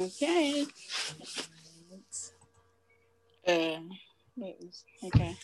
Okay. 0.00 0.64
Uh, 3.46 3.80
okay. 5.04 5.36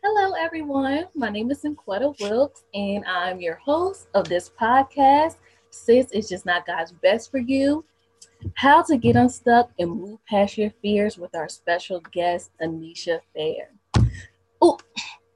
Hello, 0.00 0.34
everyone. 0.38 1.06
My 1.16 1.28
name 1.28 1.50
is 1.50 1.64
Inquetta 1.64 2.14
Wilkes, 2.20 2.62
and 2.72 3.04
I'm 3.04 3.40
your 3.40 3.56
host 3.56 4.06
of 4.14 4.28
this 4.28 4.48
podcast. 4.48 5.38
Sis 5.70 6.06
It's 6.12 6.28
just 6.28 6.46
not 6.46 6.68
God's 6.68 6.92
best 6.92 7.32
for 7.32 7.38
you. 7.38 7.84
How 8.54 8.80
to 8.82 8.96
get 8.96 9.16
unstuck 9.16 9.72
and 9.80 9.90
move 9.90 10.24
past 10.26 10.56
your 10.56 10.70
fears 10.80 11.18
with 11.18 11.34
our 11.34 11.48
special 11.48 12.00
guest, 12.12 12.52
Anesha 12.62 13.18
Fair. 13.34 13.70
Oh, 14.62 14.78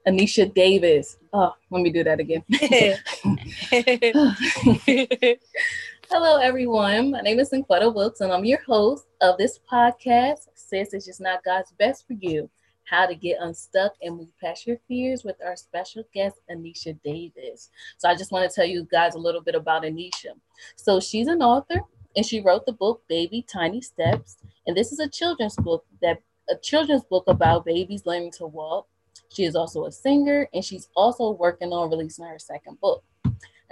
Anesha 0.07 0.53
Davis. 0.53 1.17
Oh, 1.33 1.53
let 1.71 1.81
me 1.81 1.91
do 1.91 2.05
that 2.05 2.21
again. 2.21 2.45
Hello, 6.11 6.37
everyone. 6.37 7.11
My 7.11 7.21
name 7.21 7.39
is 7.39 7.51
Inquetta 7.51 7.93
Wilkes, 7.93 8.21
and 8.21 8.31
I'm 8.31 8.43
your 8.43 8.59
host 8.63 9.05
of 9.21 9.37
this 9.37 9.59
podcast. 9.71 10.47
Sis 10.55 10.91
It's 10.91 11.05
just 11.05 11.21
not 11.21 11.43
God's 11.43 11.71
best 11.73 12.07
for 12.07 12.13
you. 12.13 12.49
How 12.83 13.05
to 13.05 13.13
get 13.13 13.37
unstuck 13.39 13.93
and 14.01 14.17
move 14.17 14.29
past 14.41 14.65
your 14.65 14.77
fears 14.87 15.23
with 15.23 15.35
our 15.45 15.55
special 15.55 16.03
guest, 16.11 16.37
Anesha 16.49 16.99
Davis. 17.03 17.69
So, 17.99 18.09
I 18.09 18.15
just 18.15 18.31
want 18.31 18.49
to 18.49 18.55
tell 18.55 18.65
you 18.65 18.87
guys 18.91 19.13
a 19.13 19.19
little 19.19 19.39
bit 19.39 19.53
about 19.53 19.83
Anesha. 19.83 20.33
So, 20.77 20.99
she's 20.99 21.27
an 21.27 21.43
author, 21.43 21.79
and 22.15 22.25
she 22.25 22.41
wrote 22.41 22.65
the 22.65 22.73
book 22.73 23.03
Baby 23.07 23.45
Tiny 23.47 23.79
Steps. 23.79 24.37
And 24.65 24.75
this 24.75 24.91
is 24.91 24.97
a 24.97 25.07
children's 25.07 25.57
book 25.57 25.85
that 26.01 26.23
a 26.49 26.55
children's 26.55 27.03
book 27.03 27.25
about 27.27 27.65
babies 27.65 28.07
learning 28.07 28.31
to 28.37 28.47
walk. 28.47 28.87
She 29.31 29.43
is 29.43 29.55
also 29.55 29.85
a 29.85 29.91
singer, 29.91 30.49
and 30.55 30.65
she's 30.65 30.89
also 30.95 31.29
working 31.29 31.71
on 31.71 31.91
releasing 31.91 32.25
her 32.25 32.39
second 32.39 32.79
book. 32.79 33.03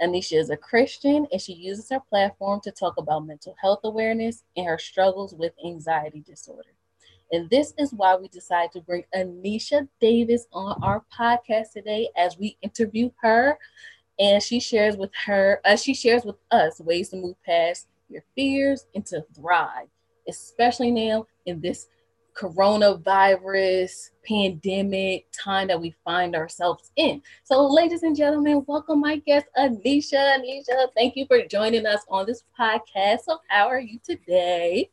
Anesha 0.00 0.38
is 0.38 0.50
a 0.50 0.56
Christian 0.56 1.26
and 1.32 1.40
she 1.40 1.52
uses 1.52 1.90
her 1.90 2.00
platform 2.00 2.60
to 2.62 2.70
talk 2.70 2.94
about 2.98 3.26
mental 3.26 3.56
health 3.60 3.80
awareness 3.84 4.44
and 4.56 4.66
her 4.66 4.78
struggles 4.78 5.34
with 5.34 5.52
anxiety 5.64 6.22
disorder. 6.26 6.70
And 7.30 7.50
this 7.50 7.74
is 7.78 7.92
why 7.92 8.16
we 8.16 8.28
decided 8.28 8.72
to 8.72 8.80
bring 8.80 9.04
Anesha 9.14 9.88
Davis 10.00 10.46
on 10.52 10.82
our 10.82 11.04
podcast 11.16 11.72
today 11.72 12.08
as 12.16 12.38
we 12.38 12.56
interview 12.62 13.10
her. 13.22 13.58
And 14.18 14.42
she 14.42 14.60
shares 14.60 14.96
with 14.96 15.10
her, 15.26 15.60
uh, 15.64 15.76
she 15.76 15.94
shares 15.94 16.24
with 16.24 16.36
us 16.50 16.80
ways 16.80 17.10
to 17.10 17.16
move 17.16 17.36
past 17.44 17.88
your 18.08 18.24
fears 18.34 18.86
and 18.94 19.04
to 19.06 19.24
thrive, 19.34 19.88
especially 20.28 20.90
now 20.90 21.26
in 21.46 21.60
this 21.60 21.88
coronavirus 22.38 24.10
pandemic 24.26 25.26
time 25.32 25.68
that 25.68 25.80
we 25.80 25.94
find 26.04 26.36
ourselves 26.36 26.92
in. 26.96 27.20
So, 27.44 27.66
ladies 27.66 28.04
and 28.04 28.16
gentlemen, 28.16 28.64
welcome 28.66 29.00
my 29.00 29.16
guest, 29.16 29.46
Anesha. 29.56 30.38
Anesha, 30.38 30.88
thank 30.94 31.16
you 31.16 31.26
for 31.26 31.44
joining 31.46 31.84
us 31.86 32.00
on 32.08 32.26
this 32.26 32.44
podcast. 32.58 33.20
So, 33.26 33.38
how 33.48 33.66
are 33.66 33.80
you 33.80 33.98
today? 34.04 34.90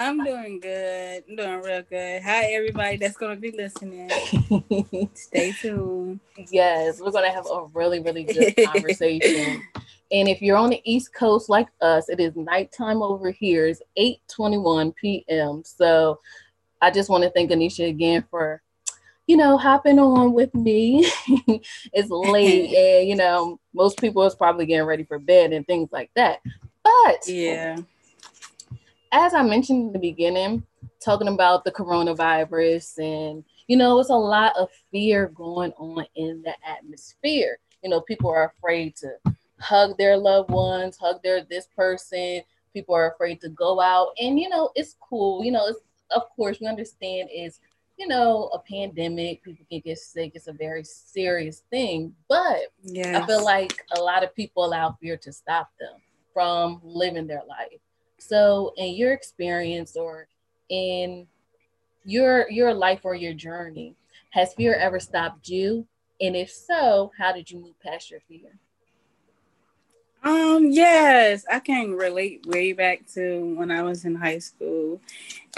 I'm 0.00 0.22
doing 0.22 0.60
good. 0.60 1.24
I'm 1.28 1.36
doing 1.36 1.62
real 1.62 1.82
good. 1.82 2.22
Hi, 2.22 2.52
everybody 2.52 2.98
that's 2.98 3.16
going 3.16 3.34
to 3.34 3.40
be 3.40 3.50
listening. 3.50 4.08
Stay 5.14 5.52
tuned. 5.52 6.20
Yes, 6.50 7.00
we're 7.00 7.10
going 7.10 7.28
to 7.28 7.34
have 7.34 7.46
a 7.50 7.64
really, 7.72 7.98
really 8.00 8.22
good 8.22 8.54
conversation. 8.72 9.62
And 10.10 10.28
if 10.28 10.40
you're 10.40 10.56
on 10.56 10.70
the 10.70 10.80
East 10.84 11.14
Coast 11.14 11.48
like 11.48 11.68
us, 11.80 12.08
it 12.08 12.20
is 12.20 12.34
nighttime 12.36 13.02
over 13.02 13.30
here. 13.30 13.66
It's 13.66 13.82
8:21 13.98 14.94
p.m. 14.96 15.62
So 15.64 16.20
I 16.80 16.90
just 16.90 17.10
want 17.10 17.24
to 17.24 17.30
thank 17.30 17.50
Anesha 17.50 17.88
again 17.88 18.24
for, 18.30 18.62
you 19.26 19.36
know, 19.36 19.58
hopping 19.58 19.98
on 19.98 20.32
with 20.32 20.54
me. 20.54 21.10
it's 21.92 22.10
late, 22.10 22.74
and 23.00 23.08
you 23.08 23.16
know, 23.16 23.60
most 23.74 24.00
people 24.00 24.22
is 24.24 24.34
probably 24.34 24.66
getting 24.66 24.86
ready 24.86 25.04
for 25.04 25.18
bed 25.18 25.52
and 25.52 25.66
things 25.66 25.90
like 25.92 26.10
that. 26.14 26.40
But 26.82 27.28
yeah 27.28 27.76
as 29.12 29.34
I 29.34 29.42
mentioned 29.42 29.86
in 29.88 29.92
the 29.92 29.98
beginning, 29.98 30.64
talking 31.00 31.28
about 31.28 31.64
the 31.64 31.72
coronavirus, 31.72 32.98
and 32.98 33.44
you 33.66 33.76
know, 33.76 33.98
it's 33.98 34.10
a 34.10 34.14
lot 34.14 34.56
of 34.56 34.68
fear 34.90 35.28
going 35.28 35.72
on 35.72 36.06
in 36.14 36.42
the 36.42 36.54
atmosphere. 36.66 37.58
You 37.82 37.90
know, 37.90 38.00
people 38.00 38.30
are 38.30 38.52
afraid 38.56 38.96
to 38.96 39.12
hug 39.60 39.96
their 39.98 40.16
loved 40.16 40.50
ones, 40.50 40.96
hug 40.96 41.22
their 41.22 41.44
this 41.44 41.68
person. 41.74 42.42
People 42.72 42.94
are 42.94 43.10
afraid 43.12 43.40
to 43.40 43.48
go 43.48 43.80
out, 43.80 44.08
and 44.20 44.38
you 44.38 44.48
know, 44.48 44.70
it's 44.74 44.96
cool. 45.00 45.44
You 45.44 45.52
know, 45.52 45.66
it's 45.66 45.80
of 46.10 46.28
course 46.36 46.58
we 46.60 46.66
understand 46.66 47.28
is 47.34 47.60
you 47.96 48.06
know 48.06 48.50
a 48.54 48.58
pandemic. 48.58 49.42
People 49.42 49.66
can 49.70 49.80
get 49.80 49.98
sick. 49.98 50.32
It's 50.34 50.46
a 50.46 50.52
very 50.52 50.84
serious 50.84 51.62
thing, 51.70 52.14
but 52.28 52.72
yes. 52.82 53.22
I 53.22 53.26
feel 53.26 53.44
like 53.44 53.84
a 53.96 54.00
lot 54.00 54.24
of 54.24 54.34
people 54.34 54.64
allow 54.64 54.96
fear 55.00 55.16
to 55.18 55.32
stop 55.32 55.70
them 55.80 56.00
from 56.32 56.80
living 56.84 57.26
their 57.26 57.42
life 57.48 57.80
so, 58.18 58.72
in 58.76 58.94
your 58.94 59.12
experience 59.12 59.96
or 59.96 60.28
in 60.68 61.26
your 62.04 62.50
your 62.50 62.74
life 62.74 63.00
or 63.04 63.14
your 63.14 63.32
journey, 63.32 63.94
has 64.30 64.54
fear 64.54 64.74
ever 64.74 65.00
stopped 65.00 65.48
you? 65.48 65.86
And 66.20 66.36
if 66.36 66.50
so, 66.50 67.12
how 67.16 67.32
did 67.32 67.50
you 67.50 67.60
move 67.60 67.78
past 67.80 68.10
your 68.10 68.20
fear? 68.20 68.58
Um, 70.22 70.66
yes, 70.70 71.44
I 71.50 71.60
can 71.60 71.92
relate 71.94 72.44
way 72.46 72.72
back 72.72 73.06
to 73.14 73.54
when 73.56 73.70
I 73.70 73.82
was 73.82 74.04
in 74.04 74.14
high 74.14 74.38
school 74.40 75.00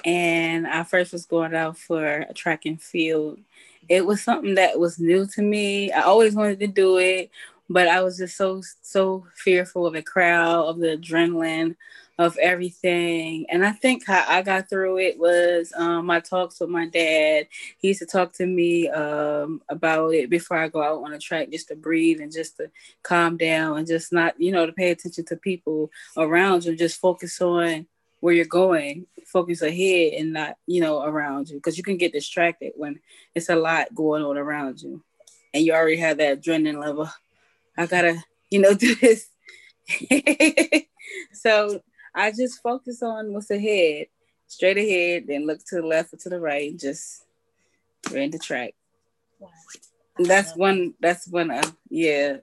and 0.04 0.66
I 0.66 0.84
first 0.84 1.12
was 1.12 1.26
going 1.26 1.54
out 1.54 1.78
for 1.78 2.26
track 2.34 2.66
and 2.66 2.80
field. 2.80 3.40
It 3.88 4.06
was 4.06 4.22
something 4.22 4.56
that 4.56 4.78
was 4.78 4.98
new 5.00 5.26
to 5.28 5.42
me. 5.42 5.92
I 5.92 6.02
always 6.02 6.34
wanted 6.34 6.60
to 6.60 6.66
do 6.68 6.98
it, 6.98 7.30
but 7.70 7.88
I 7.88 8.02
was 8.02 8.18
just 8.18 8.36
so 8.36 8.62
so 8.82 9.26
fearful 9.36 9.86
of 9.86 9.94
the 9.94 10.02
crowd, 10.02 10.66
of 10.66 10.78
the 10.78 10.96
adrenaline, 10.98 11.76
of 12.20 12.36
everything. 12.36 13.46
And 13.48 13.64
I 13.64 13.72
think 13.72 14.06
how 14.06 14.22
I 14.28 14.42
got 14.42 14.68
through 14.68 14.98
it 14.98 15.18
was 15.18 15.72
um, 15.74 16.04
my 16.04 16.20
talks 16.20 16.60
with 16.60 16.68
my 16.68 16.86
dad. 16.86 17.48
He 17.78 17.88
used 17.88 18.00
to 18.00 18.06
talk 18.06 18.34
to 18.34 18.46
me 18.46 18.90
um, 18.90 19.62
about 19.70 20.12
it 20.12 20.28
before 20.28 20.58
I 20.58 20.68
go 20.68 20.82
out 20.82 21.02
on 21.02 21.14
a 21.14 21.18
track, 21.18 21.50
just 21.50 21.68
to 21.68 21.76
breathe 21.76 22.20
and 22.20 22.30
just 22.30 22.58
to 22.58 22.70
calm 23.02 23.38
down 23.38 23.78
and 23.78 23.86
just 23.86 24.12
not, 24.12 24.38
you 24.38 24.52
know, 24.52 24.66
to 24.66 24.72
pay 24.72 24.90
attention 24.90 25.24
to 25.24 25.36
people 25.36 25.90
around 26.14 26.66
you, 26.66 26.76
just 26.76 27.00
focus 27.00 27.40
on 27.40 27.86
where 28.20 28.34
you're 28.34 28.44
going, 28.44 29.06
focus 29.24 29.62
ahead 29.62 30.12
and 30.12 30.34
not, 30.34 30.58
you 30.66 30.82
know, 30.82 31.02
around 31.02 31.48
you. 31.48 31.56
Because 31.56 31.78
you 31.78 31.82
can 31.82 31.96
get 31.96 32.12
distracted 32.12 32.74
when 32.76 33.00
it's 33.34 33.48
a 33.48 33.56
lot 33.56 33.94
going 33.94 34.22
on 34.22 34.36
around 34.36 34.82
you. 34.82 35.02
And 35.54 35.64
you 35.64 35.72
already 35.72 35.96
have 35.96 36.18
that 36.18 36.42
adrenaline 36.42 36.82
level. 36.84 37.08
I 37.78 37.86
gotta, 37.86 38.22
you 38.50 38.60
know, 38.60 38.74
do 38.74 38.94
this. 38.94 39.26
so 41.32 41.80
I 42.14 42.30
just 42.32 42.62
focus 42.62 43.02
on 43.02 43.32
what's 43.32 43.50
ahead, 43.50 44.06
straight 44.46 44.78
ahead, 44.78 45.24
then 45.26 45.46
look 45.46 45.60
to 45.66 45.76
the 45.76 45.86
left 45.86 46.12
or 46.12 46.16
to 46.18 46.28
the 46.28 46.40
right, 46.40 46.70
and 46.70 46.80
just 46.80 47.24
ran 48.12 48.30
the 48.30 48.38
track. 48.38 48.74
Wow. 49.38 49.50
That's 50.18 50.54
one. 50.56 50.94
That's 51.00 51.28
one. 51.28 51.50
Uh, 51.50 51.70
yeah. 51.88 52.36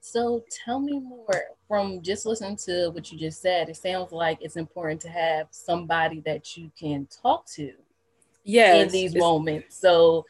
so 0.00 0.44
tell 0.64 0.78
me 0.78 1.00
more 1.00 1.42
from 1.66 2.02
just 2.02 2.26
listening 2.26 2.56
to 2.56 2.90
what 2.90 3.10
you 3.10 3.18
just 3.18 3.42
said. 3.42 3.68
It 3.68 3.76
sounds 3.76 4.12
like 4.12 4.38
it's 4.40 4.56
important 4.56 5.00
to 5.02 5.08
have 5.08 5.48
somebody 5.50 6.20
that 6.26 6.56
you 6.56 6.70
can 6.78 7.08
talk 7.22 7.46
to. 7.54 7.72
Yeah. 8.44 8.76
In 8.76 8.88
these 8.88 9.16
moments, 9.16 9.76
so 9.76 10.24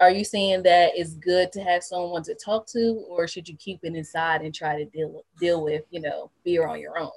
are 0.00 0.10
you 0.10 0.24
saying 0.24 0.62
that 0.62 0.92
it's 0.94 1.14
good 1.14 1.52
to 1.52 1.62
have 1.62 1.82
someone 1.82 2.22
to 2.22 2.34
talk 2.34 2.66
to 2.68 3.04
or 3.08 3.28
should 3.28 3.48
you 3.48 3.56
keep 3.56 3.80
it 3.82 3.94
inside 3.94 4.40
and 4.40 4.54
try 4.54 4.76
to 4.76 4.84
deal 4.86 5.24
deal 5.38 5.62
with 5.62 5.82
you 5.90 6.00
know 6.00 6.30
fear 6.42 6.66
on 6.66 6.80
your 6.80 6.98
own? 6.98 7.10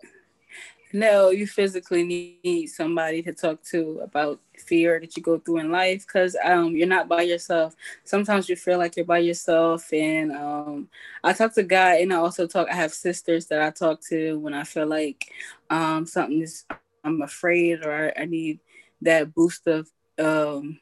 No 0.91 1.29
you 1.29 1.47
physically 1.47 2.03
need 2.43 2.67
somebody 2.67 3.23
to 3.23 3.33
talk 3.33 3.63
to 3.71 4.01
about 4.03 4.39
fear 4.57 4.99
that 4.99 5.15
you 5.15 5.23
go 5.23 5.39
through 5.39 5.59
in 5.59 5.71
life 5.71 6.05
because 6.05 6.35
um, 6.43 6.75
you're 6.75 6.87
not 6.87 7.07
by 7.07 7.23
yourself. 7.23 7.75
Sometimes 8.03 8.47
you 8.47 8.55
feel 8.55 8.77
like 8.77 8.95
you're 8.97 9.05
by 9.05 9.19
yourself 9.19 9.91
and 9.93 10.31
um, 10.33 10.89
i 11.23 11.33
talk 11.33 11.53
to 11.53 11.63
god 11.63 11.99
and 11.99 12.13
i 12.13 12.17
also 12.17 12.45
talk 12.45 12.67
i 12.69 12.75
have 12.75 12.93
sisters 12.93 13.47
that 13.47 13.61
i 13.61 13.69
talk 13.69 14.01
to 14.01 14.37
when 14.39 14.53
i 14.53 14.63
feel 14.63 14.87
like 14.87 15.31
um, 15.69 16.05
something 16.05 16.41
is 16.41 16.65
i'm 17.03 17.21
afraid 17.21 17.85
or 17.85 18.13
i 18.17 18.25
need 18.25 18.59
that 19.01 19.33
boost 19.33 19.67
of 19.67 19.89
um, 20.19 20.79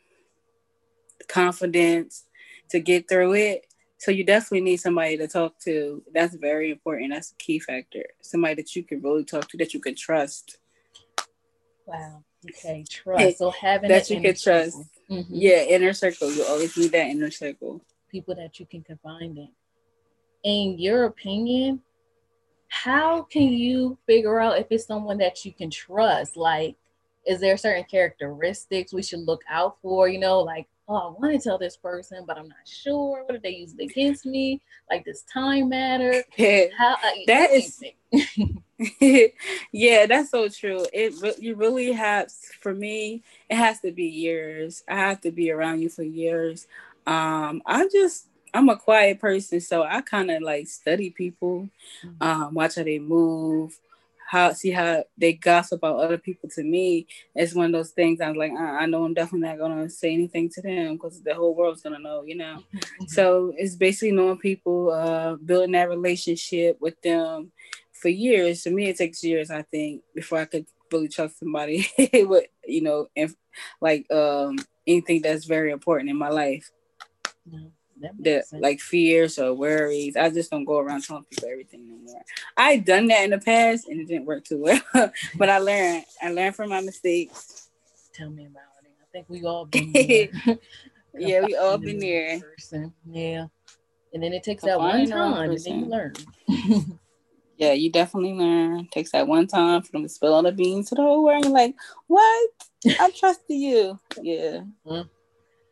confidence 1.31 2.25
to 2.69 2.79
get 2.79 3.07
through 3.07 3.33
it. 3.33 3.67
So 3.97 4.11
you 4.11 4.23
definitely 4.23 4.61
need 4.61 4.77
somebody 4.77 5.17
to 5.17 5.27
talk 5.27 5.59
to. 5.59 6.01
That's 6.13 6.35
very 6.35 6.71
important. 6.71 7.11
That's 7.13 7.31
a 7.31 7.35
key 7.35 7.59
factor. 7.59 8.03
Somebody 8.21 8.55
that 8.55 8.75
you 8.75 8.83
can 8.83 9.01
really 9.01 9.23
talk 9.23 9.47
to, 9.49 9.57
that 9.57 9.73
you 9.73 9.79
can 9.79 9.95
trust. 9.95 10.57
Wow. 11.85 12.23
Okay, 12.49 12.83
trust. 12.89 13.37
So 13.37 13.51
having 13.51 13.89
that 13.89 14.09
you 14.09 14.19
can 14.19 14.35
trust. 14.35 14.79
Mm-hmm. 15.09 15.33
Yeah, 15.33 15.63
inner 15.63 15.93
circle. 15.93 16.31
You 16.31 16.43
always 16.45 16.75
need 16.75 16.91
that 16.93 17.07
inner 17.07 17.29
circle. 17.29 17.81
People 18.09 18.33
that 18.35 18.59
you 18.59 18.65
can 18.65 18.81
confide 18.81 19.21
in. 19.21 19.49
In 20.43 20.79
your 20.79 21.05
opinion, 21.05 21.81
how 22.69 23.21
can 23.23 23.43
you 23.49 23.99
figure 24.07 24.39
out 24.39 24.57
if 24.57 24.67
it's 24.71 24.87
someone 24.87 25.19
that 25.19 25.45
you 25.45 25.53
can 25.53 25.69
trust? 25.69 26.35
Like, 26.35 26.75
is 27.27 27.39
there 27.39 27.57
certain 27.57 27.83
characteristics 27.83 28.91
we 28.91 29.03
should 29.03 29.19
look 29.19 29.43
out 29.47 29.77
for? 29.83 30.07
You 30.07 30.19
know, 30.19 30.39
like 30.39 30.67
oh, 30.91 31.15
I 31.15 31.19
want 31.19 31.33
to 31.33 31.39
tell 31.39 31.57
this 31.57 31.77
person, 31.77 32.25
but 32.27 32.37
I'm 32.37 32.49
not 32.49 32.67
sure. 32.67 33.23
What 33.25 33.35
if 33.35 33.41
they 33.41 33.51
use 33.51 33.73
it 33.77 33.83
against 33.83 34.25
me? 34.25 34.61
Like, 34.89 35.05
does 35.05 35.23
time 35.23 35.69
matter? 35.69 36.23
How 36.77 36.97
that 37.27 37.51
is. 37.51 37.81
yeah, 39.71 40.05
that's 40.05 40.31
so 40.31 40.49
true. 40.49 40.85
It 40.91 41.13
you 41.39 41.55
really 41.55 41.93
have 41.93 42.31
for 42.61 42.73
me. 42.73 43.23
It 43.49 43.55
has 43.55 43.79
to 43.81 43.91
be 43.91 44.05
years. 44.05 44.83
I 44.87 44.95
have 44.95 45.21
to 45.21 45.31
be 45.31 45.51
around 45.51 45.81
you 45.81 45.89
for 45.89 46.03
years. 46.03 46.67
Um, 47.07 47.61
I 47.65 47.87
just 47.91 48.27
I'm 48.53 48.69
a 48.69 48.75
quiet 48.75 49.19
person, 49.19 49.61
so 49.61 49.83
I 49.83 50.01
kind 50.01 50.29
of 50.29 50.41
like 50.41 50.67
study 50.67 51.09
people, 51.09 51.69
mm-hmm. 52.05 52.21
um, 52.21 52.53
watch 52.53 52.75
how 52.75 52.83
they 52.83 52.99
move, 52.99 53.79
how 54.31 54.53
see 54.53 54.71
how 54.71 55.03
they 55.17 55.33
gossip 55.33 55.79
about 55.79 55.99
other 55.99 56.17
people. 56.17 56.47
To 56.51 56.63
me, 56.63 57.05
it's 57.35 57.53
one 57.53 57.65
of 57.65 57.73
those 57.73 57.91
things. 57.91 58.21
I'm 58.21 58.35
like, 58.35 58.53
uh, 58.53 58.77
I 58.79 58.85
know 58.85 59.03
I'm 59.03 59.13
definitely 59.13 59.49
not 59.49 59.57
gonna 59.57 59.89
say 59.89 60.13
anything 60.13 60.47
to 60.51 60.61
them 60.61 60.93
because 60.93 61.21
the 61.21 61.35
whole 61.35 61.53
world's 61.53 61.81
gonna 61.81 61.99
know, 61.99 62.23
you 62.23 62.37
know. 62.37 62.63
Mm-hmm. 62.73 63.05
So 63.07 63.51
it's 63.57 63.75
basically 63.75 64.13
knowing 64.13 64.37
people, 64.37 64.89
uh, 64.89 65.35
building 65.35 65.73
that 65.73 65.89
relationship 65.89 66.77
with 66.79 67.01
them 67.01 67.51
for 67.91 68.07
years. 68.07 68.61
To 68.61 68.71
me, 68.71 68.87
it 68.87 68.95
takes 68.95 69.21
years, 69.21 69.51
I 69.51 69.63
think, 69.63 70.01
before 70.15 70.37
I 70.37 70.45
could 70.45 70.65
really 70.93 71.09
trust 71.09 71.39
somebody 71.39 71.89
with, 72.13 72.45
you 72.65 72.83
know, 72.83 73.09
and 73.17 73.35
like 73.81 74.09
um 74.13 74.59
anything 74.87 75.23
that's 75.23 75.43
very 75.43 75.73
important 75.73 76.09
in 76.09 76.15
my 76.15 76.29
life. 76.29 76.71
Yeah 77.45 77.67
that 78.19 78.45
like 78.51 78.79
fears 78.79 79.37
or 79.39 79.53
worries. 79.53 80.15
I 80.15 80.29
just 80.29 80.51
don't 80.51 80.65
go 80.65 80.79
around 80.79 81.03
telling 81.03 81.23
people 81.25 81.49
everything 81.49 81.87
no 81.87 82.11
more. 82.11 82.21
I 82.57 82.77
done 82.77 83.07
that 83.07 83.23
in 83.23 83.31
the 83.31 83.39
past 83.39 83.87
and 83.87 83.99
it 83.99 84.07
didn't 84.07 84.25
work 84.25 84.45
too 84.45 84.61
well, 84.61 84.81
but 85.35 85.49
I 85.49 85.57
learned. 85.59 86.05
I 86.21 86.31
learned 86.31 86.55
from 86.55 86.69
my 86.69 86.81
mistakes. 86.81 87.69
Tell 88.13 88.29
me 88.29 88.45
about 88.45 88.61
it. 88.83 88.91
I 89.01 89.05
think 89.11 89.29
we 89.29 89.45
all 89.45 89.65
been 89.65 89.91
there. 89.93 90.29
yeah, 91.17 91.41
we 91.45 91.55
all 91.55 91.77
been 91.77 91.99
there. 91.99 92.39
Person. 92.39 92.93
Yeah, 93.09 93.47
and 94.13 94.23
then 94.23 94.33
it 94.33 94.43
takes 94.43 94.63
that 94.63 94.79
one 94.79 95.07
time, 95.09 95.49
and 95.49 95.59
then 95.59 95.79
you 95.79 95.85
learn. 95.85 96.13
yeah, 97.57 97.73
you 97.73 97.91
definitely 97.91 98.33
learn. 98.33 98.81
It 98.81 98.91
takes 98.91 99.11
that 99.11 99.27
one 99.27 99.47
time 99.47 99.81
for 99.81 99.91
them 99.91 100.03
to 100.03 100.09
spill 100.09 100.33
all 100.33 100.43
the 100.43 100.51
beans 100.51 100.89
to 100.89 100.95
the 100.95 101.01
whole 101.01 101.23
world. 101.23 101.43
You're 101.43 101.53
like, 101.53 101.75
what? 102.07 102.49
I 102.99 103.11
trusted 103.11 103.57
you. 103.57 103.99
Yeah. 104.21 104.61
Mm-hmm. 104.85 105.01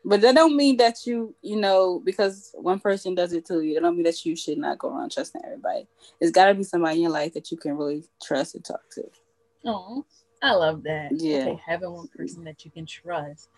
But 0.05 0.21
that 0.21 0.35
don't 0.35 0.55
mean 0.55 0.77
that 0.77 1.05
you, 1.05 1.35
you 1.41 1.57
know, 1.57 2.01
because 2.03 2.55
one 2.55 2.79
person 2.79 3.15
does 3.15 3.33
it 3.33 3.45
to 3.47 3.61
you, 3.61 3.77
it 3.77 3.81
don't 3.81 3.95
mean 3.95 4.05
that 4.05 4.25
you 4.25 4.35
should 4.35 4.57
not 4.57 4.77
go 4.77 4.89
around 4.89 5.11
trusting 5.11 5.41
everybody. 5.43 5.87
It's 6.19 6.31
got 6.31 6.45
to 6.47 6.53
be 6.53 6.63
somebody 6.63 6.95
in 6.95 7.03
your 7.03 7.11
life 7.11 7.33
that 7.33 7.51
you 7.51 7.57
can 7.57 7.77
really 7.77 8.03
trust 8.21 8.55
and 8.55 8.63
talk 8.63 8.81
to. 8.91 9.03
Oh, 9.65 10.05
I 10.41 10.53
love 10.53 10.83
that. 10.83 11.11
Yeah, 11.11 11.39
okay, 11.39 11.61
having 11.65 11.91
one 11.91 12.07
person 12.07 12.43
that 12.45 12.63
you 12.63 12.71
can 12.71 12.85
trust. 12.85 13.49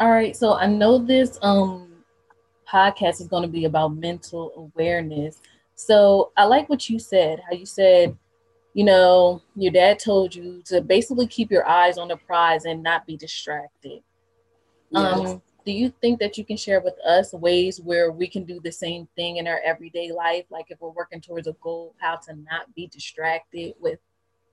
All 0.00 0.10
right, 0.10 0.36
so 0.36 0.54
I 0.54 0.66
know 0.66 0.98
this 0.98 1.38
um 1.40 1.92
podcast 2.68 3.20
is 3.20 3.28
going 3.28 3.42
to 3.42 3.48
be 3.48 3.64
about 3.64 3.94
mental 3.94 4.52
awareness. 4.56 5.40
So 5.76 6.32
I 6.36 6.44
like 6.44 6.68
what 6.68 6.90
you 6.90 6.98
said. 6.98 7.40
How 7.48 7.56
you 7.56 7.66
said, 7.66 8.16
you 8.74 8.84
know, 8.84 9.40
your 9.54 9.72
dad 9.72 9.98
told 9.98 10.34
you 10.34 10.62
to 10.66 10.80
basically 10.80 11.26
keep 11.26 11.50
your 11.50 11.66
eyes 11.68 11.96
on 11.96 12.08
the 12.08 12.16
prize 12.16 12.64
and 12.64 12.82
not 12.82 13.06
be 13.06 13.16
distracted. 13.16 14.02
Yes. 14.90 15.30
Um, 15.30 15.42
do 15.66 15.72
you 15.72 15.92
think 16.00 16.20
that 16.20 16.38
you 16.38 16.44
can 16.44 16.56
share 16.56 16.80
with 16.80 16.94
us 17.04 17.32
ways 17.34 17.80
where 17.80 18.12
we 18.12 18.28
can 18.28 18.44
do 18.44 18.60
the 18.60 18.70
same 18.70 19.08
thing 19.16 19.38
in 19.38 19.48
our 19.48 19.60
everyday 19.64 20.12
life? 20.12 20.44
Like 20.48 20.66
if 20.70 20.80
we're 20.80 20.90
working 20.90 21.20
towards 21.20 21.48
a 21.48 21.56
goal 21.60 21.96
how 21.98 22.16
to 22.16 22.36
not 22.36 22.72
be 22.76 22.86
distracted 22.86 23.74
with 23.80 23.98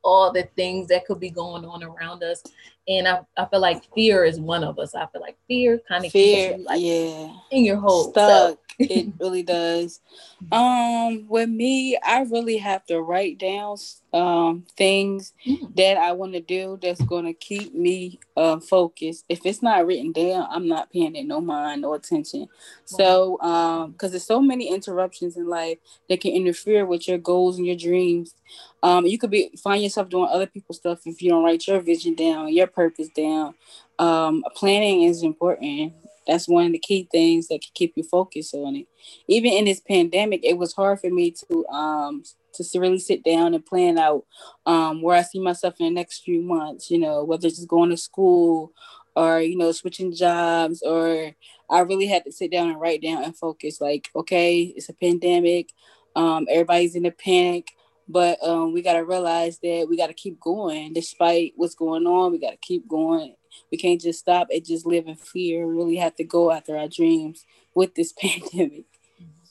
all 0.03 0.31
the 0.31 0.43
things 0.55 0.87
that 0.87 1.05
could 1.05 1.19
be 1.19 1.29
going 1.29 1.65
on 1.65 1.83
around 1.83 2.23
us 2.23 2.43
and 2.87 3.07
i, 3.07 3.19
I 3.37 3.45
feel 3.45 3.61
like 3.61 3.83
fear 3.93 4.25
is 4.25 4.39
one 4.39 4.63
of 4.63 4.79
us 4.79 4.95
i 4.95 5.05
feel 5.07 5.21
like 5.21 5.37
fear 5.47 5.79
kind 5.87 6.05
of 6.05 6.11
fear 6.11 6.57
you, 6.57 6.65
like, 6.65 6.81
yeah 6.81 7.33
in 7.51 7.63
your 7.63 7.77
whole 7.77 8.11
stuck 8.11 8.59
it 8.79 9.13
really 9.19 9.43
does 9.43 10.01
um 10.51 11.27
with 11.27 11.49
me 11.49 11.97
i 12.03 12.21
really 12.23 12.57
have 12.57 12.85
to 12.85 13.01
write 13.01 13.37
down 13.37 13.77
um 14.13 14.65
things 14.77 15.33
mm. 15.45 15.75
that 15.75 15.97
I 15.97 16.11
want 16.11 16.33
to 16.33 16.39
do 16.39 16.77
that's 16.81 17.01
going 17.01 17.25
to 17.25 17.33
keep 17.33 17.73
me 17.73 18.19
uh, 18.37 18.59
focused. 18.59 19.25
If 19.29 19.45
it's 19.45 19.61
not 19.61 19.85
written 19.85 20.11
down, 20.11 20.47
I'm 20.49 20.67
not 20.67 20.91
paying 20.91 21.15
it 21.15 21.25
no 21.25 21.41
mind, 21.41 21.81
no 21.81 21.93
attention. 21.93 22.47
So, 22.85 23.39
um, 23.41 23.91
because 23.91 24.11
there's 24.11 24.25
so 24.25 24.41
many 24.41 24.69
interruptions 24.69 25.37
in 25.37 25.47
life 25.47 25.77
that 26.09 26.21
can 26.21 26.31
interfere 26.31 26.85
with 26.85 27.07
your 27.07 27.17
goals 27.17 27.57
and 27.57 27.65
your 27.65 27.75
dreams. 27.75 28.35
Um, 28.83 29.07
you 29.07 29.19
could 29.19 29.31
be 29.31 29.51
find 29.63 29.83
yourself 29.83 30.09
doing 30.09 30.29
other 30.31 30.47
people's 30.47 30.79
stuff 30.79 31.01
if 31.07 31.23
you 31.23 31.31
don't 31.31 31.45
write 31.45 31.67
your 31.67 31.81
vision 31.81 32.15
down, 32.15 32.53
your 32.53 32.67
purpose 32.67 33.09
down. 33.09 33.55
Um, 33.99 34.45
planning 34.55 35.03
is 35.03 35.23
important. 35.23 35.93
That's 36.27 36.49
one 36.49 36.67
of 36.67 36.73
the 36.73 36.79
key 36.79 37.09
things 37.11 37.49
that 37.49 37.61
can 37.63 37.71
keep 37.75 37.93
you 37.97 38.03
focused 38.03 38.55
on 38.55 38.77
it. 38.77 38.87
Even 39.29 39.53
in 39.53 39.65
this 39.65 39.81
pandemic, 39.81 40.45
it 40.45 40.59
was 40.59 40.73
hard 40.73 41.01
for 41.01 41.11
me 41.11 41.31
to 41.49 41.67
um 41.69 42.23
to 42.55 42.65
really 42.79 42.99
sit 42.99 43.23
down 43.23 43.55
and 43.55 43.65
plan 43.65 43.99
out 43.99 44.25
um, 44.67 45.01
where 45.01 45.17
I 45.17 45.23
see 45.23 45.39
myself 45.39 45.75
in 45.79 45.87
the 45.87 45.91
next 45.93 46.23
few 46.23 46.41
months, 46.43 46.91
you 46.91 46.99
know, 46.99 47.25
whether 47.25 47.47
it's 47.47 47.57
just 47.57 47.69
going 47.69 47.91
to 47.91 47.97
school 47.97 48.73
or, 49.15 49.41
you 49.41 49.57
know, 49.57 49.71
switching 49.73 50.13
jobs 50.15 50.83
or 50.83 51.33
I 51.69 51.79
really 51.81 52.07
had 52.07 52.25
to 52.25 52.33
sit 52.33 52.51
down 52.51 52.69
and 52.69 52.81
write 52.81 53.01
down 53.03 53.23
and 53.23 53.37
focus 53.37 53.81
like, 53.81 54.09
okay, 54.15 54.61
it's 54.75 54.89
a 54.89 54.93
pandemic. 54.93 55.73
Um, 56.15 56.47
everybody's 56.49 56.95
in 56.95 57.05
a 57.07 57.11
panic, 57.11 57.69
but 58.07 58.37
um, 58.43 58.73
we 58.73 58.81
got 58.81 58.93
to 58.93 59.05
realize 59.05 59.59
that 59.59 59.87
we 59.89 59.97
got 59.97 60.07
to 60.07 60.13
keep 60.13 60.39
going 60.39 60.93
despite 60.93 61.53
what's 61.55 61.75
going 61.75 62.05
on. 62.05 62.31
We 62.31 62.39
got 62.39 62.51
to 62.51 62.57
keep 62.57 62.87
going. 62.87 63.35
We 63.71 63.77
can't 63.77 64.01
just 64.01 64.19
stop 64.19 64.47
and 64.51 64.65
just 64.65 64.85
live 64.85 65.07
in 65.07 65.15
fear. 65.15 65.67
We 65.67 65.75
really 65.75 65.95
have 65.97 66.15
to 66.15 66.23
go 66.23 66.51
after 66.51 66.77
our 66.77 66.87
dreams 66.87 67.45
with 67.75 67.95
this 67.95 68.13
pandemic. 68.19 68.85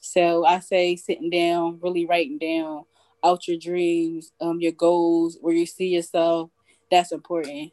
So 0.00 0.44
I 0.44 0.58
say 0.58 0.96
sitting 0.96 1.30
down, 1.30 1.78
really 1.80 2.04
writing 2.04 2.38
down 2.38 2.84
out 3.24 3.48
your 3.48 3.58
dreams, 3.58 4.32
um, 4.40 4.60
your 4.60 4.72
goals, 4.72 5.38
where 5.40 5.54
you 5.54 5.66
see 5.66 5.88
yourself. 5.88 6.50
That's 6.90 7.12
important. 7.12 7.72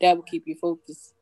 That 0.00 0.16
will 0.16 0.24
keep 0.24 0.46
you 0.46 0.54
focused. 0.54 1.14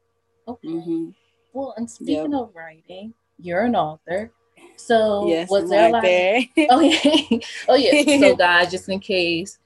Okay. 0.47 0.69
Mm-hmm. 0.69 1.09
Well, 1.53 1.75
and 1.77 1.91
speaking 1.91 2.33
yep. 2.33 2.41
of 2.41 2.51
writing, 2.55 3.15
you're 3.39 3.63
an 3.63 3.77
author. 3.77 4.33
So 4.77 5.29
yes, 5.29 5.51
was 5.51 5.69
there 5.71 5.91
like 5.91 6.51
oh 6.71 6.81
yeah. 6.81 7.39
oh 7.69 7.75
yeah. 7.75 8.21
So 8.21 8.37
guys, 8.37 8.71
just 8.71 8.89
in 8.89 9.01
case 9.01 9.59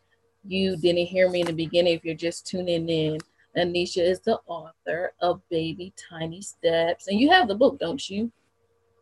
you 0.45 0.77
didn't 0.77 1.07
hear 1.07 1.31
me 1.31 1.41
in 1.41 1.47
the 1.47 1.53
beginning, 1.53 1.95
if 1.95 2.05
you're 2.05 2.15
just 2.15 2.47
tuning 2.47 2.89
in, 2.89 3.19
Anesha 3.57 4.03
is 4.03 4.21
the 4.21 4.39
author 4.47 5.13
of 5.21 5.41
Baby 5.49 5.93
Tiny 6.09 6.41
Steps. 6.41 7.09
And 7.09 7.19
you 7.19 7.31
have 7.31 7.49
the 7.49 7.55
book, 7.55 7.79
don't 7.79 8.09
you? 8.09 8.31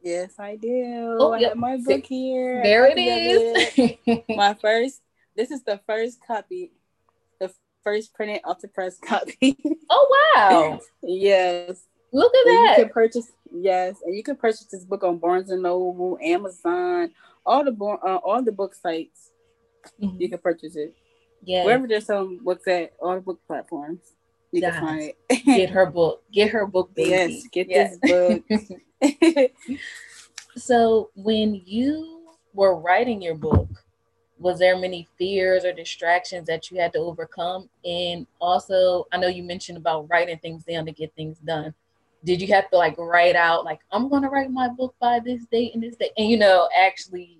Yes, 0.02 0.34
I 0.38 0.56
do. 0.56 1.16
Oh, 1.18 1.32
I 1.32 1.40
yep. 1.40 1.50
have 1.50 1.58
my 1.58 1.76
book 1.76 2.06
here. 2.06 2.62
There 2.62 2.86
it 2.86 2.98
is. 2.98 3.98
It. 4.06 4.24
my 4.28 4.54
first. 4.54 5.02
This 5.36 5.50
is 5.50 5.64
the 5.64 5.80
first 5.86 6.18
copy, 6.26 6.72
the 7.40 7.52
first 7.84 8.14
printed 8.14 8.40
off 8.44 8.60
the 8.60 8.68
press 8.68 8.98
copy. 8.98 9.58
oh 9.90 10.32
wow! 10.36 10.80
yes. 11.02 11.86
Look 12.12 12.34
at 12.34 12.46
and 12.46 12.56
that. 12.56 12.74
You 12.78 12.84
can 12.84 12.92
purchase 12.92 13.32
yes, 13.52 13.96
and 14.04 14.14
you 14.14 14.22
can 14.22 14.36
purchase 14.36 14.64
this 14.64 14.84
book 14.84 15.02
on 15.02 15.18
Barnes 15.18 15.50
and 15.50 15.62
Noble, 15.62 16.18
Amazon, 16.22 17.10
all 17.44 17.64
the 17.64 17.72
uh, 17.72 18.16
all 18.16 18.42
the 18.42 18.52
book 18.52 18.74
sites. 18.74 19.30
Mm-hmm. 20.00 20.20
You 20.20 20.28
can 20.28 20.38
purchase 20.38 20.76
it. 20.76 20.94
Yeah. 21.44 21.64
Wherever 21.64 21.86
there's 21.86 22.06
some 22.06 22.38
books 22.44 22.66
at, 22.66 22.92
all 23.00 23.14
the 23.14 23.20
book 23.20 23.40
platforms. 23.46 24.00
You 24.52 24.62
can 24.62 24.80
find 24.80 25.12
it. 25.28 25.44
get 25.44 25.70
her 25.70 25.86
book. 25.86 26.22
Get 26.32 26.50
her 26.50 26.66
book, 26.66 26.94
baby. 26.94 27.10
Yes, 27.10 27.46
get 27.52 27.68
yes. 27.68 27.96
this 28.02 28.60
book. 29.00 29.50
so 30.56 31.10
when 31.14 31.62
you 31.64 32.22
were 32.54 32.76
writing 32.76 33.20
your 33.20 33.34
book, 33.34 33.68
was 34.38 34.58
there 34.58 34.76
many 34.76 35.06
fears 35.18 35.64
or 35.64 35.72
distractions 35.72 36.46
that 36.46 36.70
you 36.70 36.78
had 36.78 36.92
to 36.92 36.98
overcome? 36.98 37.68
And 37.84 38.26
also, 38.40 39.06
I 39.12 39.18
know 39.18 39.28
you 39.28 39.42
mentioned 39.42 39.78
about 39.78 40.08
writing 40.10 40.38
things 40.38 40.64
down 40.64 40.86
to 40.86 40.92
get 40.92 41.14
things 41.14 41.38
done. 41.38 41.74
Did 42.26 42.42
you 42.42 42.48
have 42.48 42.68
to 42.70 42.76
like 42.76 42.98
write 42.98 43.36
out 43.36 43.64
like 43.64 43.78
I'm 43.92 44.08
gonna 44.08 44.28
write 44.28 44.50
my 44.50 44.68
book 44.68 44.96
by 45.00 45.20
this 45.24 45.44
date 45.46 45.74
and 45.74 45.82
this 45.82 45.94
date, 45.94 46.10
and 46.18 46.28
you 46.28 46.36
know 46.36 46.68
actually 46.76 47.38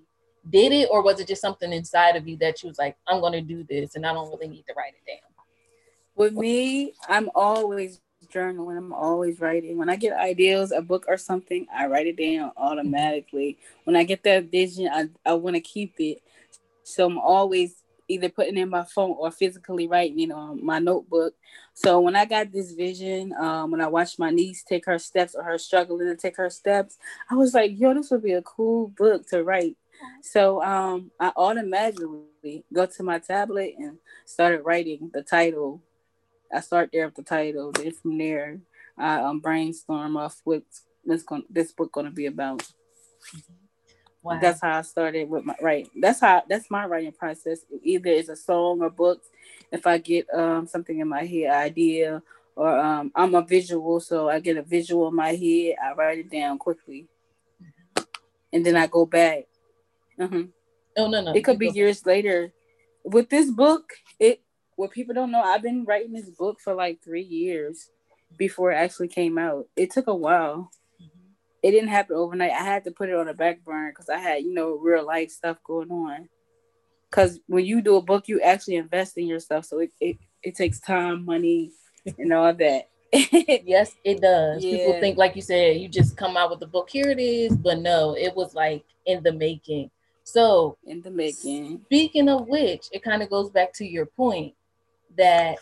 did 0.49 0.71
it, 0.71 0.89
or 0.93 1.03
was 1.03 1.19
it 1.19 1.27
just 1.27 1.43
something 1.43 1.73
inside 1.73 2.15
of 2.15 2.29
you 2.29 2.37
that 2.37 2.63
you 2.63 2.69
was 2.69 2.79
like 2.79 2.97
I'm 3.09 3.21
gonna 3.21 3.43
do 3.43 3.65
this 3.69 3.97
and 3.97 4.07
I 4.07 4.13
don't 4.13 4.31
really 4.31 4.47
need 4.47 4.65
to 4.69 4.75
write 4.77 4.95
it 4.95 5.11
down? 5.11 5.29
With 6.15 6.35
me, 6.35 6.95
I'm 7.09 7.29
always 7.35 8.01
journaling. 8.33 8.79
I'm 8.79 8.93
always 8.93 9.41
writing. 9.41 9.77
When 9.77 9.91
I 9.91 9.97
get 9.97 10.17
ideas, 10.17 10.71
a 10.71 10.81
book 10.81 11.05
or 11.09 11.17
something, 11.17 11.67
I 11.75 11.87
write 11.87 12.07
it 12.07 12.17
down 12.17 12.53
automatically. 12.57 13.59
When 13.85 13.97
I 13.97 14.05
get 14.05 14.23
that 14.23 14.45
vision, 14.45 14.89
I, 14.89 15.09
I 15.29 15.35
want 15.35 15.57
to 15.57 15.61
keep 15.61 15.95
it. 15.99 16.23
So 16.85 17.07
I'm 17.07 17.19
always 17.19 17.83
either 18.09 18.29
putting 18.29 18.57
in 18.57 18.71
my 18.71 18.85
phone 18.85 19.17
or 19.19 19.31
physically 19.31 19.89
writing 19.89 20.21
it 20.21 20.31
on 20.31 20.65
my 20.65 20.79
notebook. 20.79 21.35
So 21.77 22.01
when 22.01 22.17
I 22.17 22.25
got 22.25 22.51
this 22.51 22.73
vision, 22.73 23.35
um, 23.39 23.71
when 23.71 23.83
I 23.83 23.87
watched 23.87 24.19
my 24.19 24.31
niece 24.31 24.65
take 24.65 24.87
her 24.87 24.99
steps 24.99 25.35
or 25.35 25.43
her 25.43 25.59
struggling 25.59 26.07
to 26.09 26.17
take 26.17 26.37
her 26.39 26.49
steps, 26.49 26.97
I 27.31 27.35
was 27.35 27.53
like, 27.53 27.73
yo, 27.79 27.93
this 27.93 28.11
would 28.11 28.23
be 28.23 28.33
a 28.33 28.43
cool 28.43 28.89
book 28.89 29.29
to 29.29 29.45
write. 29.45 29.77
So 30.23 30.63
um, 30.63 31.11
I 31.21 31.33
automatically 31.37 32.65
go 32.73 32.87
to 32.87 33.03
my 33.03 33.19
tablet 33.19 33.75
and 33.79 33.99
started 34.25 34.63
writing 34.63 35.11
the 35.13 35.23
title 35.23 35.83
I 36.53 36.61
start 36.61 36.91
there 36.93 37.07
with 37.07 37.17
the 37.17 37.23
title. 37.23 37.73
Then 37.73 37.93
from 37.93 38.19
there, 38.19 38.61
I 38.97 39.21
um, 39.21 39.41
brainstorm 39.41 40.17
off 40.17 40.41
what 40.45 40.63
this 41.05 41.23
going 41.23 41.45
this 41.51 41.73
book 41.73 41.93
gonna 41.93 42.11
be 42.11 42.27
about. 42.27 42.63
Wow. 44.23 44.39
That's 44.41 44.61
how 44.61 44.79
I 44.79 44.83
started 44.83 45.29
with 45.29 45.45
my 45.45 45.55
writing. 45.61 45.91
That's 46.01 46.21
how 46.21 46.43
that's 46.49 46.71
my 46.71 46.87
writing 46.87 47.13
process. 47.13 47.61
Either 47.83 48.11
it's 48.11 48.29
a 48.29 48.37
song 48.37 48.81
or 48.83 48.91
books. 48.91 49.29
If 49.73 49.87
I 49.87 49.99
get 49.99 50.27
um 50.33 50.67
something 50.67 50.99
in 50.99 51.09
my 51.09 51.25
head, 51.25 51.51
idea, 51.51 52.23
or 52.55 52.79
um 52.79 53.13
I'm 53.15 53.35
a 53.35 53.43
visual, 53.43 54.01
so 54.01 54.29
I 54.29 54.41
get 54.41 54.57
a 54.57 54.63
visual 54.63 55.09
in 55.09 55.15
my 55.15 55.35
head, 55.35 55.77
I 55.83 55.93
write 55.95 56.19
it 56.19 56.31
down 56.31 56.59
quickly, 56.59 57.09
mm-hmm. 57.63 58.03
and 58.53 58.65
then 58.65 58.77
I 58.77 58.87
go 58.87 59.07
back. 59.07 59.45
Uh-huh. 60.19 60.45
Oh 60.97 61.09
no 61.09 61.21
no! 61.21 61.33
It 61.33 61.43
could 61.43 61.59
be 61.59 61.69
years 61.69 62.05
later. 62.07 62.53
With 63.05 63.31
this 63.31 63.51
book, 63.51 63.93
it 64.19 64.43
what 64.77 64.91
people 64.91 65.15
don't 65.15 65.31
know, 65.31 65.43
I've 65.43 65.63
been 65.63 65.85
writing 65.85 66.13
this 66.13 66.31
book 66.31 66.61
for 66.61 66.75
like 66.75 67.03
three 67.03 67.23
years 67.23 67.91
before 68.37 68.73
it 68.73 68.77
actually 68.77 69.09
came 69.09 69.39
out. 69.39 69.67
It 69.75 69.91
took 69.91 70.07
a 70.07 70.15
while. 70.15 70.71
Mm-hmm. 71.01 71.31
It 71.63 71.71
didn't 71.71 71.89
happen 71.89 72.17
overnight. 72.17 72.53
I 72.53 72.63
had 72.63 72.85
to 72.85 72.91
put 72.91 73.09
it 73.09 73.15
on 73.15 73.29
a 73.29 73.35
back 73.35 73.65
burner 73.65 73.91
because 73.91 74.09
I 74.09 74.19
had, 74.19 74.43
you 74.43 74.53
know, 74.53 74.77
real 74.77 75.05
life 75.05 75.31
stuff 75.31 75.57
going 75.65 75.91
on. 75.91 76.29
Because 77.11 77.41
when 77.47 77.65
you 77.65 77.81
do 77.81 77.97
a 77.97 78.03
book, 78.03 78.29
you 78.29 78.41
actually 78.41 78.77
invest 78.77 79.17
in 79.17 79.27
yourself. 79.27 79.65
So 79.65 79.79
it, 79.81 79.91
it, 80.01 80.19
it 80.43 80.55
takes 80.55 80.81
time, 80.81 81.25
money, 81.25 81.73
and 82.19 82.33
all 82.33 82.53
that. 82.55 82.89
yes, 83.13 83.93
it 84.05 84.21
does. 84.21 84.65
Yeah. 84.65 84.77
People 84.77 85.01
think, 85.01 85.17
like 85.17 85.37
you 85.37 85.43
said, 85.43 85.77
you 85.77 85.89
just 85.89 86.17
come 86.17 86.37
out 86.37 86.51
with 86.51 86.61
the 86.61 86.67
book. 86.67 86.91
Here 86.91 87.11
it 87.11 87.21
is, 87.21 87.57
but 87.57 87.79
no, 87.79 88.17
it 88.17 88.35
was 88.35 88.55
like 88.55 88.85
in 89.07 89.23
the 89.23 89.33
making. 89.33 89.91
So 90.25 90.77
in 90.85 91.03
the 91.03 91.11
making. 91.11 91.83
Speaking 91.87 92.29
of 92.29 92.49
which, 92.49 92.89
it 92.93 93.03
kind 93.03 93.23
of 93.23 93.31
goes 93.31 93.51
back 93.51 93.73
to 93.75 93.87
your 93.87 94.07
point 94.07 94.55
that 95.17 95.59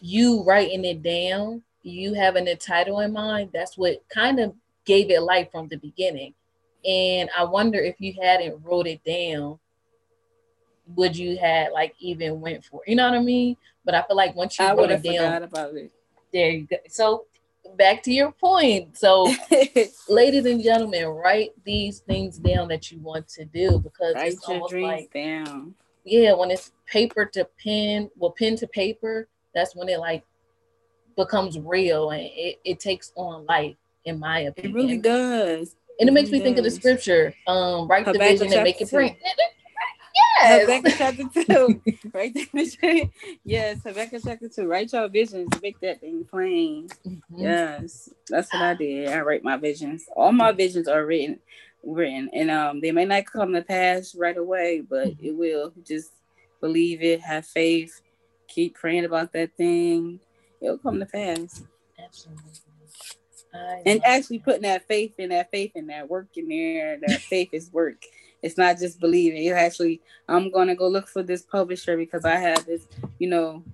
you 0.00 0.42
writing 0.44 0.84
it 0.84 1.02
down, 1.02 1.62
you 1.82 2.14
having 2.14 2.48
a 2.48 2.56
title 2.56 3.00
in 3.00 3.12
mind, 3.12 3.50
that's 3.52 3.76
what 3.76 4.02
kind 4.08 4.40
of 4.40 4.54
gave 4.84 5.10
it 5.10 5.22
life 5.22 5.48
from 5.52 5.68
the 5.68 5.76
beginning. 5.76 6.34
And 6.84 7.28
I 7.36 7.44
wonder 7.44 7.78
if 7.78 7.96
you 7.98 8.14
hadn't 8.20 8.62
wrote 8.62 8.86
it 8.86 9.04
down, 9.04 9.58
would 10.94 11.16
you 11.16 11.36
had 11.36 11.72
like 11.72 11.94
even 11.98 12.40
went 12.40 12.64
for? 12.64 12.82
You 12.86 12.96
know 12.96 13.08
what 13.08 13.18
I 13.18 13.22
mean? 13.22 13.56
But 13.84 13.94
I 13.94 14.02
feel 14.02 14.16
like 14.16 14.34
once 14.34 14.58
you 14.58 14.64
I 14.64 14.74
wrote 14.74 14.90
it 14.90 15.02
down, 15.02 15.42
about 15.42 15.74
it. 15.74 15.90
there 16.32 16.50
you 16.50 16.66
go. 16.66 16.76
So 16.88 17.26
back 17.76 18.02
to 18.04 18.12
your 18.12 18.32
point. 18.32 18.96
So, 18.96 19.32
ladies 20.08 20.46
and 20.46 20.62
gentlemen, 20.62 21.06
write 21.06 21.52
these 21.64 22.00
things 22.00 22.38
down 22.38 22.68
that 22.68 22.90
you 22.90 22.98
want 22.98 23.28
to 23.28 23.44
do 23.44 23.78
because 23.78 24.14
write 24.14 24.32
it's 24.32 24.44
almost 24.44 24.74
like 24.74 25.12
down. 25.12 25.74
Yeah, 26.04 26.34
when 26.34 26.50
it's 26.50 26.72
paper 26.86 27.24
to 27.26 27.48
pen, 27.62 28.10
well, 28.16 28.30
pen 28.30 28.56
to 28.56 28.66
paper, 28.66 29.28
that's 29.54 29.74
when 29.74 29.88
it 29.88 29.98
like 29.98 30.24
becomes 31.16 31.58
real 31.58 32.10
and 32.10 32.22
it, 32.22 32.60
it 32.64 32.80
takes 32.80 33.12
on 33.16 33.44
life, 33.46 33.76
in 34.04 34.20
my 34.20 34.40
opinion. 34.40 34.72
It 34.72 34.74
really 34.74 34.98
does. 34.98 35.74
And 35.98 36.08
it, 36.08 36.12
it 36.12 36.14
makes 36.14 36.30
really 36.30 36.40
me 36.40 36.44
think 36.44 36.58
of 36.58 36.64
the 36.64 36.70
scripture, 36.70 37.34
um, 37.46 37.88
write 37.88 38.04
the 38.04 38.18
vision 38.18 38.52
and 38.52 38.62
make 38.62 38.80
it 38.80 38.90
print. 38.90 39.16
Yes. 40.16 40.60
Habakkuk 40.62 40.94
chapter 40.96 41.44
two. 41.44 41.82
Write 42.12 42.34
that 42.34 43.10
Yes, 43.44 43.78
Habakkuk 43.84 44.22
chapter 44.24 44.48
two. 44.48 44.66
Write 44.66 44.92
your 44.92 45.08
visions, 45.08 45.48
make 45.62 45.78
that 45.80 46.00
thing 46.00 46.24
plain. 46.24 46.88
Mm-hmm. 47.06 47.38
Yes. 47.38 48.10
That's 48.28 48.52
what 48.52 48.62
I 48.62 48.74
did. 48.74 49.08
I 49.08 49.20
write 49.20 49.44
my 49.44 49.56
visions. 49.56 50.06
All 50.14 50.32
my 50.32 50.52
visions 50.52 50.88
are 50.88 51.04
written 51.04 51.38
written. 51.86 52.30
And 52.32 52.50
um 52.50 52.80
they 52.80 52.92
may 52.92 53.04
not 53.04 53.26
come 53.26 53.52
to 53.52 53.62
pass 53.62 54.14
right 54.14 54.36
away, 54.36 54.82
but 54.88 55.08
mm-hmm. 55.08 55.26
it 55.26 55.36
will. 55.36 55.72
Just 55.86 56.12
believe 56.60 57.02
it, 57.02 57.20
have 57.20 57.46
faith, 57.46 58.00
keep 58.48 58.74
praying 58.74 59.04
about 59.04 59.32
that 59.32 59.56
thing. 59.56 60.20
It'll 60.60 60.78
come 60.78 60.98
to 60.98 61.06
pass. 61.06 61.62
Absolutely. 62.02 62.42
and 63.86 64.04
actually 64.04 64.38
putting 64.38 64.62
that 64.62 64.86
faith 64.86 65.14
in 65.18 65.30
that 65.30 65.50
faith 65.50 65.72
in 65.74 65.86
that 65.86 66.08
work 66.08 66.28
in 66.36 66.48
there, 66.48 66.98
that 67.06 67.20
faith 67.22 67.50
is 67.52 67.72
work. 67.72 68.02
It's 68.46 68.56
not 68.56 68.78
just 68.78 69.00
believing. 69.00 69.42
You 69.42 69.54
actually, 69.54 70.00
I'm 70.28 70.50
gonna 70.52 70.76
go 70.76 70.86
look 70.86 71.08
for 71.08 71.22
this 71.22 71.42
publisher 71.42 71.96
because 71.96 72.24
I 72.24 72.36
have 72.36 72.64
this, 72.64 72.86
you 73.18 73.28
know, 73.28 73.64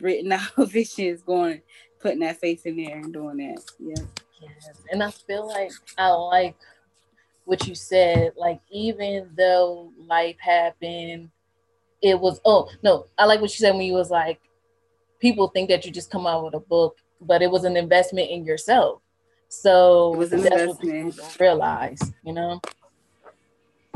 written 0.00 0.32
out 0.32 0.42
visions 0.56 1.22
going, 1.22 1.62
putting 2.00 2.20
that 2.20 2.40
faith 2.40 2.66
in 2.66 2.76
there 2.76 2.96
and 2.96 3.12
doing 3.12 3.36
that. 3.38 3.62
Yeah. 3.78 4.04
Yes. 4.42 4.70
And 4.90 5.02
I 5.02 5.10
feel 5.12 5.46
like 5.46 5.70
I 5.96 6.08
like 6.10 6.56
what 7.44 7.66
you 7.66 7.76
said. 7.76 8.32
Like 8.36 8.60
even 8.70 9.30
though 9.36 9.92
life 10.06 10.36
happened, 10.40 11.30
it 12.02 12.18
was 12.18 12.40
oh 12.44 12.68
no, 12.82 13.06
I 13.16 13.24
like 13.24 13.40
what 13.40 13.50
you 13.50 13.56
said 13.56 13.74
when 13.74 13.86
you 13.86 13.94
was 13.94 14.10
like, 14.10 14.40
people 15.20 15.48
think 15.48 15.68
that 15.68 15.84
you 15.86 15.92
just 15.92 16.10
come 16.10 16.26
out 16.26 16.44
with 16.44 16.54
a 16.54 16.60
book, 16.60 16.98
but 17.20 17.40
it 17.40 17.50
was 17.50 17.64
an 17.64 17.76
investment 17.76 18.30
in 18.30 18.44
yourself. 18.44 19.00
So 19.48 20.12
it 20.14 20.18
was 20.18 20.32
an 20.32 20.46
investment. 20.46 21.40
realize, 21.40 22.00
you 22.24 22.32
know. 22.32 22.60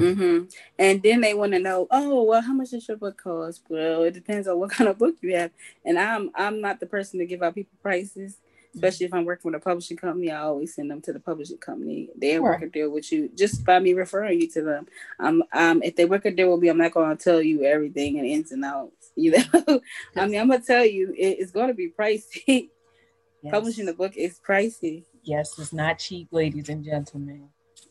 Mm-hmm. 0.00 0.46
And 0.78 1.02
then 1.02 1.20
they 1.20 1.34
want 1.34 1.52
to 1.52 1.58
know, 1.58 1.86
oh, 1.90 2.24
well, 2.24 2.40
how 2.40 2.52
much 2.52 2.70
does 2.70 2.88
your 2.88 2.96
book 2.96 3.22
cost? 3.22 3.62
Well, 3.68 4.02
it 4.02 4.14
depends 4.14 4.48
on 4.48 4.58
what 4.58 4.70
kind 4.72 4.88
of 4.88 4.98
book 4.98 5.16
you 5.20 5.36
have. 5.36 5.50
And 5.84 5.98
I'm 5.98 6.30
I'm 6.34 6.60
not 6.60 6.80
the 6.80 6.86
person 6.86 7.18
to 7.20 7.26
give 7.26 7.42
out 7.42 7.54
people 7.54 7.76
prices, 7.82 8.38
especially 8.74 9.06
if 9.06 9.14
I'm 9.14 9.24
working 9.24 9.50
with 9.52 9.60
a 9.60 9.64
publishing 9.64 9.96
company. 9.96 10.30
I 10.30 10.40
always 10.40 10.74
send 10.74 10.90
them 10.90 11.02
to 11.02 11.12
the 11.12 11.20
publishing 11.20 11.58
company. 11.58 12.08
They 12.16 12.34
sure. 12.34 12.42
work 12.42 12.62
a 12.62 12.68
deal 12.68 12.90
with 12.90 13.12
you 13.12 13.30
just 13.36 13.64
by 13.64 13.78
me 13.78 13.92
referring 13.92 14.40
you 14.40 14.48
to 14.50 14.62
them. 14.62 14.86
Um, 15.20 15.44
um, 15.52 15.82
if 15.82 15.96
they 15.96 16.04
work 16.04 16.24
a 16.24 16.30
deal 16.30 16.52
with 16.52 16.60
me, 16.60 16.68
I'm 16.68 16.78
not 16.78 16.92
going 16.92 17.16
to 17.16 17.22
tell 17.22 17.42
you 17.42 17.64
everything 17.64 18.18
and 18.18 18.26
ins 18.26 18.52
and 18.52 18.64
outs. 18.64 18.92
You 19.14 19.32
know, 19.32 19.80
I 20.16 20.26
mean, 20.26 20.40
I'm 20.40 20.48
gonna 20.48 20.62
tell 20.62 20.86
you 20.86 21.10
it, 21.10 21.36
it's 21.38 21.52
going 21.52 21.68
to 21.68 21.74
be 21.74 21.90
pricey. 21.90 22.70
Yes. 23.44 23.50
Publishing 23.50 23.88
a 23.88 23.92
book 23.92 24.16
is 24.16 24.38
pricey. 24.38 25.02
Yes, 25.24 25.58
it's 25.58 25.72
not 25.72 25.98
cheap, 25.98 26.28
ladies 26.30 26.68
and 26.68 26.84
gentlemen 26.84 27.48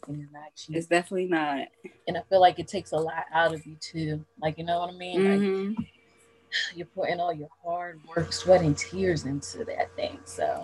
and 0.08 0.22
it's 0.22 0.31
not 0.31 0.55
cheap. 0.55 0.75
It's 0.75 0.88
definitely 0.88 1.27
not. 1.27 1.67
And 2.08 2.17
I 2.17 2.22
feel 2.29 2.41
like 2.41 2.60
it 2.60 2.67
takes 2.67 2.91
a 2.91 2.98
lot 2.98 3.25
out 3.34 3.53
of 3.53 3.65
you 3.65 3.75
too. 3.79 4.25
Like 4.41 4.58
you 4.58 4.63
know 4.63 4.79
what 4.79 4.89
I 4.89 4.93
mean? 4.93 5.22
Mm-hmm. 5.22 5.74
Like 5.77 5.88
you're 6.75 6.88
putting 6.88 7.20
all 7.20 7.34
your 7.34 7.50
hard 7.63 8.00
work, 8.15 8.34
sweat, 8.34 8.62
and 8.62 8.77
tears 8.77 9.25
into 9.25 9.63
that 9.65 9.96
thing. 9.96 10.20
So 10.25 10.63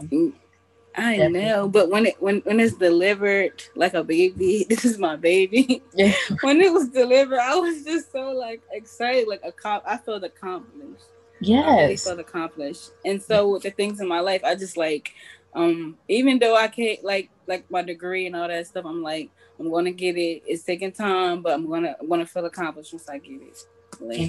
I 0.97 1.17
definitely. 1.17 1.41
know, 1.41 1.67
but 1.67 1.89
when 1.89 2.07
it 2.07 2.21
when 2.21 2.39
when 2.39 2.59
it's 2.59 2.75
delivered 2.75 3.63
like 3.75 3.93
a 3.93 4.03
baby, 4.03 4.65
this 4.69 4.83
is 4.83 4.97
my 4.97 5.15
baby. 5.15 5.83
Yeah. 5.93 6.13
when 6.41 6.59
it 6.59 6.73
was 6.73 6.89
delivered, 6.89 7.39
I 7.39 7.55
was 7.55 7.83
just 7.83 8.11
so 8.11 8.31
like 8.31 8.61
excited, 8.71 9.27
like 9.27 9.41
a 9.43 9.51
cop. 9.51 9.83
I 9.85 9.97
felt 9.97 10.23
accomplished. 10.23 11.05
Yes. 11.39 11.67
I 11.67 11.81
really 11.81 11.97
felt 11.97 12.19
accomplished. 12.19 12.91
And 13.05 13.21
so 13.21 13.49
with 13.49 13.63
the 13.63 13.69
things 13.69 13.99
in 13.99 14.07
my 14.07 14.21
life, 14.21 14.43
I 14.43 14.55
just 14.55 14.75
like 14.75 15.13
um 15.57 15.97
even 16.07 16.39
though 16.39 16.55
I 16.55 16.67
can't 16.67 17.03
like 17.03 17.29
like 17.47 17.69
my 17.71 17.81
degree 17.81 18.27
and 18.27 18.35
all 18.35 18.47
that 18.47 18.67
stuff, 18.67 18.85
I'm 18.85 19.01
like 19.01 19.29
I'm 19.59 19.71
gonna 19.71 19.91
get 19.91 20.15
it. 20.17 20.43
It's 20.45 20.63
taking 20.63 20.91
time, 20.91 21.41
but 21.41 21.53
I'm 21.53 21.67
gonna 21.67 21.95
I'm 21.99 22.07
gonna 22.07 22.25
feel 22.25 22.45
accomplished 22.45 22.93
once 22.93 23.09
I 23.09 23.17
get 23.17 23.41
it. 23.41 23.65
Like, 23.99 24.19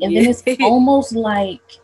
and 0.00 0.12
yeah. 0.12 0.22
then 0.22 0.30
it's 0.30 0.42
almost 0.62 1.12
like 1.12 1.78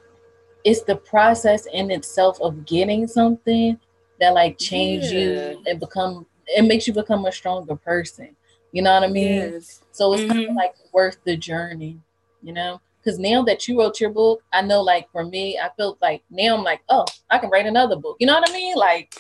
it's 0.65 0.83
the 0.83 0.97
process 0.97 1.67
in 1.73 1.91
itself 1.91 2.41
of 2.41 2.65
getting 2.65 3.07
something 3.07 3.79
that 4.19 4.35
like 4.35 4.59
change 4.59 5.05
yeah. 5.05 5.19
you 5.21 5.63
and 5.67 5.79
become 5.81 6.27
it 6.47 6.63
makes 6.63 6.87
you 6.87 6.93
become 6.93 7.27
a 7.27 7.33
stronger 7.33 7.77
person. 7.77 8.35
You 8.73 8.83
know 8.83 8.95
what 8.95 9.05
I 9.05 9.09
mean? 9.09 9.35
Yes. 9.35 9.83
So 9.93 10.13
it's 10.13 10.23
mm-hmm. 10.23 10.33
kind 10.33 10.49
of 10.51 10.55
like 10.55 10.75
worth 10.93 11.19
the 11.25 11.37
journey, 11.37 11.99
you 12.43 12.53
know? 12.53 12.81
Because 13.11 13.19
now 13.19 13.43
that 13.43 13.67
you 13.67 13.77
wrote 13.77 14.01
your 14.01 14.11
book, 14.11 14.45
I 14.53 14.63
know 14.63 14.83
like 14.83 15.11
for 15.11 15.25
me, 15.25 15.59
I 15.59 15.69
feel 15.77 15.99
like 16.01 16.23
now 16.31 16.57
I'm 16.57 16.63
like, 16.63 16.81
oh, 16.89 17.05
I 17.29 17.39
can 17.39 17.51
write 17.51 17.67
another 17.67 17.97
book. 17.97 18.17
You 18.21 18.29
know 18.29 18.35
what 18.35 18.49
I 18.49 18.53
mean? 18.53 18.77
Like 18.77 19.13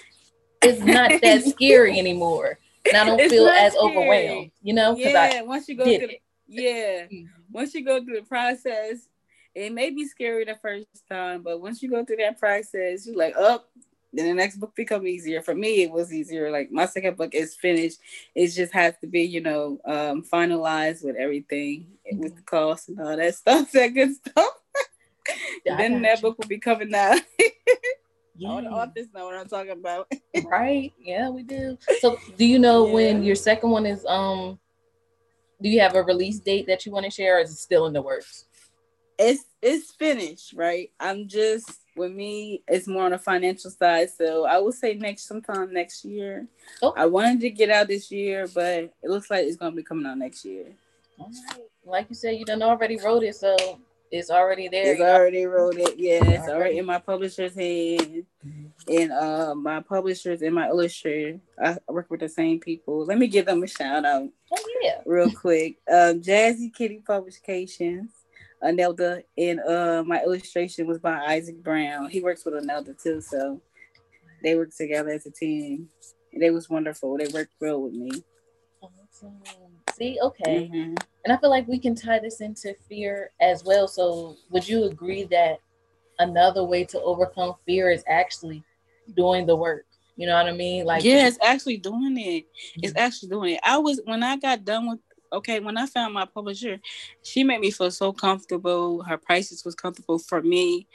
it's 0.62 0.80
not 0.80 1.10
that 1.20 1.42
scary 1.56 1.98
anymore. 1.98 2.60
And 2.86 2.96
I 2.96 3.04
don't 3.04 3.18
it's 3.18 3.32
feel 3.32 3.48
as 3.48 3.72
scary. 3.72 3.88
overwhelmed, 3.88 4.52
you 4.62 4.74
know? 4.74 4.94
Yeah, 4.96 5.40
I 5.40 5.42
once 5.42 5.68
you 5.68 5.76
go 5.76 5.82
through 5.82 6.06
the, 6.06 6.20
yeah. 6.46 7.06
Mm-hmm. 7.06 7.24
Once 7.50 7.74
you 7.74 7.84
go 7.84 8.04
through 8.04 8.20
the 8.20 8.26
process, 8.26 9.08
it 9.56 9.72
may 9.72 9.90
be 9.90 10.06
scary 10.06 10.44
the 10.44 10.54
first 10.54 10.86
time, 11.10 11.42
but 11.42 11.60
once 11.60 11.82
you 11.82 11.90
go 11.90 12.04
through 12.04 12.18
that 12.18 12.38
process, 12.38 13.08
you're 13.08 13.16
like, 13.16 13.34
oh, 13.36 13.64
then 14.12 14.26
the 14.26 14.34
next 14.34 14.56
book 14.56 14.74
become 14.74 15.06
easier. 15.06 15.40
For 15.40 15.54
me, 15.54 15.82
it 15.82 15.90
was 15.90 16.12
easier. 16.12 16.50
Like 16.50 16.72
my 16.72 16.86
second 16.86 17.16
book 17.16 17.34
is 17.34 17.54
finished. 17.54 17.98
It 18.34 18.48
just 18.48 18.72
has 18.72 18.94
to 19.00 19.06
be, 19.06 19.22
you 19.22 19.40
know, 19.40 19.78
um, 19.84 20.22
finalized 20.22 21.04
with 21.04 21.16
everything, 21.16 21.86
mm-hmm. 22.10 22.20
with 22.20 22.36
the 22.36 22.42
cost 22.42 22.88
and 22.88 23.00
all 23.00 23.16
that 23.16 23.34
stuff, 23.36 23.70
that 23.72 23.88
good 23.88 24.14
stuff. 24.14 24.50
then 25.64 26.02
that 26.02 26.16
you. 26.16 26.22
book 26.22 26.38
will 26.38 26.48
be 26.48 26.58
coming 26.58 26.94
out. 26.94 27.20
yeah. 28.36 28.48
All 28.48 28.62
the 28.62 28.68
authors 28.70 29.08
know 29.14 29.26
what 29.26 29.36
I'm 29.36 29.48
talking 29.48 29.72
about. 29.72 30.10
right. 30.46 30.92
Yeah, 30.98 31.28
we 31.28 31.42
do. 31.42 31.76
So 32.00 32.16
do 32.38 32.46
you 32.46 32.58
know 32.58 32.86
yeah. 32.86 32.92
when 32.94 33.22
your 33.22 33.36
second 33.36 33.68
one 33.68 33.84
is 33.84 34.04
um 34.06 34.58
do 35.60 35.68
you 35.68 35.80
have 35.80 35.94
a 35.94 36.02
release 36.02 36.40
date 36.40 36.66
that 36.66 36.86
you 36.86 36.92
want 36.92 37.04
to 37.04 37.10
share 37.10 37.36
or 37.36 37.40
is 37.40 37.50
it 37.50 37.56
still 37.56 37.86
in 37.86 37.92
the 37.92 38.00
works? 38.00 38.46
It's 39.18 39.44
it's 39.60 39.92
finished, 39.92 40.54
right? 40.54 40.90
I'm 40.98 41.28
just 41.28 41.79
with 41.96 42.12
me, 42.12 42.62
it's 42.68 42.86
more 42.86 43.04
on 43.04 43.10
the 43.12 43.18
financial 43.18 43.70
side. 43.70 44.10
So 44.10 44.44
I 44.44 44.58
will 44.58 44.72
say 44.72 44.94
next 44.94 45.26
sometime 45.26 45.72
next 45.72 46.04
year. 46.04 46.46
Oh. 46.82 46.92
I 46.96 47.06
wanted 47.06 47.40
to 47.40 47.50
get 47.50 47.70
out 47.70 47.88
this 47.88 48.10
year, 48.10 48.46
but 48.54 48.92
it 49.02 49.10
looks 49.10 49.30
like 49.30 49.44
it's 49.44 49.56
gonna 49.56 49.76
be 49.76 49.82
coming 49.82 50.06
out 50.06 50.18
next 50.18 50.44
year. 50.44 50.66
Like 51.84 52.06
you 52.08 52.14
said, 52.14 52.36
you 52.36 52.44
done 52.44 52.62
already 52.62 52.98
wrote 52.98 53.22
it, 53.22 53.36
so 53.36 53.56
it's 54.10 54.30
already 54.30 54.68
there. 54.68 54.92
It's 54.92 55.00
already 55.00 55.44
wrote 55.46 55.76
it. 55.76 55.96
Yeah, 55.96 56.24
it's 56.24 56.48
already 56.48 56.78
in 56.78 56.86
my 56.86 56.98
publisher's 56.98 57.54
hand. 57.54 58.24
And 58.88 59.12
uh, 59.12 59.54
my 59.54 59.80
publishers 59.80 60.42
and 60.42 60.54
my 60.54 60.68
illustrator. 60.68 61.38
I 61.62 61.76
work 61.88 62.10
with 62.10 62.20
the 62.20 62.28
same 62.28 62.58
people. 62.58 63.04
Let 63.04 63.18
me 63.18 63.28
give 63.28 63.46
them 63.46 63.62
a 63.62 63.66
shout 63.66 64.04
out. 64.04 64.28
Oh 64.52 64.64
yeah. 64.82 65.00
Real 65.06 65.30
quick. 65.30 65.76
Um, 65.88 66.20
Jazzy 66.22 66.74
Kitty 66.74 67.02
Publications, 67.06 68.10
Anelda, 68.62 69.22
and 69.38 69.60
uh, 69.60 70.02
my 70.06 70.22
illustration 70.22 70.86
was 70.86 70.98
by 70.98 71.18
Isaac 71.26 71.62
Brown. 71.62 72.10
He 72.10 72.20
works 72.20 72.44
with 72.44 72.54
Anelda 72.54 73.00
too, 73.00 73.20
so 73.20 73.60
they 74.42 74.54
work 74.56 74.74
together 74.74 75.10
as 75.10 75.26
a 75.26 75.30
team. 75.30 75.88
And 76.32 76.42
they 76.42 76.50
was 76.50 76.70
wonderful. 76.70 77.16
They 77.16 77.28
worked 77.28 77.54
well 77.60 77.82
with 77.82 77.94
me. 77.94 78.10
Awesome. 78.80 79.40
See, 79.96 80.18
okay. 80.22 80.70
Mm-hmm. 80.72 80.94
And 81.24 81.32
I 81.32 81.36
feel 81.36 81.50
like 81.50 81.66
we 81.66 81.78
can 81.78 81.94
tie 81.94 82.18
this 82.18 82.40
into 82.40 82.74
fear 82.88 83.30
as 83.40 83.64
well. 83.64 83.88
So 83.88 84.36
would 84.50 84.66
you 84.68 84.84
agree 84.84 85.24
that 85.24 85.58
another 86.20 86.64
way 86.64 86.84
to 86.84 87.00
overcome 87.00 87.54
fear 87.66 87.90
is 87.90 88.04
actually 88.06 88.62
doing 89.16 89.46
the 89.46 89.56
work. 89.56 89.86
You 90.16 90.26
know 90.26 90.34
what 90.34 90.46
I 90.46 90.52
mean? 90.52 90.84
Like 90.84 91.02
yeah, 91.02 91.26
it's 91.26 91.38
actually 91.42 91.78
doing 91.78 92.16
it. 92.18 92.44
It's 92.76 92.92
actually 92.96 93.30
doing 93.30 93.54
it. 93.54 93.60
I 93.64 93.78
was 93.78 94.00
when 94.04 94.22
I 94.22 94.36
got 94.36 94.64
done 94.64 94.88
with 94.88 94.98
okay, 95.32 95.60
when 95.60 95.76
I 95.76 95.86
found 95.86 96.14
my 96.14 96.24
publisher, 96.24 96.78
she 97.22 97.44
made 97.44 97.60
me 97.60 97.70
feel 97.70 97.90
so 97.90 98.12
comfortable. 98.12 99.02
Her 99.02 99.18
prices 99.18 99.64
was 99.64 99.74
comfortable 99.74 100.18
for 100.18 100.42
me. 100.42 100.86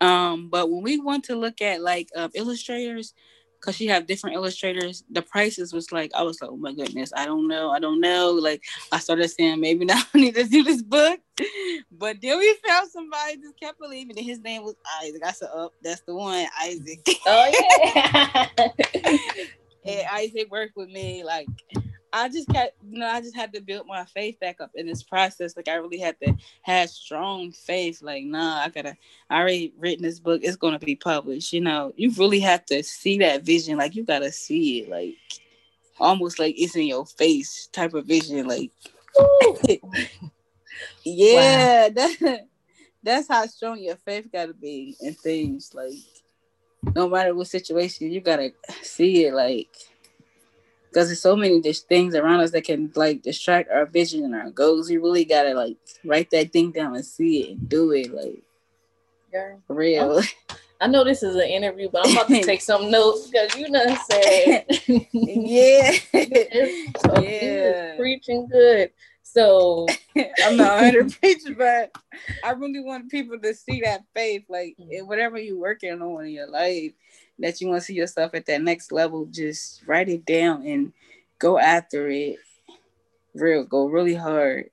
Um, 0.00 0.48
but 0.48 0.70
when 0.70 0.82
we 0.82 0.98
want 0.98 1.24
to 1.24 1.36
look 1.36 1.60
at 1.60 1.82
like 1.82 2.08
uh, 2.16 2.28
illustrators, 2.34 3.14
because 3.60 3.76
she 3.76 3.86
have 3.86 4.06
different 4.06 4.36
illustrators 4.36 5.04
the 5.10 5.22
prices 5.22 5.72
was 5.72 5.92
like 5.92 6.10
i 6.14 6.22
was 6.22 6.40
like 6.40 6.50
oh 6.50 6.56
my 6.56 6.72
goodness 6.72 7.12
i 7.14 7.26
don't 7.26 7.46
know 7.46 7.70
i 7.70 7.78
don't 7.78 8.00
know. 8.00 8.30
Like 8.30 8.62
i 8.90 8.98
started 8.98 9.28
saying 9.28 9.60
maybe 9.60 9.84
now 9.84 10.00
i 10.14 10.18
need 10.18 10.34
to 10.34 10.44
do 10.44 10.62
this 10.62 10.82
book. 10.82 11.20
But 11.90 12.16
then 12.20 12.38
we 12.38 12.56
found 12.66 12.90
somebody 12.90 13.36
just 13.36 13.58
kept 13.60 13.78
believing 13.78 14.14
that 14.16 14.22
his 14.22 14.40
name 14.40 14.62
was 14.62 14.74
isaac. 15.02 15.22
I 15.24 15.32
said 15.32 15.48
oh 15.54 15.70
that's 15.82 16.02
the 16.02 16.14
one 16.14 16.46
isaac. 16.62 17.06
Oh 17.26 17.52
yeah. 17.94 18.46
And 19.82 20.06
isaac 20.12 20.50
worked 20.50 20.76
with 20.76 20.90
me 20.90 21.24
like 21.24 21.48
I 22.12 22.28
just 22.28 22.48
got, 22.48 22.70
you 22.88 22.98
know, 22.98 23.06
I 23.06 23.20
just 23.20 23.36
had 23.36 23.52
to 23.52 23.60
build 23.60 23.86
my 23.86 24.04
faith 24.04 24.40
back 24.40 24.60
up 24.60 24.70
in 24.74 24.86
this 24.86 25.02
process. 25.02 25.56
Like 25.56 25.68
I 25.68 25.74
really 25.74 25.98
had 25.98 26.18
to 26.20 26.34
have 26.62 26.90
strong 26.90 27.52
faith. 27.52 28.02
Like, 28.02 28.24
nah, 28.24 28.60
I 28.60 28.68
gotta, 28.68 28.96
I 29.28 29.40
already 29.40 29.72
written 29.78 30.02
this 30.02 30.18
book. 30.18 30.40
It's 30.42 30.56
gonna 30.56 30.78
be 30.78 30.96
published. 30.96 31.52
You 31.52 31.60
know, 31.60 31.92
you 31.96 32.10
really 32.16 32.40
have 32.40 32.64
to 32.66 32.82
see 32.82 33.18
that 33.18 33.42
vision. 33.42 33.78
Like 33.78 33.94
you 33.94 34.04
gotta 34.04 34.32
see 34.32 34.80
it. 34.80 34.88
Like 34.88 35.16
almost 35.98 36.38
like 36.38 36.54
it's 36.58 36.74
in 36.74 36.86
your 36.86 37.06
face 37.06 37.68
type 37.72 37.94
of 37.94 38.06
vision. 38.06 38.46
Like, 38.48 38.72
yeah, 41.04 41.88
wow. 41.88 41.90
that, 41.94 42.46
that's 43.02 43.28
how 43.28 43.46
strong 43.46 43.78
your 43.78 43.96
faith 43.96 44.28
gotta 44.32 44.54
be 44.54 44.96
in 45.00 45.14
things. 45.14 45.72
Like, 45.74 45.92
no 46.94 47.08
matter 47.08 47.34
what 47.34 47.46
situation, 47.46 48.10
you 48.10 48.20
gotta 48.20 48.52
see 48.82 49.26
it. 49.26 49.34
Like 49.34 49.68
because 50.90 51.08
there's 51.08 51.22
so 51.22 51.36
many 51.36 51.60
just 51.60 51.88
things 51.88 52.14
around 52.14 52.40
us 52.40 52.50
that 52.50 52.64
can 52.64 52.90
like 52.96 53.22
distract 53.22 53.70
our 53.70 53.86
vision 53.86 54.24
and 54.24 54.34
our 54.34 54.50
goals. 54.50 54.90
You 54.90 55.00
really 55.02 55.24
gotta 55.24 55.54
like 55.54 55.76
write 56.04 56.30
that 56.30 56.52
thing 56.52 56.72
down 56.72 56.96
and 56.96 57.04
see 57.04 57.42
it 57.42 57.50
and 57.50 57.68
do 57.68 57.92
it 57.92 58.12
like 58.12 58.42
yeah. 59.32 59.54
real. 59.68 60.22
I 60.80 60.86
know 60.86 61.04
this 61.04 61.22
is 61.22 61.36
an 61.36 61.42
interview, 61.42 61.90
but 61.92 62.06
I'm 62.06 62.12
about 62.12 62.28
to 62.28 62.42
take 62.42 62.60
some 62.62 62.90
notes 62.90 63.28
because 63.28 63.54
you 63.56 63.70
know 63.70 63.84
said 64.10 64.64
yeah, 65.12 65.92
yeah, 67.20 67.96
preaching 67.96 68.48
good. 68.50 68.90
So 69.22 69.86
I'm 70.44 70.56
not 70.56 70.82
under 70.82 71.04
preaching, 71.08 71.54
but 71.56 71.94
I 72.42 72.50
really 72.50 72.80
want 72.80 73.12
people 73.12 73.38
to 73.38 73.54
see 73.54 73.82
that 73.82 74.02
faith, 74.12 74.42
like 74.48 74.74
in 74.78 75.06
whatever 75.06 75.38
you're 75.38 75.56
working 75.56 76.02
on 76.02 76.24
in 76.24 76.32
your 76.32 76.48
life 76.48 76.92
that 77.40 77.60
you 77.60 77.68
want 77.68 77.80
to 77.80 77.84
see 77.84 77.94
yourself 77.94 78.34
at 78.34 78.46
that 78.46 78.62
next 78.62 78.92
level, 78.92 79.26
just 79.26 79.82
write 79.86 80.08
it 80.08 80.24
down 80.24 80.66
and 80.66 80.92
go 81.38 81.58
after 81.58 82.08
it. 82.08 82.36
Real, 83.34 83.64
go 83.64 83.86
really 83.86 84.14
hard. 84.14 84.70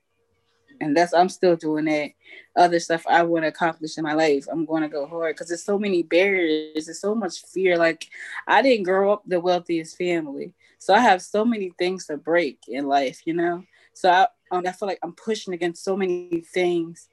And 0.80 0.96
that's 0.96 1.12
I'm 1.12 1.28
still 1.28 1.56
doing 1.56 1.86
that. 1.86 2.10
Other 2.54 2.78
stuff 2.78 3.04
I 3.08 3.22
want 3.22 3.44
to 3.44 3.48
accomplish 3.48 3.98
in 3.98 4.04
my 4.04 4.14
life, 4.14 4.46
I'm 4.50 4.64
going 4.64 4.82
to 4.82 4.88
go 4.88 5.06
hard 5.06 5.34
because 5.34 5.48
there's 5.48 5.64
so 5.64 5.78
many 5.78 6.02
barriers. 6.02 6.86
There's 6.86 7.00
so 7.00 7.14
much 7.14 7.42
fear. 7.46 7.76
Like 7.76 8.06
I 8.46 8.62
didn't 8.62 8.84
grow 8.84 9.12
up 9.12 9.22
the 9.26 9.40
wealthiest 9.40 9.96
family, 9.96 10.52
so 10.78 10.94
I 10.94 11.00
have 11.00 11.20
so 11.22 11.44
many 11.44 11.72
things 11.78 12.06
to 12.06 12.16
break 12.16 12.60
in 12.68 12.86
life. 12.86 13.22
You 13.24 13.34
know, 13.34 13.64
so 13.92 14.10
I 14.10 14.26
um, 14.50 14.64
I 14.66 14.72
feel 14.72 14.88
like 14.88 15.00
I'm 15.02 15.14
pushing 15.14 15.54
against 15.54 15.84
so 15.84 15.96
many 15.96 16.44
things, 16.52 17.08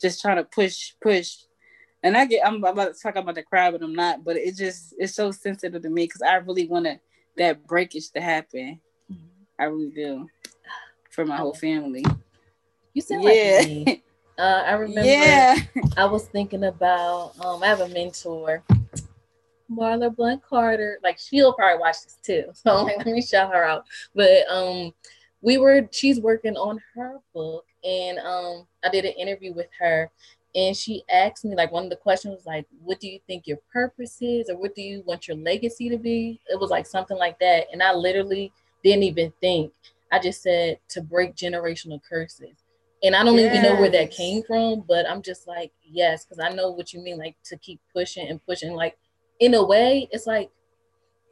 just 0.00 0.20
trying 0.20 0.36
to 0.36 0.44
push, 0.44 0.92
push, 1.00 1.36
and 2.02 2.16
I 2.16 2.26
get 2.26 2.46
I'm 2.46 2.62
about 2.62 2.94
to 2.94 3.00
talk 3.00 3.16
about 3.16 3.34
the 3.34 3.42
crowd, 3.42 3.72
but 3.72 3.82
I'm 3.82 3.94
not. 3.94 4.24
But 4.24 4.36
it 4.36 4.56
just 4.56 4.94
it's 4.98 5.14
so 5.14 5.30
sensitive 5.30 5.82
to 5.82 5.90
me 5.90 6.04
because 6.04 6.22
I 6.22 6.36
really 6.36 6.66
want 6.66 6.86
to 6.86 7.00
that 7.36 7.66
breakage 7.66 8.10
to 8.10 8.20
happen. 8.20 8.80
Mm-hmm. 9.10 9.26
I 9.58 9.64
really 9.64 9.90
do 9.90 10.28
for 11.10 11.24
my 11.24 11.36
whole 11.36 11.54
family. 11.54 12.04
You 12.94 13.02
sound 13.02 13.24
yeah. 13.24 13.58
like 13.58 13.68
me. 13.68 14.02
Uh, 14.38 14.62
I 14.66 14.72
remember 14.74 15.04
yeah. 15.04 15.56
I 15.96 16.04
was 16.04 16.26
thinking 16.26 16.62
about 16.62 17.32
um, 17.44 17.60
I 17.60 17.66
have 17.66 17.80
a 17.80 17.88
mentor, 17.88 18.62
Marla 19.68 20.14
Blunt 20.14 20.42
Carter. 20.42 21.00
Like 21.02 21.18
she'll 21.18 21.52
probably 21.52 21.80
watch 21.80 21.96
this 22.04 22.18
too. 22.22 22.44
So 22.54 22.84
like, 22.84 22.98
let 22.98 23.06
me 23.06 23.20
shout 23.20 23.52
her 23.52 23.64
out. 23.64 23.84
But 24.14 24.48
um 24.48 24.94
we 25.40 25.58
were 25.58 25.88
she's 25.90 26.20
working 26.20 26.56
on 26.56 26.80
her 26.94 27.18
book 27.34 27.64
and 27.82 28.18
um 28.18 28.66
I 28.84 28.90
did 28.90 29.04
an 29.04 29.12
interview 29.12 29.52
with 29.52 29.68
her 29.80 30.10
and 30.54 30.76
she 30.76 31.02
asked 31.12 31.44
me 31.44 31.54
like 31.54 31.72
one 31.72 31.84
of 31.84 31.90
the 31.90 31.96
questions 31.96 32.34
was 32.34 32.46
like 32.46 32.66
what 32.82 33.00
do 33.00 33.08
you 33.08 33.18
think 33.26 33.46
your 33.46 33.58
purpose 33.72 34.18
is? 34.20 34.48
Or 34.48 34.56
what 34.56 34.74
do 34.74 34.82
you 34.82 35.02
want 35.06 35.28
your 35.28 35.36
legacy 35.36 35.88
to 35.90 35.98
be? 35.98 36.40
It 36.48 36.58
was 36.58 36.70
like 36.70 36.86
something 36.86 37.16
like 37.16 37.38
that. 37.40 37.66
And 37.72 37.82
i 37.82 37.92
literally 37.92 38.52
didn't 38.82 39.02
even 39.04 39.32
think. 39.40 39.72
I 40.10 40.18
just 40.18 40.42
said 40.42 40.78
to 40.90 41.02
break 41.02 41.34
generational 41.34 42.00
curses. 42.02 42.64
And 43.02 43.14
i 43.14 43.22
don't 43.22 43.36
yes. 43.36 43.54
even 43.54 43.62
know 43.62 43.80
where 43.80 43.90
that 43.90 44.10
came 44.10 44.42
from 44.42 44.84
but 44.88 45.08
i'm 45.08 45.22
just 45.22 45.46
like 45.46 45.70
yes 45.88 46.24
because 46.24 46.40
i 46.40 46.48
know 46.48 46.72
what 46.72 46.92
you 46.92 47.00
mean 47.00 47.16
like 47.16 47.36
to 47.44 47.56
keep 47.58 47.80
pushing 47.94 48.28
and 48.28 48.44
pushing. 48.44 48.72
Like 48.72 48.98
in 49.38 49.54
a 49.54 49.64
way 49.64 50.08
it's 50.10 50.26
like 50.26 50.50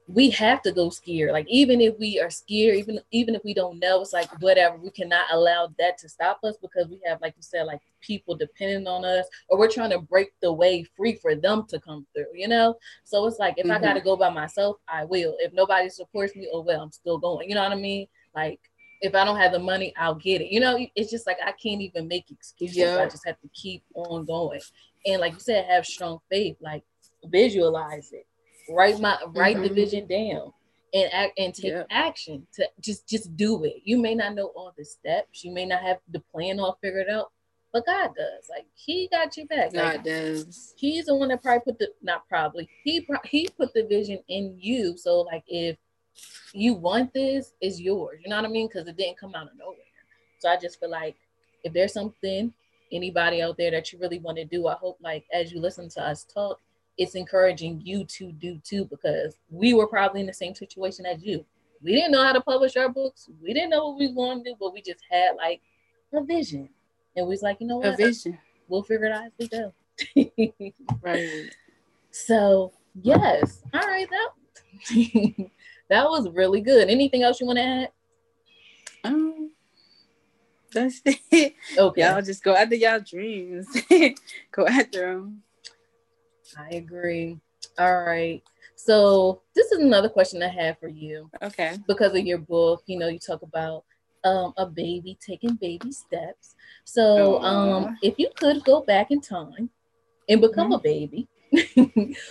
we 0.09 0.31
have 0.31 0.63
to 0.63 0.73
go 0.73 0.89
scared. 0.89 1.33
Like 1.33 1.47
even 1.49 1.81
if 1.81 1.99
we 1.99 2.21
are 2.21 2.31
scared, 2.31 2.77
even 2.77 3.01
even 3.11 3.35
if 3.35 3.43
we 3.45 3.55
don't 3.55 3.81
know, 3.81 4.01
it's 4.01 4.13
like 4.13 4.31
whatever. 4.41 4.77
We 4.77 4.91
cannot 4.91 5.27
allow 5.33 5.69
that 5.79 5.99
to 5.99 6.09
stop 6.09 6.39
us 6.45 6.57
because 6.63 6.89
we 6.89 7.01
have, 7.07 7.21
like 7.21 7.35
you 7.37 7.43
said, 7.43 7.65
like 7.65 7.81
people 8.01 8.37
depending 8.37 8.87
on 8.87 9.05
us, 9.05 9.27
or 9.49 9.59
we're 9.59 9.71
trying 9.71 9.91
to 9.91 9.99
break 9.99 10.33
the 10.41 10.53
way 10.53 10.85
free 10.97 11.17
for 11.17 11.35
them 11.35 11.65
to 11.69 11.81
come 11.81 12.07
through. 12.15 12.27
You 12.35 12.49
know, 12.49 12.77
so 13.05 13.27
it's 13.27 13.39
like 13.39 13.55
if 13.57 13.67
mm-hmm. 13.67 13.73
I 13.73 13.81
got 13.81 13.95
to 13.95 14.01
go 14.01 14.17
by 14.17 14.31
myself, 14.31 14.77
I 14.89 15.05
will. 15.05 15.37
If 15.41 15.53
nobody 15.53 15.89
supports 15.89 16.37
me, 16.37 16.49
oh 16.53 16.61
well, 16.61 16.83
I'm 16.83 16.93
still 16.93 17.19
going. 17.19 17.49
You 17.49 17.57
know 17.57 17.63
what 17.63 17.73
I 17.73 17.77
mean? 17.77 18.07
Like 18.35 18.61
if 19.01 19.15
I 19.15 19.25
don't 19.25 19.39
have 19.39 19.53
the 19.53 19.59
money, 19.59 19.93
I'll 19.97 20.15
get 20.15 20.41
it. 20.41 20.53
You 20.53 20.61
know, 20.61 20.79
it's 20.95 21.11
just 21.11 21.27
like 21.27 21.39
I 21.45 21.53
can't 21.53 21.83
even 21.83 22.07
make 22.07 22.31
excuses. 22.31 22.77
Yeah. 22.77 22.99
I 22.99 23.07
just 23.07 23.27
have 23.27 23.41
to 23.41 23.49
keep 23.53 23.83
on 23.95 24.25
going. 24.25 24.61
And 25.05 25.21
like 25.21 25.35
you 25.35 25.41
said, 25.41 25.67
have 25.69 25.85
strong 25.85 26.21
faith. 26.31 26.57
Like 26.61 26.85
visualize 27.25 28.13
it 28.13 28.27
write 28.69 29.01
my 29.01 29.19
write 29.35 29.57
mm-hmm. 29.57 29.69
the 29.69 29.75
vision 29.75 30.07
down 30.07 30.53
and 30.95 31.13
act 31.13 31.39
and 31.39 31.55
take 31.55 31.73
yeah. 31.73 31.85
action 31.91 32.47
to 32.55 32.69
just 32.81 33.09
just 33.09 33.37
do 33.37 33.65
it. 33.65 33.77
You 33.85 33.99
may 33.99 34.15
not 34.15 34.35
know 34.35 34.53
all 34.55 34.73
the 34.77 34.85
steps. 34.85 35.45
You 35.45 35.53
may 35.53 35.67
not 35.67 35.83
have 35.83 35.99
the 36.11 36.21
plan 36.21 36.61
all 36.61 36.79
figured 36.81 37.09
out 37.09 37.31
but 37.77 37.87
god 37.87 38.15
does. 38.17 38.49
Like 38.49 38.67
he 38.75 39.09
got 39.11 39.37
you 39.37 39.47
back. 39.47 39.73
God 39.73 39.97
like, 39.97 40.05
does. 40.05 40.75
he's 40.77 41.07
the 41.07 41.15
one 41.15 41.29
that 41.29 41.43
probably 41.43 41.61
put 41.61 41.79
the 41.79 41.89
not 42.03 42.27
probably 42.29 42.69
he 42.85 43.07
he 43.25 43.49
put 43.49 43.75
the 43.75 43.85
vision 43.85 44.19
in 44.29 44.57
you. 44.59 44.97
So 44.97 45.21
like 45.21 45.45
if 45.47 45.77
you 46.53 46.75
want 46.75 47.13
this 47.13 47.53
it's 47.61 47.79
yours. 47.79 48.21
You 48.23 48.31
know 48.31 48.37
what 48.37 48.47
i 48.47 48.49
mean? 48.49 48.69
Because 48.69 48.89
it 48.89 48.97
didn't 48.97 49.19
come 49.19 49.35
out 49.35 49.49
of 49.49 49.59
nowhere. 49.59 49.77
So 50.39 50.49
i 50.49 50.57
just 50.57 50.81
feel 50.81 50.91
like 50.91 51.17
if 51.65 51.73
there's 51.73 51.93
something 51.93 52.53
anybody 52.93 53.43
out 53.43 53.57
there 53.57 53.73
that 53.73 53.93
you 53.93 53.99
really 53.99 54.21
want 54.21 54.37
to 54.39 54.45
do 54.45 54.69
i 54.69 54.75
hope 54.75 54.97
like 55.03 55.25
as 55.33 55.51
you 55.51 55.61
listen 55.61 55.89
to 55.89 56.01
us 56.01 56.23
talk 56.23 56.61
it's 56.99 57.15
encouraging 57.15 57.81
you 57.85 58.05
to 58.05 58.33
do 58.33 58.59
too 58.65 58.87
because 58.87 59.37
we 59.51 59.75
were 59.75 59.87
probably 59.87 60.21
in 60.21 60.27
the 60.27 60.33
same 60.33 60.55
situation 60.55 61.07
as 61.07 61.23
you. 61.23 61.45
We 61.83 61.93
didn't 61.93 62.13
know 62.13 62.23
how 62.23 62.33
to 62.33 62.41
publish 62.41 62.77
our 62.77 62.89
books. 62.89 63.29
We 63.43 63.53
didn't 63.53 63.71
know 63.71 63.89
what 63.89 63.99
we 63.99 64.13
going 64.13 64.43
to 64.43 64.51
do, 64.51 64.57
but 64.59 64.73
we 64.73 64.81
just 64.81 65.03
had 65.11 65.37
like 65.37 65.61
a 66.13 66.23
vision. 66.23 66.71
And 67.17 67.27
we 67.27 67.31
was 67.31 67.43
like, 67.43 67.59
you 67.61 67.67
know 67.67 67.79
what? 67.79 67.95
A 67.95 67.97
vision. 67.97 68.39
We'll 68.69 68.83
figure 68.83 69.07
it 69.07 69.13
out 69.13 69.25
as 69.27 69.33
we 69.39 69.49
go. 69.49 70.73
right. 71.03 71.51
So 72.11 72.73
yes. 73.03 73.63
All 73.75 73.81
right. 73.81 74.09
That 74.11 74.31
that 75.91 76.05
was 76.09 76.29
really 76.31 76.61
good. 76.61 76.89
Anything 76.89 77.23
else 77.23 77.41
you 77.41 77.47
want 77.47 77.59
to 77.59 77.63
add? 77.63 77.91
Um 79.05 79.51
that's 80.73 81.01
it. 81.07 81.55
Okay. 81.79 82.03
Y'all 82.03 82.23
just 82.23 82.43
go 82.43 82.55
after 82.55 82.75
y'all 82.75 83.01
dreams. 83.01 83.67
go 84.51 84.67
after 84.67 85.15
them. 85.15 85.43
I 86.57 86.69
agree. 86.71 87.39
All 87.79 88.03
right. 88.03 88.43
So 88.77 89.43
this 89.55 89.73
is 89.73 89.81
another 89.81 90.09
question 90.09 90.43
I 90.43 90.49
have 90.49 90.79
for 90.79 90.89
you. 90.89 91.31
Okay. 91.43 91.77
Because 91.87 92.15
of 92.15 92.27
your 92.27 92.39
book, 92.39 92.83
you 92.87 92.99
know, 92.99 93.09
you 93.09 93.19
talk 93.19 93.43
about 93.43 93.85
um, 94.25 94.53
a 94.57 94.67
baby 94.67 95.19
taking 95.25 95.55
baby 95.55 95.93
steps. 95.93 96.55
So 96.85 97.41
um, 97.43 97.97
if 98.03 98.19
you 98.19 98.29
could 98.37 98.65
go 98.65 98.83
back 98.83 99.11
in 99.11 99.21
time 99.21 99.71
and 100.29 100.41
become 100.41 100.73
mm-hmm. 100.73 100.75
a 100.75 100.79
baby, 100.81 101.29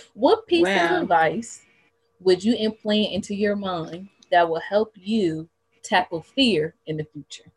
what 0.14 0.46
piece 0.46 0.66
wow. 0.66 0.96
of 0.96 1.02
advice 1.02 1.62
would 2.20 2.44
you 2.44 2.54
implant 2.54 3.12
into 3.12 3.34
your 3.34 3.56
mind 3.56 4.08
that 4.30 4.48
will 4.48 4.60
help 4.60 4.92
you 4.96 5.48
tackle 5.82 6.22
fear 6.22 6.74
in 6.86 6.96
the 6.96 7.04
future? 7.04 7.50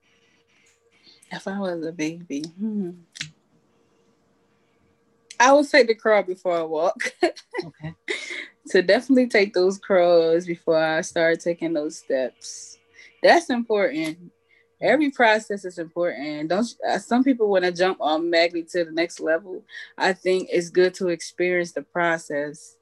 If 1.31 1.47
I 1.47 1.59
was 1.59 1.85
a 1.85 1.91
baby, 1.91 2.43
hmm. 2.57 2.91
I 5.39 5.53
would 5.53 5.69
take 5.69 5.87
the 5.87 5.95
crawl 5.95 6.23
before 6.23 6.57
I 6.57 6.63
walk. 6.63 7.13
okay. 7.23 7.95
so 8.65 8.81
definitely 8.81 9.27
take 9.27 9.53
those 9.53 9.77
crawls 9.77 10.45
before 10.45 10.77
I 10.77 11.01
start 11.01 11.39
taking 11.39 11.73
those 11.73 11.97
steps. 11.97 12.77
That's 13.23 13.49
important. 13.49 14.31
Every 14.81 15.11
process 15.11 15.65
is 15.65 15.77
important. 15.77 16.49
Don't 16.49 16.67
uh, 16.87 16.99
some 16.99 17.23
people 17.23 17.49
want 17.49 17.65
to 17.65 17.71
jump 17.71 17.99
automatically 17.99 18.63
to 18.71 18.85
the 18.85 18.91
next 18.91 19.19
level? 19.19 19.63
I 19.97 20.13
think 20.13 20.49
it's 20.51 20.69
good 20.69 20.93
to 20.95 21.09
experience 21.09 21.73
the 21.73 21.81
process. 21.81 22.77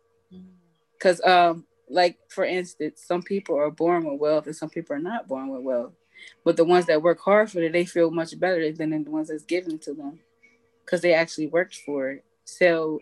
Because 0.94 1.22
um, 1.26 1.66
like 1.90 2.18
for 2.30 2.44
instance, 2.44 3.04
some 3.06 3.22
people 3.22 3.56
are 3.56 3.72
born 3.72 4.06
with 4.06 4.20
wealth 4.20 4.46
and 4.46 4.56
some 4.56 4.70
people 4.70 4.96
are 4.96 5.00
not 5.00 5.28
born 5.28 5.50
with 5.50 5.62
wealth. 5.62 5.94
But 6.44 6.58
the 6.58 6.66
ones 6.66 6.86
that 6.88 7.02
work 7.02 7.20
hard 7.20 7.52
for 7.52 7.62
it, 7.62 7.72
they 7.72 7.86
feel 7.86 8.12
much 8.12 8.40
better 8.40 8.72
than 8.72 9.04
the 9.04 9.12
ones 9.12 9.30
that's 9.30 9.44
given 9.44 9.80
to 9.80 9.94
them 9.94 10.20
because 10.86 11.02
they 11.02 11.14
actually 11.14 11.48
worked 11.48 11.76
for 11.86 12.12
it. 12.12 12.26
So 12.48 13.00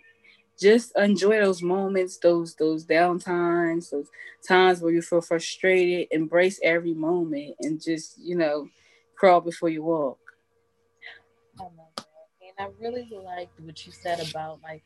just 0.60 0.92
enjoy 0.98 1.40
those 1.40 1.62
moments, 1.62 2.18
those 2.18 2.56
those 2.56 2.84
down 2.84 3.20
times, 3.20 3.92
those 3.92 4.10
times 4.48 4.82
where 4.82 4.92
you 4.92 5.02
feel 5.02 5.22
frustrated. 5.22 6.08
Embrace 6.12 6.60
every 6.64 6.94
moment 6.94 7.56
and 7.62 7.82
just 7.82 8.18
you 8.18 8.36
know 8.36 8.68
crawl 9.16 9.42
before 9.42 9.70
you 9.70 9.84
walk. 9.84 10.18
I 11.60 11.64
love 11.64 11.72
that, 11.98 12.06
and 12.42 12.68
I 12.68 12.84
really 12.84 13.10
liked 13.24 13.60
what 13.62 13.86
you 13.86 13.92
said 13.92 14.28
about 14.30 14.60
like 14.64 14.84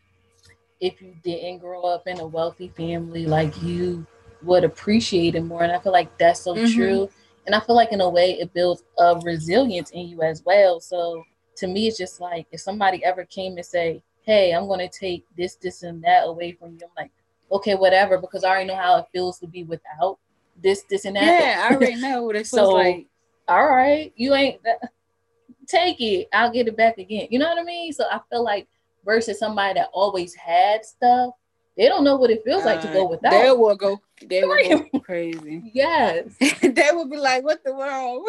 if 0.81 1.01
you 1.01 1.15
didn't 1.23 1.59
grow 1.59 1.83
up 1.83 2.07
in 2.07 2.19
a 2.19 2.27
wealthy 2.27 2.71
family, 2.75 3.25
like 3.25 3.61
you 3.61 4.05
would 4.41 4.63
appreciate 4.63 5.35
it 5.35 5.41
more. 5.43 5.63
And 5.63 5.71
I 5.71 5.79
feel 5.79 5.91
like 5.91 6.17
that's 6.17 6.41
so 6.41 6.55
mm-hmm. 6.55 6.73
true. 6.73 7.09
And 7.45 7.55
I 7.55 7.59
feel 7.59 7.75
like 7.75 7.91
in 7.91 8.01
a 8.01 8.09
way 8.09 8.39
it 8.39 8.53
builds 8.53 8.83
a 8.97 9.19
resilience 9.23 9.91
in 9.91 10.07
you 10.07 10.21
as 10.21 10.43
well. 10.45 10.79
So 10.79 11.23
to 11.57 11.67
me, 11.67 11.87
it's 11.87 11.97
just 11.97 12.21
like 12.21 12.47
if 12.51 12.61
somebody 12.61 13.03
ever 13.03 13.25
came 13.25 13.57
and 13.57 13.65
say, 13.65 14.01
Hey, 14.23 14.53
I'm 14.53 14.67
gonna 14.67 14.89
take 14.89 15.25
this, 15.35 15.55
this, 15.55 15.83
and 15.83 16.03
that 16.03 16.27
away 16.27 16.51
from 16.53 16.73
you, 16.73 16.79
I'm 16.83 16.91
like, 16.97 17.11
okay, 17.51 17.75
whatever, 17.75 18.17
because 18.17 18.43
I 18.43 18.49
already 18.49 18.67
know 18.67 18.75
how 18.75 18.97
it 18.97 19.05
feels 19.11 19.39
to 19.39 19.47
be 19.47 19.63
without 19.63 20.19
this, 20.61 20.83
this, 20.89 21.05
and 21.05 21.15
that. 21.15 21.39
Yeah, 21.39 21.67
I 21.69 21.73
already 21.73 21.95
know 21.95 22.23
what 22.23 22.35
it 22.35 22.39
feels 22.47 22.69
so, 22.69 22.75
like. 22.75 23.07
All 23.47 23.67
right, 23.67 24.13
you 24.15 24.33
ain't 24.35 24.61
take 25.67 25.99
it, 26.01 26.27
I'll 26.33 26.51
get 26.51 26.67
it 26.67 26.77
back 26.77 26.97
again. 26.97 27.27
You 27.29 27.39
know 27.39 27.49
what 27.49 27.59
I 27.59 27.63
mean? 27.63 27.91
So 27.93 28.05
I 28.11 28.19
feel 28.29 28.43
like 28.43 28.67
versus 29.05 29.39
somebody 29.39 29.79
that 29.79 29.89
always 29.93 30.35
had 30.35 30.85
stuff, 30.85 31.33
they 31.79 31.87
don't 31.87 32.03
know 32.03 32.17
what 32.17 32.29
it 32.29 32.43
feels 32.43 32.65
like 32.65 32.81
to 32.81 32.89
go 32.89 33.07
without. 33.07 33.31
They 33.31 33.49
will 33.51 33.73
go. 33.73 34.01
They 34.21 34.43
will 34.43 34.85
go 34.91 34.99
crazy. 35.03 35.71
yes. 35.73 36.25
they 36.61 36.89
will 36.91 37.07
be 37.07 37.15
like, 37.15 37.41
"What 37.41 37.63
the 37.63 37.73
world?" 37.73 38.27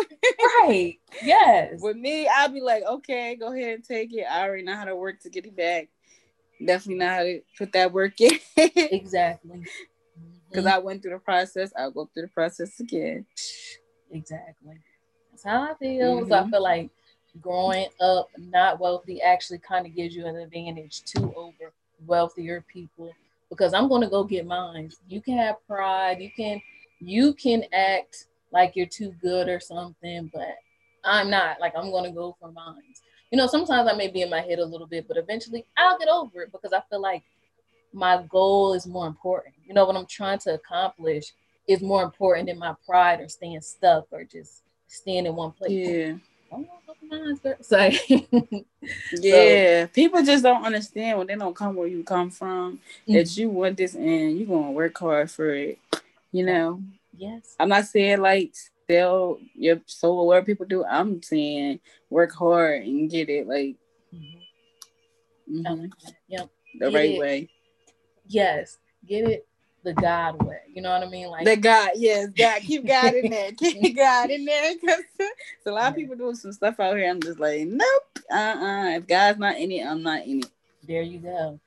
right. 0.63 0.97
Yes. 1.23 1.81
With 1.83 1.97
me, 1.97 2.29
I'll 2.29 2.49
be 2.49 2.61
like, 2.61 2.85
"Okay, 2.85 3.35
go 3.35 3.53
ahead 3.53 3.75
and 3.75 3.85
take 3.85 4.15
it. 4.15 4.23
I 4.23 4.45
already 4.45 4.63
know 4.63 4.77
how 4.77 4.85
to 4.85 4.95
work 4.95 5.21
to 5.23 5.31
get 5.31 5.47
it 5.47 5.57
back. 5.57 5.89
Definitely 6.65 7.05
know 7.05 7.09
how 7.09 7.23
to 7.25 7.41
put 7.59 7.73
that 7.73 7.93
work 7.93 8.21
in." 8.21 8.39
exactly. 8.57 9.65
Because 10.49 10.65
mm-hmm. 10.65 10.75
I 10.75 10.79
went 10.79 11.03
through 11.03 11.15
the 11.15 11.19
process, 11.19 11.73
I'll 11.77 11.91
go 11.91 12.09
through 12.15 12.27
the 12.27 12.29
process 12.29 12.79
again. 12.79 13.27
Exactly. 14.13 14.77
That's 15.33 15.43
how 15.43 15.63
I 15.63 15.75
feel. 15.75 16.21
Mm-hmm. 16.21 16.29
So 16.29 16.35
I 16.37 16.41
mm-hmm. 16.43 16.51
feel 16.51 16.63
like 16.63 16.91
growing 17.41 17.89
up 18.01 18.29
not 18.39 18.79
wealthy 18.79 19.21
actually 19.21 19.59
kind 19.59 19.87
of 19.87 19.97
gives 19.97 20.15
you 20.15 20.27
an 20.27 20.37
advantage 20.37 21.03
to 21.03 21.35
over 21.35 21.73
wealthier 22.07 22.65
people 22.73 23.13
because 23.51 23.75
I'm 23.75 23.89
going 23.89 24.03
to 24.03 24.09
go 24.09 24.25
get 24.25 24.47
mine. 24.47 24.91
You 25.09 25.21
can 25.21 25.37
have 25.37 25.57
pride, 25.67 26.21
you 26.21 26.31
can 26.35 26.63
you 27.01 27.35
can 27.35 27.65
act 27.73 28.27
like 28.53 28.77
you're 28.77 28.87
too 28.87 29.15
good 29.23 29.49
or 29.49 29.61
something, 29.61 30.31
but 30.33 30.57
I'm 31.05 31.31
not. 31.31 31.61
Like 31.61 31.73
I'm 31.77 31.91
going 31.91 32.05
to 32.05 32.11
go 32.11 32.37
for 32.41 32.51
mine. 32.53 32.83
You 33.31 33.39
know, 33.39 33.47
sometimes 33.47 33.89
I 33.91 33.95
may 33.95 34.09
be 34.09 34.23
in 34.23 34.31
my 34.31 34.41
head 34.41 34.59
a 34.59 34.65
little 34.65 34.87
bit, 34.87 35.07
but 35.07 35.17
eventually 35.17 35.65
I'll 35.77 35.99
get 35.99 36.09
over 36.09 36.43
it 36.43 36.53
because 36.53 36.73
I 36.73 36.83
feel 36.91 37.01
like 37.01 37.23
my 37.93 38.25
goal 38.29 38.75
is 38.75 38.87
more 38.87 39.07
important. 39.07 39.55
You 39.67 39.75
know, 39.75 39.85
what 39.85 39.97
I'm 39.97 40.07
trying 40.07 40.39
to 40.41 40.55
accomplish 40.55 41.33
is 41.69 41.81
more 41.81 42.03
important 42.03 42.49
than 42.49 42.59
my 42.59 42.75
pride 42.87 43.21
or 43.21 43.29
staying 43.29 43.61
stuck 43.61 44.07
or 44.11 44.25
just 44.25 44.63
staying 44.89 45.27
in 45.27 45.37
one 45.37 45.53
place. 45.53 45.71
Yeah. 45.71 46.15
Oh. 46.53 46.67
Say, 47.61 47.99
yeah, 49.13 49.85
so, 49.85 49.87
people 49.89 50.23
just 50.23 50.45
don't 50.45 50.65
understand 50.65 51.19
when 51.19 51.27
they 51.27 51.35
don't 51.35 51.57
come 51.57 51.75
where 51.75 51.87
you 51.87 52.05
come 52.05 52.31
from 52.31 52.75
mm-hmm. 52.77 53.15
that 53.15 53.37
you 53.37 53.49
want 53.51 53.77
this 53.77 53.95
and 53.95 54.39
you're 54.39 54.47
gonna 54.47 54.73
work 54.73 54.97
hard 54.99 55.31
for 55.31 55.53
it. 55.53 55.79
You 56.33 56.47
know. 56.47 56.83
Yes. 57.17 57.57
I'm 57.59 57.69
not 57.69 57.87
saying 57.87 58.21
like 58.21 58.55
sell 58.89 59.39
your 59.55 59.81
soul 59.87 60.27
where 60.29 60.43
people 60.43 60.67
do. 60.67 60.85
I'm 60.85 61.23
saying 61.23 61.81
work 62.09 62.33
hard 62.33 62.83
and 62.83 63.11
get 63.11 63.29
it 63.29 63.47
like. 63.47 63.77
Mm-hmm. 64.15 65.67
Mm-hmm. 65.67 65.87
Yep. 66.29 66.51
The 66.79 66.91
get 66.91 66.97
right 66.97 67.11
it. 67.11 67.19
way. 67.19 67.49
Yes, 68.27 68.79
get 69.07 69.29
it 69.29 69.47
the 69.83 69.95
God 69.95 70.43
way. 70.43 70.61
You 70.73 70.83
know 70.83 70.91
what 70.91 71.07
I 71.07 71.11
mean? 71.11 71.29
Like 71.29 71.45
the 71.45 71.57
God, 71.57 71.91
yes, 71.97 72.29
God, 72.37 72.61
keep 72.63 72.87
God 72.87 73.15
in 73.15 73.31
there, 73.31 73.53
keep 73.53 73.97
God 73.97 74.31
in 74.31 74.45
there. 74.45 74.75
Cause 74.77 75.03
a 75.67 75.71
lot 75.71 75.91
of 75.91 75.97
people 75.97 76.17
doing 76.17 76.35
some 76.35 76.53
stuff 76.53 76.81
out 76.81 76.97
here. 76.97 77.09
I'm 77.09 77.21
just 77.21 77.41
like, 77.41 77.67
nope, 77.67 78.19
uh, 78.31 78.35
uh-uh. 78.35 78.65
uh 78.65 78.97
If 78.97 79.07
God's 79.07 79.39
not 79.39 79.57
in 79.57 79.71
it, 79.73 79.87
I'm 79.87 80.03
not 80.03 80.25
in 80.27 80.41
it. 80.41 80.51
There 80.87 81.03
you 81.03 81.19
go. 81.19 81.61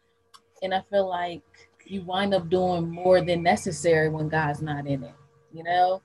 And 0.62 0.74
I 0.74 0.82
feel 0.90 1.08
like 1.08 1.42
you 1.86 2.02
wind 2.04 2.34
up 2.34 2.50
doing 2.50 2.90
more 2.90 3.22
than 3.22 3.44
necessary 3.44 4.10
when 4.10 4.30
God's 4.30 4.62
not 4.62 4.88
in 4.88 5.04
it. 5.04 5.16
You 5.52 5.64
know, 5.64 6.02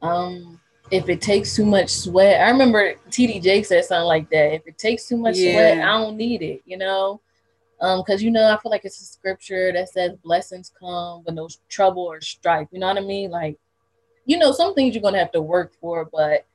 um, 0.00 0.60
if 0.90 1.08
it 1.08 1.20
takes 1.20 1.54
too 1.56 1.66
much 1.66 1.90
sweat, 1.90 2.40
I 2.40 2.50
remember 2.50 2.94
TD 3.10 3.42
Jake 3.42 3.66
said 3.66 3.84
something 3.84 4.06
like 4.06 4.30
that. 4.30 4.54
If 4.54 4.66
it 4.66 4.78
takes 4.78 5.06
too 5.06 5.16
much 5.16 5.36
yeah. 5.36 5.52
sweat, 5.52 5.78
I 5.78 5.92
don't 5.98 6.16
need 6.16 6.42
it. 6.42 6.62
You 6.64 6.78
know 6.78 7.20
um, 7.82 8.00
because 8.00 8.22
you 8.22 8.30
know, 8.30 8.46
I 8.46 8.58
feel 8.60 8.70
like 8.70 8.84
it's 8.84 9.00
a 9.00 9.04
scripture 9.04 9.72
that 9.72 9.88
says 9.88 10.12
blessings 10.22 10.72
come 10.78 11.22
when 11.24 11.34
there's 11.34 11.60
trouble 11.68 12.04
or 12.04 12.20
strife. 12.20 12.68
You 12.70 12.78
know 12.78 12.86
what 12.86 12.96
I 12.96 13.00
mean? 13.00 13.30
Like, 13.30 13.58
you 14.24 14.38
know, 14.38 14.52
some 14.52 14.74
things 14.74 14.94
you're 14.94 15.02
gonna 15.02 15.18
have 15.18 15.32
to 15.32 15.42
work 15.42 15.74
for, 15.80 16.08
but 16.10 16.46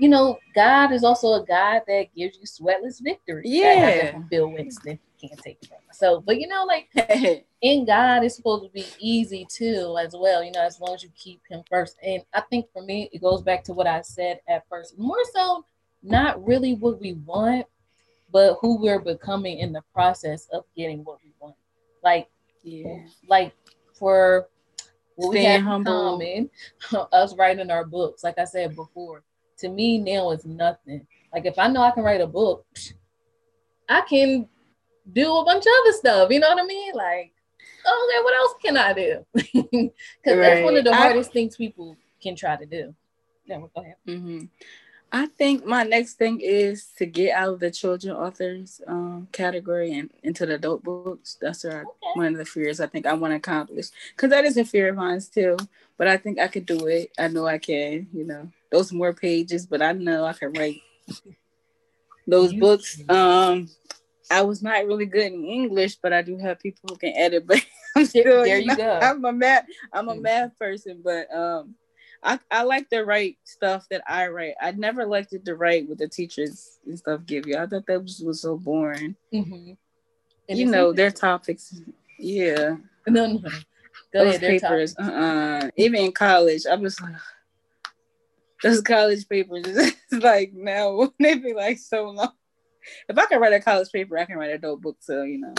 you 0.00 0.08
know, 0.08 0.38
God 0.54 0.92
is 0.92 1.04
also 1.04 1.34
a 1.34 1.44
God 1.44 1.82
that 1.86 2.06
gives 2.16 2.38
you 2.38 2.46
sweatless 2.46 3.02
victory. 3.02 3.42
Yeah. 3.44 4.12
From 4.12 4.28
Bill 4.30 4.48
Winston 4.48 4.98
can't 5.20 5.38
take 5.42 5.58
it 5.60 5.68
from 5.68 5.78
myself. 5.86 6.24
But 6.24 6.40
you 6.40 6.48
know, 6.48 6.64
like 6.64 6.88
in 7.60 7.84
God 7.84 8.24
it's 8.24 8.36
supposed 8.36 8.64
to 8.64 8.70
be 8.70 8.86
easy 8.98 9.46
too, 9.50 9.96
as 10.00 10.14
well, 10.18 10.42
you 10.42 10.52
know, 10.52 10.62
as 10.62 10.80
long 10.80 10.94
as 10.94 11.02
you 11.02 11.10
keep 11.16 11.42
him 11.48 11.62
first. 11.68 11.96
And 12.02 12.22
I 12.32 12.40
think 12.42 12.66
for 12.72 12.82
me, 12.82 13.10
it 13.12 13.20
goes 13.20 13.42
back 13.42 13.64
to 13.64 13.74
what 13.74 13.86
I 13.86 14.00
said 14.00 14.40
at 14.48 14.64
first. 14.68 14.98
More 14.98 15.24
so, 15.34 15.64
not 16.02 16.42
really 16.44 16.74
what 16.74 17.00
we 17.00 17.14
want, 17.14 17.66
but 18.30 18.58
who 18.60 18.80
we're 18.80 19.00
becoming 19.00 19.58
in 19.58 19.72
the 19.72 19.82
process 19.92 20.48
of 20.52 20.64
getting 20.76 21.04
what 21.04 21.18
we 21.24 21.32
want. 21.40 21.56
Like, 22.02 22.28
yeah, 22.62 22.98
like 23.28 23.54
for 23.94 24.48
what 25.16 25.30
we 25.30 25.44
have 25.44 25.62
humble. 25.62 26.20
in 26.20 26.50
common, 26.90 27.06
us 27.12 27.34
writing 27.36 27.70
our 27.70 27.84
books. 27.84 28.22
Like 28.22 28.38
I 28.38 28.44
said 28.44 28.76
before, 28.76 29.22
to 29.58 29.68
me 29.68 29.98
now 29.98 30.30
is 30.30 30.44
nothing. 30.44 31.06
Like 31.32 31.46
if 31.46 31.58
I 31.58 31.68
know 31.68 31.82
I 31.82 31.90
can 31.90 32.04
write 32.04 32.20
a 32.20 32.26
book, 32.26 32.66
I 33.88 34.02
can 34.02 34.48
do 35.12 35.36
a 35.36 35.44
bunch 35.44 35.64
of 35.64 35.72
other 35.80 35.92
stuff. 35.92 36.30
You 36.30 36.40
know 36.40 36.50
what 36.50 36.62
I 36.62 36.66
mean? 36.66 36.92
Like, 36.94 37.32
okay, 37.80 38.22
what 38.22 38.36
else 38.36 38.54
can 38.62 38.76
I 38.76 38.92
do? 38.92 39.26
Because 40.22 40.36
right. 40.36 40.36
that's 40.36 40.64
one 40.64 40.76
of 40.76 40.84
the 40.84 40.94
hardest 40.94 41.30
I, 41.30 41.32
things 41.32 41.56
people 41.56 41.96
can 42.20 42.36
try 42.36 42.56
to 42.56 42.66
do. 42.66 42.94
Yeah, 43.46 43.60
go 43.60 43.80
ahead. 43.80 43.94
Mm-hmm. 44.06 44.44
I 45.10 45.26
think 45.26 45.64
my 45.64 45.84
next 45.84 46.14
thing 46.14 46.40
is 46.40 46.86
to 46.98 47.06
get 47.06 47.34
out 47.34 47.54
of 47.54 47.60
the 47.60 47.70
children 47.70 48.14
authors 48.14 48.80
um, 48.86 49.28
category 49.32 49.98
and 49.98 50.10
into 50.22 50.44
the 50.44 50.56
adult 50.56 50.82
books. 50.84 51.38
That's 51.40 51.64
our, 51.64 51.80
okay. 51.80 52.10
one 52.14 52.26
of 52.26 52.36
the 52.36 52.44
fears 52.44 52.78
I 52.78 52.88
think 52.88 53.06
I 53.06 53.14
want 53.14 53.32
to 53.32 53.36
accomplish 53.36 53.86
because 54.14 54.30
that 54.30 54.44
is 54.44 54.58
a 54.58 54.64
fear 54.66 54.90
of 54.90 54.96
mine 54.96 55.20
too. 55.32 55.56
But 55.96 56.08
I 56.08 56.18
think 56.18 56.38
I 56.38 56.48
could 56.48 56.66
do 56.66 56.86
it. 56.88 57.10
I 57.18 57.28
know 57.28 57.46
I 57.46 57.58
can. 57.58 58.08
You 58.12 58.24
know, 58.24 58.50
those 58.70 58.92
more 58.92 59.14
pages, 59.14 59.64
but 59.64 59.80
I 59.80 59.92
know 59.92 60.24
I 60.24 60.34
can 60.34 60.52
write 60.52 60.82
those 62.26 62.52
you 62.52 62.60
books. 62.60 63.00
Um, 63.08 63.70
I 64.30 64.42
was 64.42 64.62
not 64.62 64.86
really 64.86 65.06
good 65.06 65.32
in 65.32 65.44
English, 65.44 65.96
but 65.96 66.12
I 66.12 66.20
do 66.20 66.36
have 66.36 66.60
people 66.60 66.90
who 66.90 66.96
can 66.96 67.14
edit. 67.16 67.46
But 67.46 67.64
I'm 67.96 68.04
still, 68.04 68.44
there 68.44 68.58
you, 68.58 68.66
know, 68.66 68.76
go. 68.76 68.98
I'm 69.00 69.24
a 69.24 69.32
math. 69.32 69.64
I'm 69.90 70.08
a 70.10 70.14
math 70.14 70.58
person, 70.58 71.00
but 71.02 71.34
um 71.34 71.74
I, 72.22 72.38
I 72.50 72.62
like 72.64 72.90
to 72.90 73.02
write 73.02 73.38
stuff 73.44 73.86
that 73.90 74.02
I 74.06 74.28
write. 74.28 74.54
I 74.60 74.72
never 74.72 75.06
liked 75.06 75.32
it 75.32 75.44
to 75.44 75.54
write 75.54 75.88
what 75.88 75.98
the 75.98 76.08
teachers 76.08 76.78
and 76.86 76.98
stuff 76.98 77.24
give 77.26 77.46
you. 77.46 77.56
I 77.56 77.66
thought 77.66 77.86
that 77.86 78.02
was, 78.02 78.20
was 78.20 78.42
so 78.42 78.56
boring. 78.56 79.14
Mm-hmm. 79.32 79.72
You 80.48 80.66
know, 80.66 80.92
their 80.92 81.10
topics. 81.10 81.80
Yeah. 82.18 82.76
No, 83.06 83.26
no. 83.26 83.38
Go 84.12 84.24
Those 84.24 84.36
ahead, 84.36 84.60
papers. 84.60 84.96
Uh-uh. 84.98 85.70
Even 85.76 86.00
in 86.00 86.12
college, 86.12 86.62
I 86.66 86.76
was 86.76 87.00
like, 87.00 87.14
those 88.62 88.80
college 88.80 89.28
papers. 89.28 89.66
It's 90.10 90.24
like, 90.24 90.54
no, 90.54 91.12
they 91.20 91.34
be 91.34 91.52
like 91.52 91.78
so 91.78 92.08
long. 92.08 92.32
If 93.10 93.18
I 93.18 93.26
can 93.26 93.40
write 93.40 93.52
a 93.52 93.60
college 93.60 93.92
paper, 93.92 94.16
I 94.16 94.24
can 94.24 94.38
write 94.38 94.52
a 94.54 94.58
dope 94.58 94.80
book. 94.80 94.96
So, 95.00 95.22
you 95.22 95.38
know. 95.38 95.54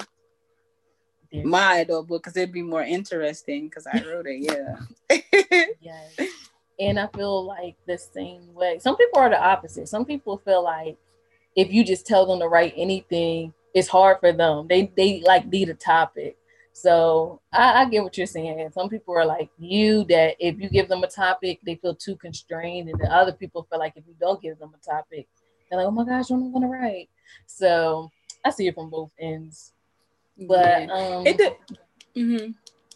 my 1.43 1.78
adult 1.78 2.08
book 2.08 2.24
because 2.24 2.36
it'd 2.36 2.52
be 2.52 2.63
more 2.63 2.82
interesting 2.82 3.69
because 3.69 3.86
I 3.86 4.04
wrote 4.04 4.26
it. 4.26 4.39
Yeah. 4.41 5.19
yes. 5.80 6.15
And 6.80 7.00
I 7.00 7.08
feel 7.08 7.46
like 7.46 7.76
the 7.86 7.98
same 7.98 8.54
way. 8.54 8.80
Some 8.80 8.96
people 8.96 9.20
are 9.20 9.30
the 9.30 9.42
opposite. 9.42 9.89
Some 9.89 10.06
people 10.06 10.38
feel 10.38 10.63
like 10.63 10.98
if 11.56 11.72
you 11.72 11.84
just 11.84 12.08
tell 12.08 12.26
them 12.26 12.39
to 12.39 12.48
write 12.48 12.74
anything, 12.78 13.54
it's 13.74 13.88
hard 13.88 14.20
for 14.20 14.32
them. 14.32 14.68
They 14.68 14.92
they 14.96 15.22
like 15.22 15.48
need 15.48 15.70
a 15.70 15.74
topic. 15.74 16.38
So 16.72 17.42
I, 17.52 17.82
I, 17.82 17.89
get 17.89 18.04
what 18.04 18.18
you're 18.18 18.28
saying. 18.28 18.70
Some 18.74 18.88
people 18.88 19.13
are 19.13 19.26
like 19.26 19.50
you 19.58 20.06
that 20.06 20.38
if 20.39 20.60
you 20.60 20.70
give 20.70 20.88
them 20.88 21.04
a 21.04 21.08
topic, 21.08 21.60
they 21.65 21.76
feel 21.76 21.94
too 21.94 22.15
constrained, 22.15 22.89
and 22.89 23.00
the 23.00 23.13
other 23.13 23.34
people 23.34 23.68
feel 23.70 23.80
like 23.80 23.94
if 23.98 24.06
you 24.08 24.15
don't 24.20 24.42
give 24.42 24.58
them 24.60 24.72
a 24.74 24.86
topic, 24.86 25.28
they're 25.70 25.80
like, 25.80 25.88
oh 25.88 25.92
my 25.92 26.06
gosh, 26.06 26.30
I'm 26.30 26.48
I 26.48 26.52
gonna 26.52 26.70
write. 26.70 27.10
So 27.48 28.10
I 28.46 28.52
see 28.52 28.68
it 28.68 28.76
from 28.76 28.89
both 28.89 29.12
ends. 29.20 29.74
But 30.48 30.89
um, 30.89 31.28
it 31.28 31.38
de- 31.38 31.58
mm-hmm. 32.15 32.52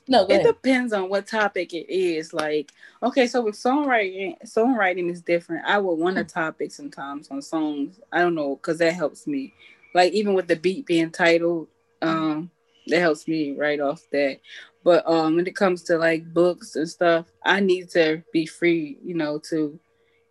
No, 0.08 0.26
it 0.28 0.44
depends 0.44 0.92
on 0.92 1.10
what 1.10 1.28
topic 1.28 1.74
it 1.74 1.90
is. 1.90 2.34
Like, 2.34 2.72
okay, 3.02 3.28
so 3.28 3.42
with 3.42 3.56
songwriting, 3.56 4.36
songwriting 4.46 5.10
is 5.10 5.22
different. 5.22 5.66
I 5.66 5.78
would 5.78 5.96
want 5.96 6.18
a 6.18 6.24
topic 6.24 6.72
sometimes 6.72 7.30
on 7.30 7.42
songs. 7.42 8.00
I 8.12 8.20
don't 8.20 8.36
know 8.36 8.56
because 8.56 8.80
that 8.80 8.94
helps 8.94 9.28
me. 9.28 9.54
Like 9.96 10.14
even 10.14 10.34
with 10.34 10.48
the 10.48 10.56
beat 10.56 10.86
being 10.86 11.12
titled, 11.12 11.68
um, 12.02 12.52
that 12.88 13.00
helps 13.00 13.28
me 13.28 13.56
right 13.58 13.80
off 13.80 14.02
that. 14.12 14.40
But 14.84 15.08
um, 15.08 15.38
when 15.38 15.48
it 15.48 15.56
comes 15.56 15.84
to 15.84 15.98
like 15.98 16.34
books 16.34 16.76
and 16.76 16.90
stuff, 16.90 17.28
I 17.46 17.62
need 17.62 17.90
to 17.92 18.24
be 18.34 18.46
free, 18.46 18.98
you 19.04 19.14
know, 19.14 19.40
to 19.50 19.80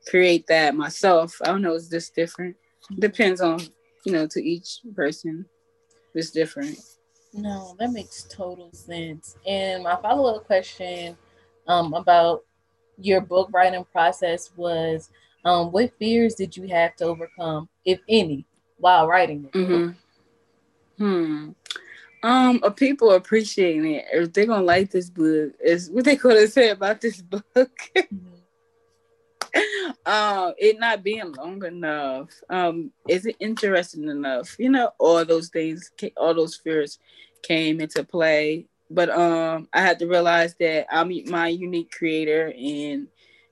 create 0.06 0.46
that 0.48 0.74
myself. 0.74 1.36
I 1.42 1.46
don't 1.46 1.62
know, 1.62 1.74
it's 1.74 1.88
just 1.88 2.14
different. 2.14 2.56
Depends 2.98 3.40
on, 3.40 3.60
you 4.04 4.12
know, 4.12 4.26
to 4.26 4.42
each 4.42 4.80
person. 4.94 5.46
It's 6.14 6.30
different. 6.30 6.78
No, 7.34 7.74
that 7.78 7.92
makes 7.92 8.24
total 8.24 8.70
sense. 8.72 9.36
And 9.46 9.82
my 9.82 9.96
follow 9.96 10.36
up 10.36 10.46
question 10.46 11.16
um, 11.66 11.94
about 11.94 12.44
your 12.98 13.20
book 13.20 13.48
writing 13.52 13.84
process 13.90 14.50
was 14.56 15.10
um, 15.44 15.72
what 15.72 15.92
fears 15.98 16.34
did 16.34 16.56
you 16.56 16.68
have 16.68 16.94
to 16.96 17.04
overcome, 17.04 17.68
if 17.84 18.00
any, 18.08 18.44
while 18.78 19.06
writing 19.06 19.44
it? 19.44 19.52
Mm-hmm. 19.52 19.90
Hmm. 20.98 21.50
Um, 22.24 22.60
uh, 22.62 22.70
people 22.70 23.10
appreciating 23.12 23.94
it. 23.94 24.04
If 24.12 24.32
they're 24.32 24.46
gonna 24.46 24.62
like 24.62 24.90
this 24.90 25.10
book, 25.10 25.52
is 25.60 25.90
what 25.90 26.04
they 26.04 26.16
gonna 26.16 26.46
say 26.46 26.70
about 26.70 27.00
this 27.00 27.20
book. 27.20 27.44
mm-hmm. 29.54 29.90
um, 30.06 30.54
it 30.58 30.78
not 30.78 31.02
being 31.02 31.32
long 31.32 31.64
enough. 31.64 32.30
Um, 32.48 32.92
is 33.08 33.26
it 33.26 33.36
interesting 33.40 34.08
enough? 34.08 34.56
You 34.58 34.70
know, 34.70 34.90
all 34.98 35.24
those 35.24 35.48
things, 35.48 35.90
all 36.16 36.34
those 36.34 36.56
fears 36.56 36.98
came 37.42 37.80
into 37.80 38.04
play. 38.04 38.66
But 38.90 39.08
um, 39.10 39.68
I 39.72 39.80
had 39.80 39.98
to 40.00 40.06
realize 40.06 40.54
that 40.60 40.86
I'm 40.90 41.10
my 41.30 41.48
unique 41.48 41.90
creator, 41.90 42.52
and 42.56 43.08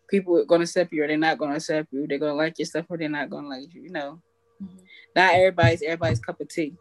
people 0.09 0.39
are 0.39 0.45
gonna 0.45 0.65
accept 0.65 0.93
you 0.93 1.03
or 1.03 1.07
they're 1.07 1.17
not 1.17 1.39
gonna 1.39 1.55
accept 1.57 1.93
you. 1.93 2.07
They're 2.07 2.19
gonna 2.19 2.35
like 2.35 2.59
your 2.59 2.67
stuff 2.67 2.87
or 2.89 2.99
they're 2.99 3.09
not 3.09 3.31
gonna 3.31 3.49
like 3.49 3.73
you. 3.73 3.83
You 3.83 3.91
know, 3.91 4.21
mm-hmm. 4.63 4.85
not 5.17 5.35
everybody's 5.35 5.83
everybody's 5.83 6.21
cup 6.21 6.41
of 6.41 6.49
tea, 6.49 6.75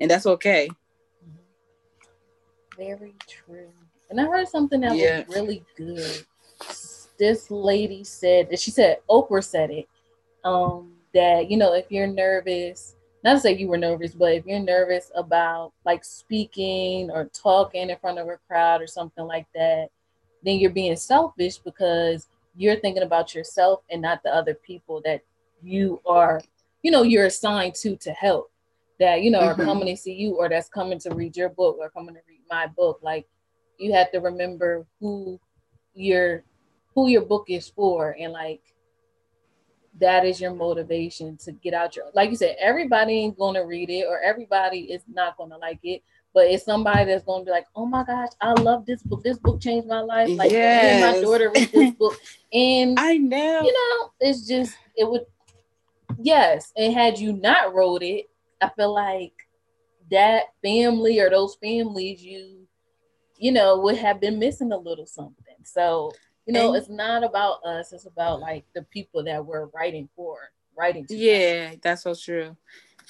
and 0.00 0.10
that's 0.10 0.26
okay. 0.26 0.68
Very 2.76 3.14
true. 3.28 3.70
And 4.10 4.20
I 4.20 4.24
heard 4.24 4.48
something 4.48 4.80
that 4.80 4.96
yeah. 4.96 5.24
was 5.26 5.36
really 5.36 5.64
good. 5.76 6.26
This 7.18 7.50
lady 7.50 8.04
said 8.04 8.50
that 8.50 8.60
she 8.60 8.70
said 8.70 8.98
Oprah 9.08 9.44
said 9.44 9.70
it. 9.70 9.88
Um, 10.44 10.92
that 11.14 11.50
you 11.50 11.56
know, 11.56 11.74
if 11.74 11.86
you're 11.90 12.06
nervous, 12.06 12.94
not 13.24 13.34
to 13.34 13.40
say 13.40 13.56
you 13.56 13.68
were 13.68 13.78
nervous, 13.78 14.14
but 14.14 14.34
if 14.34 14.46
you're 14.46 14.60
nervous 14.60 15.10
about 15.14 15.72
like 15.84 16.04
speaking 16.04 17.10
or 17.10 17.26
talking 17.26 17.90
in 17.90 17.96
front 17.98 18.18
of 18.18 18.28
a 18.28 18.38
crowd 18.46 18.82
or 18.82 18.86
something 18.86 19.24
like 19.24 19.46
that, 19.54 19.88
then 20.44 20.58
you're 20.58 20.70
being 20.70 20.96
selfish 20.96 21.58
because 21.58 22.28
you're 22.54 22.76
thinking 22.76 23.02
about 23.02 23.34
yourself 23.34 23.82
and 23.90 24.02
not 24.02 24.22
the 24.22 24.34
other 24.34 24.54
people 24.54 25.02
that 25.04 25.22
you 25.62 26.00
are, 26.06 26.40
you 26.82 26.90
know, 26.90 27.02
you're 27.02 27.26
assigned 27.26 27.74
to 27.76 27.96
to 27.96 28.12
help 28.12 28.50
that 28.98 29.22
you 29.22 29.30
know 29.30 29.40
mm-hmm. 29.40 29.60
are 29.60 29.64
coming 29.64 29.86
to 29.86 29.96
see 29.96 30.12
you 30.12 30.34
or 30.36 30.48
that's 30.48 30.68
coming 30.68 30.98
to 30.98 31.14
read 31.14 31.36
your 31.36 31.48
book 31.48 31.76
or 31.78 31.90
coming 31.90 32.14
to 32.14 32.20
read 32.28 32.40
my 32.50 32.66
book 32.66 32.98
like 33.02 33.26
you 33.78 33.92
have 33.92 34.10
to 34.10 34.18
remember 34.18 34.86
who 35.00 35.38
your 35.94 36.42
who 36.96 37.08
your 37.08 37.22
book 37.22 37.44
is 37.48 37.68
for 37.68 38.16
and 38.18 38.32
like 38.32 38.60
that 39.98 40.26
is 40.26 40.40
your 40.40 40.52
motivation 40.52 41.36
to 41.36 41.52
get 41.52 41.72
out 41.72 41.94
your 41.94 42.06
like 42.14 42.30
you 42.30 42.36
said 42.36 42.56
everybody 42.58 43.12
ain't 43.12 43.38
gonna 43.38 43.64
read 43.64 43.88
it 43.88 44.04
or 44.08 44.18
everybody 44.18 44.80
is 44.80 45.02
not 45.06 45.36
gonna 45.36 45.56
like 45.58 45.78
it 45.84 46.02
but 46.34 46.46
it's 46.46 46.64
somebody 46.64 47.04
that's 47.04 47.24
gonna 47.24 47.44
be 47.44 47.50
like 47.52 47.66
oh 47.76 47.86
my 47.86 48.02
gosh 48.04 48.30
i 48.40 48.50
love 48.54 48.84
this 48.84 49.02
book 49.04 49.22
this 49.22 49.38
book 49.38 49.60
changed 49.60 49.86
my 49.86 50.00
life 50.00 50.28
like 50.30 50.50
yes. 50.50 51.14
my 51.14 51.22
daughter 51.22 51.52
read 51.54 51.70
this 51.70 51.92
book 51.92 52.18
and 52.52 52.98
i 52.98 53.16
know 53.16 53.62
you 53.62 53.72
know 53.72 54.10
it's 54.18 54.44
just 54.44 54.76
it 54.96 55.08
would 55.08 55.24
yes 56.18 56.72
and 56.76 56.92
had 56.92 57.16
you 57.18 57.32
not 57.32 57.72
wrote 57.72 58.02
it 58.02 58.26
I 58.60 58.70
feel 58.70 58.94
like 58.94 59.32
that 60.10 60.44
family 60.62 61.20
or 61.20 61.30
those 61.30 61.56
families 61.56 62.22
you 62.22 62.66
you 63.38 63.52
know 63.52 63.78
would 63.80 63.96
have 63.96 64.20
been 64.20 64.38
missing 64.38 64.72
a 64.72 64.76
little 64.76 65.06
something. 65.06 65.56
So 65.62 66.12
you 66.46 66.52
know, 66.52 66.68
and, 66.68 66.76
it's 66.76 66.88
not 66.88 67.24
about 67.24 67.64
us; 67.64 67.92
it's 67.92 68.06
about 68.06 68.40
like 68.40 68.64
the 68.74 68.82
people 68.82 69.24
that 69.24 69.44
we're 69.44 69.66
writing 69.66 70.08
for, 70.14 70.38
writing 70.76 71.06
to. 71.06 71.16
Yeah, 71.16 71.74
that's 71.82 72.02
so 72.02 72.14
true. 72.14 72.56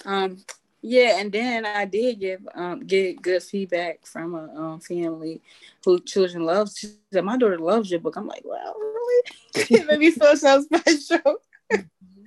Um, 0.05 0.45
yeah, 0.83 1.19
and 1.19 1.33
then 1.33 1.67
I 1.67 1.85
did 1.85 2.21
give 2.21 2.47
um 2.55 2.87
get 2.87 3.21
good 3.21 3.43
feedback 3.43 4.07
from 4.07 4.35
a 4.35 4.55
um, 4.55 4.81
family 4.81 5.41
who 5.85 5.99
children 6.01 6.45
loves. 6.45 6.79
She 6.79 6.89
said, 7.13 7.25
"My 7.25 7.37
daughter 7.37 7.59
loves 7.59 7.91
your 7.91 8.01
book." 8.01 8.17
I'm 8.17 8.27
like, 8.27 8.43
"Well, 8.45 8.75
really?" 8.79 9.23
it 9.55 9.87
made 9.87 9.99
me 9.99 10.11
feel 10.11 10.37
so 10.37 10.63
special. 10.75 11.41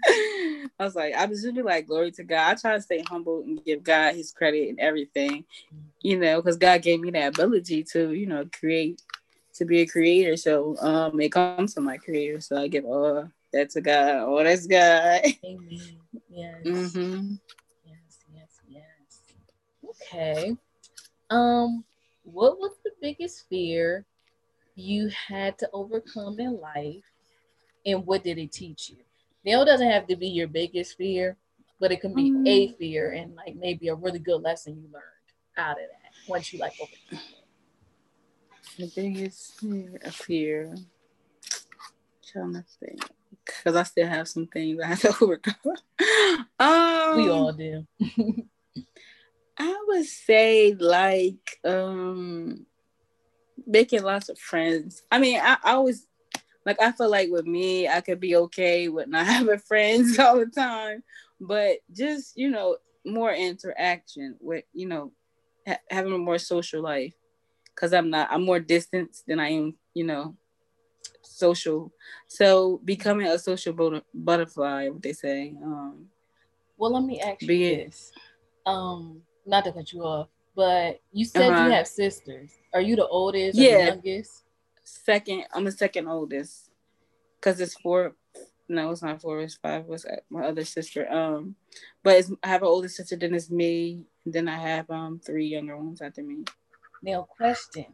I 0.05 0.83
was 0.85 0.95
like, 0.95 1.13
I 1.13 1.25
was 1.25 1.45
really 1.45 1.61
like, 1.61 1.87
glory 1.87 2.11
to 2.11 2.23
God. 2.23 2.51
I 2.51 2.55
try 2.55 2.75
to 2.75 2.81
stay 2.81 3.03
humble 3.07 3.41
and 3.41 3.63
give 3.63 3.83
God 3.83 4.15
his 4.15 4.31
credit 4.31 4.69
and 4.69 4.79
everything, 4.79 5.45
you 6.01 6.17
know, 6.17 6.41
because 6.41 6.57
God 6.57 6.81
gave 6.81 7.01
me 7.01 7.11
that 7.11 7.35
ability 7.35 7.83
to, 7.91 8.13
you 8.13 8.25
know, 8.25 8.45
create, 8.57 9.01
to 9.59 9.65
be 9.65 9.81
a 9.81 9.85
creator. 9.85 10.35
So 10.35 10.75
um 10.79 11.19
it 11.21 11.31
comes 11.31 11.73
from 11.73 11.85
my 11.85 11.97
creator. 11.97 12.39
So 12.39 12.57
I 12.57 12.67
give 12.67 12.85
all 12.85 13.29
that 13.53 13.69
to 13.71 13.81
God. 13.81 14.27
All 14.27 14.43
that's 14.43 14.67
God. 14.67 15.21
Amen. 15.45 15.99
Yes. 16.29 16.55
Mm-hmm. 16.65 17.33
Yes, 17.85 18.19
yes, 18.33 18.59
yes. 18.67 19.21
Okay. 20.11 20.57
Um, 21.29 21.83
what 22.23 22.59
was 22.59 22.71
the 22.83 22.91
biggest 23.01 23.47
fear 23.49 24.05
you 24.75 25.09
had 25.09 25.57
to 25.59 25.69
overcome 25.73 26.39
in 26.39 26.59
life 26.59 27.03
and 27.85 28.05
what 28.05 28.23
did 28.23 28.37
it 28.37 28.51
teach 28.51 28.89
you? 28.89 28.97
Now, 29.45 29.61
it 29.61 29.65
doesn't 29.65 29.89
have 29.89 30.07
to 30.07 30.15
be 30.15 30.27
your 30.27 30.47
biggest 30.47 30.97
fear, 30.97 31.37
but 31.79 31.91
it 31.91 32.01
can 32.01 32.13
be 32.13 32.31
mm. 32.31 32.47
a 32.47 32.67
fear 32.77 33.11
and 33.11 33.35
like 33.35 33.55
maybe 33.55 33.87
a 33.87 33.95
really 33.95 34.19
good 34.19 34.41
lesson 34.41 34.75
you 34.75 34.89
learned 34.91 35.03
out 35.57 35.71
of 35.71 35.77
that 35.77 36.29
once 36.29 36.51
you 36.53 36.59
like 36.59 36.73
open. 36.81 37.19
The 38.79 38.89
biggest 38.95 39.59
fear, 39.59 39.99
fear. 40.09 40.75
trying 42.25 42.53
to 42.53 42.63
think, 42.79 43.01
because 43.45 43.75
I 43.75 43.83
still 43.83 44.07
have 44.07 44.25
some 44.29 44.47
things 44.47 44.79
I 44.81 44.87
have 44.87 45.01
to 45.01 45.13
overcome. 45.21 45.55
um, 46.57 47.15
we 47.17 47.29
all 47.29 47.51
do. 47.51 47.85
I 49.57 49.83
would 49.85 50.05
say 50.05 50.73
like 50.79 51.59
um 51.65 52.67
making 53.67 54.03
lots 54.03 54.29
of 54.29 54.39
friends. 54.39 55.03
I 55.11 55.19
mean, 55.19 55.41
I, 55.41 55.57
I 55.61 55.73
always 55.73 56.07
like 56.65 56.81
I 56.81 56.93
feel 56.93 57.09
like 57.09 57.29
with 57.29 57.45
me, 57.45 57.89
I 57.89 57.99
could 57.99 58.21
be 58.21 58.37
okay 58.37 58.87
with 58.87 59.09
not 59.09 59.25
having 59.25 59.59
friends 59.59 60.17
all 60.17 60.39
the 60.39 60.45
time, 60.45 61.03
but 61.41 61.79
just 61.91 62.37
you 62.37 62.49
know 62.49 62.77
more 63.05 63.33
interaction 63.33 64.37
with 64.39 64.63
you 64.71 64.87
know 64.87 65.11
ha- 65.67 65.81
having 65.89 66.13
a 66.13 66.17
more 66.17 66.39
social 66.39 66.81
life 66.81 67.13
because 67.79 67.93
I'm 67.93 68.09
not 68.09 68.27
I'm 68.29 68.43
more 68.43 68.59
distant 68.59 69.15
than 69.25 69.39
I 69.39 69.49
am 69.49 69.75
you 69.93 70.03
know 70.03 70.35
social. 71.21 71.91
So 72.27 72.81
becoming 72.83 73.27
a 73.27 73.39
social 73.39 73.73
but- 73.73 74.03
butterfly, 74.13 74.89
what 74.89 75.01
they 75.01 75.13
say. 75.13 75.55
Um, 75.63 76.07
well, 76.77 76.93
let 76.93 77.03
me 77.03 77.19
ask 77.19 77.41
you 77.41 77.47
this. 77.47 78.11
Um, 78.65 79.21
not 79.45 79.63
to 79.65 79.71
cut 79.71 79.91
you 79.93 80.03
off, 80.03 80.27
but 80.55 81.01
you 81.11 81.25
said 81.25 81.51
uh-huh. 81.51 81.65
you 81.65 81.71
have 81.71 81.87
sisters. 81.87 82.51
Are 82.73 82.81
you 82.81 82.95
the 82.95 83.07
oldest 83.07 83.57
yeah. 83.57 83.69
or 83.69 83.77
the 83.77 83.85
youngest? 83.85 84.43
second. 84.83 85.45
I'm 85.53 85.63
the 85.63 85.71
second 85.71 86.07
oldest, 86.07 86.69
cause 87.41 87.59
it's 87.59 87.75
four. 87.75 88.15
No, 88.67 88.91
it's 88.91 89.01
not 89.01 89.21
four. 89.21 89.39
It's 89.41 89.55
five. 89.55 89.85
Was 89.85 90.05
my 90.29 90.45
other 90.45 90.63
sister? 90.63 91.11
Um, 91.11 91.55
but 92.03 92.23
I 92.43 92.47
have 92.47 92.61
an 92.61 92.67
older 92.67 92.89
sister. 92.89 93.15
Then 93.15 93.33
it's 93.33 93.49
me. 93.49 94.05
And 94.25 94.33
then 94.33 94.47
I 94.47 94.57
have 94.57 94.89
um 94.89 95.19
three 95.25 95.47
younger 95.47 95.77
ones 95.77 96.01
after 96.01 96.21
me. 96.21 96.43
Now, 97.01 97.23
question. 97.23 97.85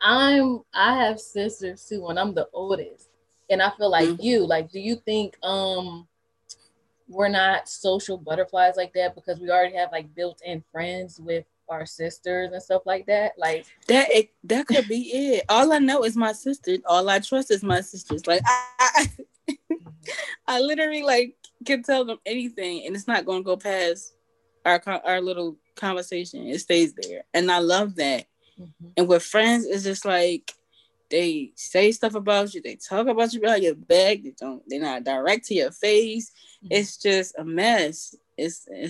I'm. 0.00 0.62
I 0.72 1.04
have 1.04 1.20
sisters 1.20 1.84
too, 1.84 2.06
and 2.06 2.18
I'm 2.18 2.34
the 2.34 2.48
oldest. 2.52 3.08
And 3.50 3.62
I 3.62 3.70
feel 3.76 3.90
like 3.90 4.08
mm-hmm. 4.08 4.22
you. 4.22 4.46
Like, 4.46 4.70
do 4.70 4.78
you 4.78 4.96
think 4.96 5.36
um 5.42 6.06
we're 7.08 7.28
not 7.28 7.68
social 7.68 8.18
butterflies 8.18 8.76
like 8.76 8.92
that 8.92 9.14
because 9.14 9.40
we 9.40 9.50
already 9.50 9.74
have 9.74 9.90
like 9.90 10.14
built-in 10.14 10.62
friends 10.70 11.18
with 11.18 11.46
our 11.68 11.86
sisters 11.86 12.52
and 12.52 12.62
stuff 12.62 12.82
like 12.86 13.06
that. 13.06 13.32
Like 13.38 13.66
that 13.88 14.10
it, 14.10 14.30
that 14.44 14.66
could 14.66 14.88
be 14.88 15.02
it. 15.12 15.44
All 15.48 15.72
I 15.72 15.78
know 15.78 16.04
is 16.04 16.16
my 16.16 16.32
sister. 16.32 16.76
All 16.86 17.08
I 17.08 17.18
trust 17.18 17.50
is 17.50 17.62
my 17.62 17.80
sisters. 17.80 18.26
Like 18.26 18.42
I, 18.46 18.74
I, 18.78 19.56
I 20.46 20.60
literally 20.60 21.02
like 21.02 21.36
can 21.64 21.82
tell 21.82 22.04
them 22.04 22.18
anything, 22.26 22.86
and 22.86 22.94
it's 22.94 23.08
not 23.08 23.24
going 23.24 23.40
to 23.40 23.46
go 23.46 23.56
past 23.56 24.14
our 24.64 24.82
our 25.04 25.20
little 25.20 25.56
conversation. 25.76 26.46
It 26.46 26.60
stays 26.60 26.94
there, 26.94 27.24
and 27.34 27.50
I 27.50 27.58
love 27.58 27.96
that. 27.96 28.26
Mm-hmm. 28.60 28.88
And 28.96 29.08
with 29.08 29.22
friends, 29.22 29.66
it's 29.66 29.84
just 29.84 30.04
like 30.04 30.52
they 31.10 31.52
say 31.54 31.92
stuff 31.92 32.14
about 32.14 32.52
you, 32.54 32.60
they 32.62 32.76
talk 32.76 33.06
about 33.06 33.32
you 33.32 33.40
behind 33.40 33.62
your 33.62 33.74
back, 33.74 34.22
they 34.22 34.34
don't, 34.38 34.62
they're 34.66 34.80
not 34.80 35.04
direct 35.04 35.46
to 35.46 35.54
your 35.54 35.70
face. 35.70 36.30
Mm-hmm. 36.64 36.68
It's 36.72 36.96
just 36.96 37.34
a 37.38 37.44
mess. 37.44 38.14
It's 38.36 38.68
uh, 38.68 38.88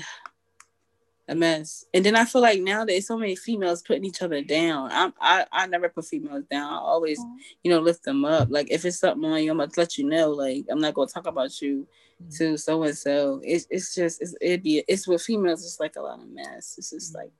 a 1.28 1.34
mess. 1.34 1.84
And 1.92 2.04
then 2.04 2.16
I 2.16 2.24
feel 2.24 2.40
like 2.40 2.60
now 2.60 2.84
there's 2.84 3.06
so 3.06 3.16
many 3.18 3.36
females 3.36 3.82
putting 3.82 4.04
each 4.04 4.22
other 4.22 4.42
down. 4.42 4.90
I'm, 4.90 5.12
I 5.20 5.44
I 5.52 5.66
never 5.66 5.88
put 5.90 6.06
females 6.06 6.44
down. 6.50 6.72
I 6.72 6.76
always, 6.76 7.20
mm-hmm. 7.20 7.36
you 7.62 7.70
know, 7.70 7.80
lift 7.80 8.02
them 8.04 8.24
up. 8.24 8.48
Like 8.50 8.70
if 8.70 8.84
it's 8.84 8.98
something 8.98 9.30
on 9.30 9.42
you, 9.42 9.50
I'm 9.50 9.58
gonna 9.58 9.70
let 9.76 9.98
you 9.98 10.08
know. 10.08 10.30
Like 10.30 10.64
I'm 10.70 10.80
not 10.80 10.94
gonna 10.94 11.08
talk 11.08 11.26
about 11.26 11.60
you 11.60 11.86
mm-hmm. 12.22 12.30
to 12.38 12.56
so 12.56 12.82
and 12.82 12.96
so. 12.96 13.40
It's 13.44 13.66
it's 13.70 13.94
just 13.94 14.22
it's, 14.22 14.34
it'd 14.40 14.62
be 14.62 14.82
it's 14.88 15.06
with 15.06 15.22
females. 15.22 15.64
It's 15.64 15.80
like 15.80 15.96
a 15.96 16.00
lot 16.00 16.20
of 16.20 16.30
mess. 16.30 16.76
It's 16.78 16.90
just 16.90 17.12
mm-hmm. 17.12 17.24
like, 17.24 17.32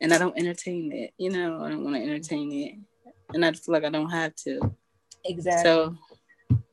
and 0.00 0.12
I 0.12 0.18
don't 0.18 0.38
entertain 0.38 0.92
it. 0.92 1.12
You 1.18 1.30
know, 1.30 1.62
I 1.62 1.70
don't 1.70 1.84
want 1.84 1.96
to 1.96 2.02
entertain 2.02 2.52
it, 2.52 3.12
and 3.34 3.44
I 3.44 3.52
feel 3.52 3.74
like 3.74 3.84
I 3.84 3.90
don't 3.90 4.10
have 4.10 4.34
to. 4.36 4.74
Exactly. 5.24 5.64
So 5.64 5.96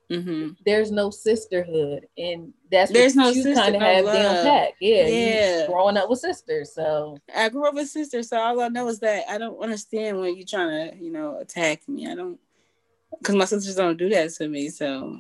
Mm-hmm. 0.10 0.50
There's 0.66 0.92
no 0.92 1.10
sisterhood, 1.10 2.08
and 2.18 2.54
that's 2.72 2.92
there's 2.92 3.16
no 3.16 3.30
you 3.30 3.56
kind 3.56 3.76
of 3.76 3.82
no 3.82 4.12
have 4.12 4.44
pat. 4.44 4.74
Yeah, 4.80 5.08
yeah. 5.08 5.68
Growing 5.68 5.98
up 5.98 6.10
with 6.10 6.20
sisters, 6.20 6.74
so 6.74 7.18
I 7.36 7.50
grew 7.50 7.68
up 7.68 7.74
with 7.74 7.90
sisters. 7.90 8.30
So 8.30 8.38
all 8.38 8.62
I 8.62 8.68
know 8.68 8.88
is 8.88 9.00
that 9.00 9.24
I 9.30 9.40
don't 9.40 9.60
understand 9.60 10.20
when 10.20 10.36
you're 10.36 10.46
trying 10.46 10.92
to, 10.92 10.98
you 11.04 11.12
know, 11.12 11.40
attack 11.40 11.88
me. 11.88 12.08
I 12.08 12.14
don't, 12.14 12.40
because 13.18 13.36
my 13.36 13.46
sisters 13.46 13.76
don't 13.76 13.98
do 13.98 14.10
that 14.10 14.30
to 14.36 14.48
me. 14.48 14.70
So 14.70 15.20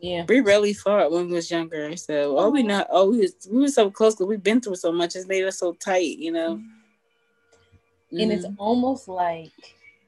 yeah, 0.00 0.24
we 0.26 0.40
really 0.40 0.72
fought 0.72 1.10
when 1.10 1.26
we 1.26 1.34
was 1.34 1.50
younger. 1.50 1.94
So 1.96 2.38
oh, 2.38 2.48
we 2.48 2.62
not 2.62 2.86
oh 2.88 3.10
we 3.10 3.18
was 3.18 3.34
we 3.50 3.60
were 3.60 3.68
so 3.68 3.90
close 3.90 4.14
because 4.14 4.28
we've 4.28 4.42
been 4.42 4.62
through 4.62 4.76
so 4.76 4.90
much. 4.90 5.16
It's 5.16 5.28
made 5.28 5.44
us 5.44 5.58
so 5.58 5.74
tight, 5.74 6.18
you 6.18 6.32
know. 6.32 6.56
Mm-hmm. 6.56 6.83
And 8.20 8.32
it's 8.32 8.46
mm-hmm. 8.46 8.60
almost 8.60 9.08
like 9.08 9.52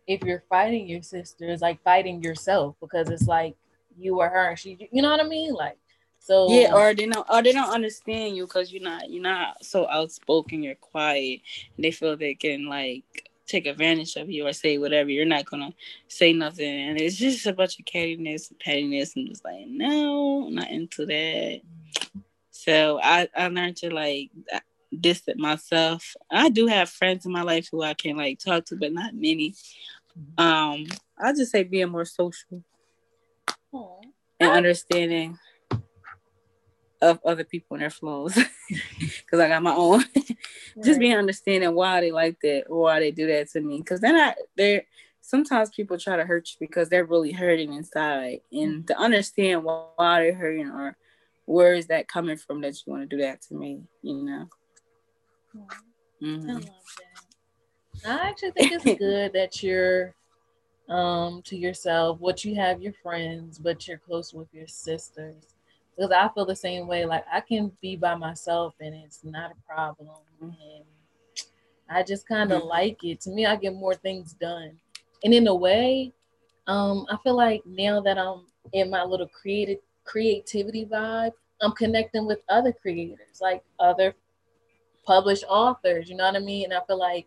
if 0.07 0.23
you're 0.23 0.45
fighting 0.49 0.89
your 0.89 1.03
sister, 1.03 1.49
it's 1.49 1.63
like 1.63 1.83
fighting 1.83 2.23
yourself 2.23 2.77
because 2.81 3.09
it's 3.09 3.27
like 3.27 3.57
you 3.99 4.21
or 4.21 4.29
her 4.29 4.51
and 4.51 4.59
she 4.59 4.89
you 4.93 5.03
know 5.03 5.11
what 5.11 5.21
I 5.21 5.29
mean? 5.29 5.55
Like 5.55 5.79
so 6.19 6.51
yeah, 6.51 6.75
or 6.75 6.93
they 6.93 7.07
don't 7.07 7.27
or 7.31 7.43
they 7.43 7.53
don't 7.53 7.73
understand 7.73 8.37
you 8.37 8.47
because 8.47 8.73
you're 8.73 8.83
not 8.83 9.11
you're 9.11 9.23
not 9.23 9.65
so 9.65 9.89
outspoken, 9.89 10.63
you're 10.63 10.75
quiet, 10.75 11.41
and 11.77 11.85
they 11.85 11.93
feel 11.93 12.17
they 12.17 12.35
can 12.35 12.67
like 12.67 13.31
take 13.47 13.67
advantage 13.67 14.17
of 14.17 14.29
you 14.29 14.45
or 14.47 14.53
say 14.53 14.77
whatever. 14.79 15.09
You're 15.09 15.25
not 15.25 15.45
gonna 15.45 15.73
say 16.09 16.33
nothing, 16.33 16.89
and 16.89 17.01
it's 17.01 17.17
just 17.17 17.47
a 17.47 17.53
bunch 17.53 17.79
of 17.79 17.85
cattiness 17.85 18.51
and 18.51 18.59
pettiness, 18.59 19.15
and 19.15 19.29
just 19.29 19.45
like 19.45 19.67
no, 19.69 20.47
I'm 20.49 20.55
not 20.57 20.71
into 20.71 21.07
that. 21.07 21.15
Mm-hmm. 21.15 22.21
So 22.51 22.99
I 23.01 23.29
I 23.37 23.47
learned 23.47 23.77
to 23.77 23.95
like 23.95 24.31
distance 24.99 25.41
myself. 25.41 26.15
I 26.31 26.49
do 26.49 26.67
have 26.67 26.89
friends 26.89 27.27
in 27.27 27.33
my 27.33 27.43
life 27.43 27.69
who 27.71 27.83
I 27.83 27.95
can 27.95 28.17
like 28.17 28.39
talk 28.39 28.65
to, 28.67 28.77
but 28.77 28.93
not 28.93 29.15
many. 29.15 29.55
Um, 30.39 30.87
I'll 31.19 31.35
just 31.35 31.53
say 31.53 31.63
being 31.63 31.91
more 31.91 32.05
social 32.05 32.63
and 34.41 34.51
understanding 34.51 35.39
of 37.03 37.21
other 37.25 37.45
people 37.45 37.75
and 37.75 37.83
their 37.83 37.91
flaws 37.91 38.35
because 38.99 39.41
I 39.41 39.49
got 39.49 39.63
my 39.63 39.75
own. 39.75 40.05
Just 40.83 41.01
being 41.01 41.17
understanding 41.17 41.75
why 41.75 42.01
they 42.01 42.11
like 42.11 42.39
that 42.43 42.65
or 42.69 42.83
why 42.83 43.01
they 43.01 43.11
do 43.11 43.27
that 43.27 43.51
to 43.51 43.61
me. 43.61 43.79
Because 43.79 44.01
then 44.01 44.17
I 44.17 44.35
they're 44.57 44.85
sometimes 45.21 45.71
people 45.71 45.99
try 45.99 46.17
to 46.17 46.25
hurt 46.25 46.49
you 46.51 46.67
because 46.67 46.89
they're 46.89 47.05
really 47.05 47.33
hurting 47.33 47.73
inside, 47.73 48.41
and 48.53 48.87
to 48.87 48.99
understand 48.99 49.65
why, 49.65 49.85
why 49.97 50.21
they're 50.21 50.35
hurting 50.35 50.69
or 50.69 50.97
where 51.47 51.75
is 51.75 51.87
that 51.87 52.09
coming 52.09 52.37
from 52.37 52.61
that 52.61 52.75
you 52.75 52.93
want 52.93 53.09
to 53.09 53.17
do 53.17 53.23
that 53.23 53.41
to 53.43 53.55
me, 53.55 53.83
you 54.03 54.23
know. 54.23 54.49
Mm-hmm. 56.23 56.51
I 56.51 56.53
love 56.55 56.65
that. 56.65 58.09
I 58.09 58.29
actually 58.29 58.53
think 58.53 58.73
it's 58.73 58.99
good 58.99 59.33
that 59.33 59.63
you're 59.63 60.15
um, 60.89 61.43
to 61.43 61.57
yourself, 61.57 62.21
what 62.21 62.45
you 62.45 62.55
have 62.55 62.81
your 62.81 62.93
friends, 63.03 63.59
but 63.59 63.87
you're 63.89 63.99
close 63.99 64.33
with 64.33 64.49
your 64.53 64.67
sisters. 64.67 65.55
Because 65.97 66.13
I 66.13 66.29
feel 66.29 66.45
the 66.45 66.55
same 66.55 66.87
way. 66.87 67.07
Like 67.07 67.25
I 67.33 67.41
can 67.41 67.73
be 67.81 67.97
by 67.97 68.15
myself 68.15 68.75
and 68.81 68.95
it's 68.95 69.25
not 69.25 69.53
a 69.53 69.73
problem. 69.73 70.11
And 70.41 70.85
I 71.89 72.03
just 72.03 72.29
kind 72.29 72.53
of 72.53 72.61
mm-hmm. 72.61 72.69
like 72.69 73.05
it. 73.05 73.21
To 73.23 73.31
me, 73.31 73.47
I 73.47 73.57
get 73.57 73.75
more 73.75 73.95
things 73.95 74.35
done. 74.35 74.79
And 75.25 75.33
in 75.33 75.47
a 75.47 75.55
way, 75.55 76.13
um, 76.67 77.07
I 77.11 77.17
feel 77.23 77.37
like 77.37 77.63
now 77.65 78.01
that 78.01 78.19
I'm 78.19 78.47
in 78.73 78.91
my 78.91 79.05
little 79.05 79.29
creative 79.29 79.79
creativity 80.05 80.85
vibe, 80.85 81.33
I'm 81.63 81.73
connecting 81.73 82.27
with 82.27 82.41
other 82.49 82.73
creators, 82.73 83.41
like 83.41 83.63
other 83.79 84.15
published 85.07 85.45
authors. 85.49 86.09
You 86.09 86.17
know 86.17 86.25
what 86.25 86.37
I 86.37 86.41
mean? 86.41 86.65
And 86.65 86.75
I 86.75 86.81
feel 86.87 86.99
like 86.99 87.27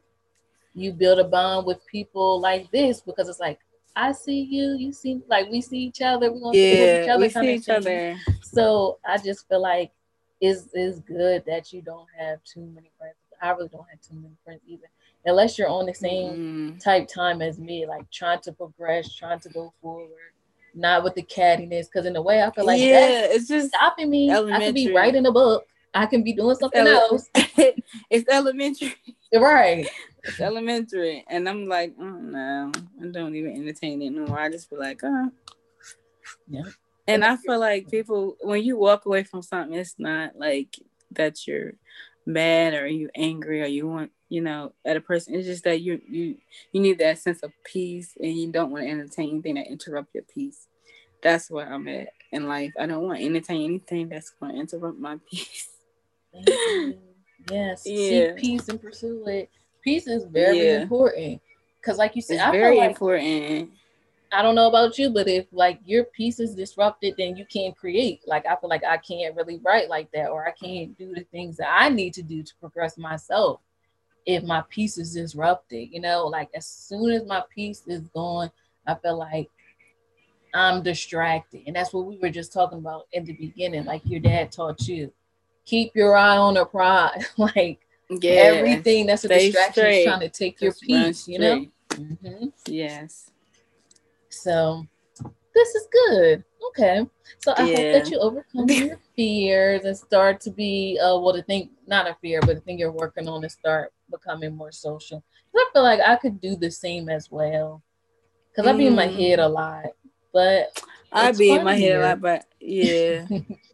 you 0.74 0.92
build 0.94 1.20
a 1.20 1.24
bond 1.24 1.66
with 1.66 1.86
people 1.88 2.40
like 2.40 2.70
this 2.72 3.02
because 3.02 3.30
it's 3.30 3.40
like 3.40 3.60
I 3.96 4.12
see 4.12 4.42
you, 4.42 4.76
you 4.78 4.94
see 4.94 5.22
like 5.28 5.50
we 5.50 5.62
see 5.62 5.80
each 5.80 6.02
other, 6.02 6.32
we're 6.32 6.40
gonna 6.40 6.58
yeah, 6.58 7.04
each 7.04 7.10
other. 7.10 7.20
We 7.20 7.30
see 7.30 7.54
each 7.56 7.70
other. 7.70 8.18
So 8.42 9.00
I 9.06 9.18
just 9.18 9.48
feel 9.48 9.62
like 9.62 9.92
it's 10.42 10.70
it's 10.74 11.00
good 11.00 11.44
that 11.48 11.74
you 11.74 11.82
don't 11.82 12.08
have 12.18 12.44
too 12.44 12.62
many 12.62 12.92
friends. 12.98 13.16
I 13.42 13.52
really 13.52 13.70
don't 13.70 13.88
have 13.90 14.02
too 14.02 14.16
many 14.16 14.36
friends 14.44 14.62
either. 14.68 14.88
Unless 15.26 15.58
you're 15.58 15.68
on 15.68 15.86
the 15.86 15.94
same 15.94 16.32
mm-hmm. 16.32 16.78
type 16.78 17.08
time 17.08 17.42
as 17.42 17.60
me, 17.60 17.86
like 17.86 18.10
trying 18.10 18.40
to 18.42 18.54
progress, 18.54 19.14
trying 19.14 19.40
to 19.42 19.50
go 19.50 19.74
forward, 19.82 20.10
not 20.74 21.04
with 21.04 21.16
the 21.16 21.24
cattiness. 21.24 21.86
Because 21.86 22.06
in 22.06 22.16
a 22.16 22.22
way, 22.22 22.42
I 22.42 22.52
feel 22.52 22.66
like 22.66 22.80
yeah, 22.80 23.26
it's 23.26 23.48
just 23.48 23.70
stopping 23.70 24.10
me. 24.10 24.32
I 24.32 24.42
could 24.42 24.76
be 24.76 24.94
writing 24.94 25.26
a 25.26 25.32
book. 25.32 25.66
I 25.94 26.06
can 26.06 26.24
be 26.24 26.34
doing 26.34 26.56
something 26.56 26.82
ele- 26.82 26.88
else. 26.88 27.30
it's 28.10 28.30
elementary. 28.30 28.96
Right. 29.34 29.88
It's 30.24 30.40
elementary. 30.40 31.26
And 31.30 31.48
I'm 31.48 31.68
like, 31.68 31.94
oh 32.00 32.04
no, 32.04 32.72
I 33.02 33.08
don't 33.08 33.36
even 33.36 33.56
entertain 33.56 34.02
it 34.02 34.12
no 34.12 34.28
more. 34.28 34.40
I 34.40 34.52
just 34.52 34.70
be 34.70 34.76
like, 34.76 35.02
oh. 35.04 35.32
Yeah. 36.48 36.64
And 37.08 37.26
I 37.26 37.38
feel 37.38 37.60
like 37.60 37.90
people 37.90 38.38
when 38.42 38.64
you 38.64 38.78
walk 38.78 39.06
away 39.06 39.24
from 39.24 39.42
something, 39.42 39.78
it's 39.78 39.96
not 39.98 40.36
like 40.36 40.76
that 41.12 41.48
you're 41.48 41.74
mad 42.26 42.76
or 42.76 42.86
you 42.86 43.10
angry 43.16 43.62
or 43.64 43.66
you 43.66 43.88
want, 43.88 44.12
you 44.30 44.42
know, 44.42 44.74
at 44.86 44.98
a 44.98 45.02
person. 45.02 45.34
It's 45.34 45.48
just 45.48 45.64
that 45.64 45.82
you 45.82 46.00
you 46.08 46.36
you 46.72 46.82
need 46.82 47.00
that 47.00 47.18
sense 47.18 47.42
of 47.42 47.52
peace 47.64 48.14
and 48.22 48.38
you 48.38 48.52
don't 48.52 48.72
want 48.72 48.84
to 48.84 48.92
entertain 48.92 49.30
anything 49.32 49.56
that 49.56 49.68
interrupt 49.68 50.14
your 50.14 50.24
peace. 50.24 50.68
That's 51.24 51.50
where 51.50 51.72
I'm 51.72 51.88
at 51.88 52.10
in 52.32 52.48
life. 52.48 52.74
I 52.80 52.86
don't 52.86 53.04
want 53.04 53.20
to 53.20 53.26
entertain 53.26 53.64
anything 53.64 54.10
that's 54.10 54.30
going 54.30 54.54
to 54.54 54.62
interrupt 54.62 55.00
my 55.00 55.18
peace. 55.32 55.70
Mm-hmm. 56.36 56.92
Yes, 57.52 57.84
yeah. 57.86 58.10
seek 58.10 58.38
peace 58.38 58.70
and 58.70 58.82
pursue 58.82 59.24
it. 59.28 59.50
Peace 59.84 60.08
is 60.08 60.26
very 60.26 60.66
yeah. 60.66 60.82
important 60.82 61.42
because, 61.82 61.98
like 61.98 62.16
you 62.16 62.22
said, 62.22 62.36
it's 62.36 62.44
I 62.44 62.52
very 62.52 62.78
like, 62.78 62.92
important. 62.92 63.72
I 64.32 64.44
don't 64.44 64.54
know 64.54 64.68
about 64.68 64.98
you, 65.00 65.10
but 65.10 65.28
if 65.28 65.48
like 65.52 65.80
your 65.86 66.04
peace 66.04 66.40
is 66.40 66.54
disrupted, 66.54 67.16
then 67.18 67.36
you 67.36 67.46
can't 67.46 67.76
create. 67.76 68.22
Like 68.28 68.46
I 68.46 68.56
feel 68.56 68.70
like 68.70 68.84
I 68.84 68.98
can't 68.98 69.36
really 69.36 69.60
write 69.64 69.90
like 69.90 70.12
that, 70.12 70.30
or 70.30 70.48
I 70.48 70.52
can't 70.52 70.96
do 70.98 71.14
the 71.14 71.24
things 71.32 71.58
that 71.58 71.70
I 71.70 71.90
need 71.90 72.14
to 72.16 72.22
do 72.22 72.44
to 72.44 72.54
progress 72.60 72.98
myself 72.98 73.62
if 74.26 74.44
my 74.44 74.64
peace 74.70 74.98
is 74.98 75.14
disrupted. 75.14 75.90
You 75.92 76.02
know, 76.02 76.28
like 76.28 76.50
as 76.54 76.68
soon 76.68 77.12
as 77.12 77.26
my 77.26 77.44
peace 77.54 77.84
is 77.88 78.02
gone, 78.10 78.52
I 78.86 78.96
feel 78.96 79.18
like 79.18 79.50
I'm 80.54 80.84
distracted, 80.84 81.64
and 81.66 81.76
that's 81.76 81.94
what 81.94 82.06
we 82.06 82.20
were 82.20 82.30
just 82.30 82.54
talking 82.54 82.80
about 82.80 83.08
in 83.14 83.26
the 83.26 83.34
beginning. 83.34 83.86
Like 83.86 84.02
your 84.06 84.20
dad 84.20 84.52
taught 84.52 84.88
you 84.88 85.12
keep 85.70 85.96
your 85.96 86.16
eye 86.16 86.38
on 86.38 86.56
the 86.56 86.66
prize. 86.66 87.26
like 87.38 87.80
yeah, 88.10 88.32
everything 88.32 89.06
that's 89.06 89.24
a 89.24 89.28
distraction 89.28 89.74
straight. 89.74 90.00
is 90.00 90.06
trying 90.06 90.20
to 90.22 90.30
take 90.30 90.60
Just 90.60 90.82
your 90.82 91.04
peace, 91.04 91.28
you 91.28 91.40
know? 91.40 91.66
Mm-hmm. 91.90 92.48
Yes. 92.66 93.32
So 94.30 94.86
this 95.54 95.76
is 95.76 95.88
good. 95.92 96.44
Okay. 96.70 97.06
So 97.40 97.54
I 97.54 97.64
yeah. 97.66 97.76
hope 97.76 98.04
that 98.04 98.12
you 98.12 98.20
overcome 98.20 98.70
your 98.70 99.00
fears 99.16 99.86
and 99.86 99.96
start 99.96 100.42
to 100.42 100.52
be 100.52 101.00
uh 101.02 101.18
well 101.20 101.34
the 101.34 101.44
thing 101.44 101.70
not 101.88 102.08
a 102.08 102.16
fear, 102.22 102.42
but 102.42 102.56
the 102.56 102.62
thing 102.62 102.80
you're 102.80 102.92
working 102.92 103.28
on 103.28 103.42
to 103.44 103.50
start 103.50 103.94
becoming 104.10 104.56
more 104.56 104.72
social. 104.72 105.24
I 105.56 105.70
feel 105.74 105.84
like 105.84 106.00
I 106.00 106.16
could 106.16 106.40
do 106.42 106.56
the 106.56 106.72
same 106.72 107.10
as 107.10 107.30
well. 107.30 107.84
Cause 108.56 108.66
mm. 108.66 108.70
I 108.70 108.74
be 108.74 108.88
in 108.88 108.96
my 108.96 109.08
mm. 109.08 109.16
head 109.16 109.40
a 109.40 109.48
lot. 109.48 109.86
But 110.34 110.82
I 111.12 111.32
be 111.32 111.52
in 111.52 111.64
my 111.64 111.76
head 111.76 112.00
a 112.00 112.02
lot, 112.02 112.22
but 112.22 112.46
yeah. 112.60 113.26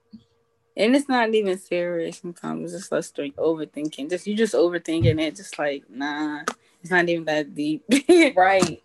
and 0.78 0.96
it's 0.96 1.10
not 1.10 1.34
even 1.34 1.58
serious 1.58 2.20
sometimes 2.20 2.74
it's 2.74 2.84
just 2.84 2.92
like 2.92 3.04
straight 3.04 3.36
overthinking 3.38 4.10
just 4.10 4.28
you 4.28 4.36
just 4.36 4.54
overthinking 4.54 5.20
it 5.22 5.36
just 5.36 5.58
like 5.58 5.84
nah 5.90 6.42
it's 6.82 6.92
not 6.92 7.08
even 7.08 7.26
that 7.26 7.54
deep 7.56 7.84
right 8.36 8.82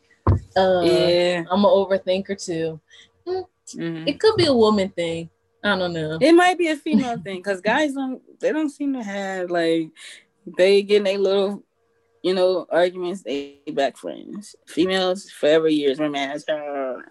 uh, 0.57 0.81
yeah 0.83 1.45
i'm 1.51 1.65
an 1.65 1.71
overthinker 1.71 2.43
too 2.43 2.81
mm, 3.27 3.45
mm-hmm. 3.75 4.09
it 4.09 4.19
could 4.21 4.37
be 4.37 4.47
a 4.47 4.55
woman 4.55 4.89
thing 4.91 5.29
i 5.65 5.77
don't 5.77 5.93
know 5.93 6.19
it 6.21 6.33
might 6.33 6.59
be 6.59 6.69
a 6.69 6.77
female 6.77 7.19
thing 7.19 7.39
because 7.39 7.61
guys 7.61 7.93
don't 7.93 8.23
they 8.41 8.53
don't 8.53 8.71
seem 8.71 8.93
to 8.93 9.03
have 9.03 9.51
like 9.51 9.91
they 10.57 10.83
getting 10.83 11.07
a 11.15 11.19
little 11.19 11.63
you 12.23 12.35
know, 12.35 12.67
arguments, 12.71 13.23
they 13.23 13.59
back 13.73 13.97
friends. 13.97 14.55
Females 14.67 15.31
forever 15.31 15.69
years 15.69 15.99
when 15.99 16.13
mad. 16.13 16.43
No. 16.49 17.03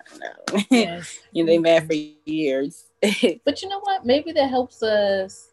Yes. 0.70 1.20
you 1.32 1.44
know, 1.44 1.52
they 1.52 1.58
mad 1.58 1.88
for 1.88 1.94
years. 2.26 2.86
but 3.46 3.62
you 3.62 3.70
know 3.70 3.80
what? 3.80 4.06
Maybe 4.06 4.32
that 4.34 4.50
helps 4.50 4.84
us 4.84 5.50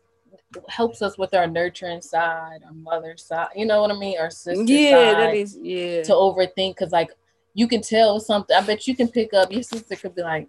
helps 0.69 1.03
us 1.03 1.19
with 1.19 1.35
our 1.35 1.47
nurturing 1.47 2.01
side, 2.01 2.61
our 2.65 2.73
mother 2.73 3.17
side. 3.17 3.49
You 3.57 3.67
know 3.67 3.83
what 3.83 3.91
I 3.91 3.99
mean? 3.99 4.19
Our 4.19 4.31
sister 4.31 4.63
yeah, 4.65 5.15
that 5.15 5.35
is 5.35 5.59
yeah. 5.61 6.03
To 6.05 6.13
overthink 6.13 6.77
because 6.77 6.93
like 6.93 7.11
you 7.55 7.69
can 7.69 7.83
tell 7.83 8.21
something. 8.21 8.57
I 8.57 8.61
bet 8.63 8.87
you 8.87 8.97
can 8.97 9.09
pick 9.09 9.33
up. 9.35 9.53
Your 9.53 9.63
sister 9.63 9.97
could 9.97 10.15
be 10.15 10.23
like, 10.23 10.49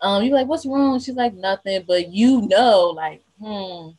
um, 0.00 0.22
you're 0.22 0.34
like, 0.34 0.48
what's 0.48 0.66
wrong? 0.66 0.98
She's 1.00 1.14
like, 1.14 1.34
nothing. 1.34 1.84
But 1.86 2.08
you 2.12 2.42
know, 2.42 2.92
like, 2.96 3.22
hmm, 3.38 3.90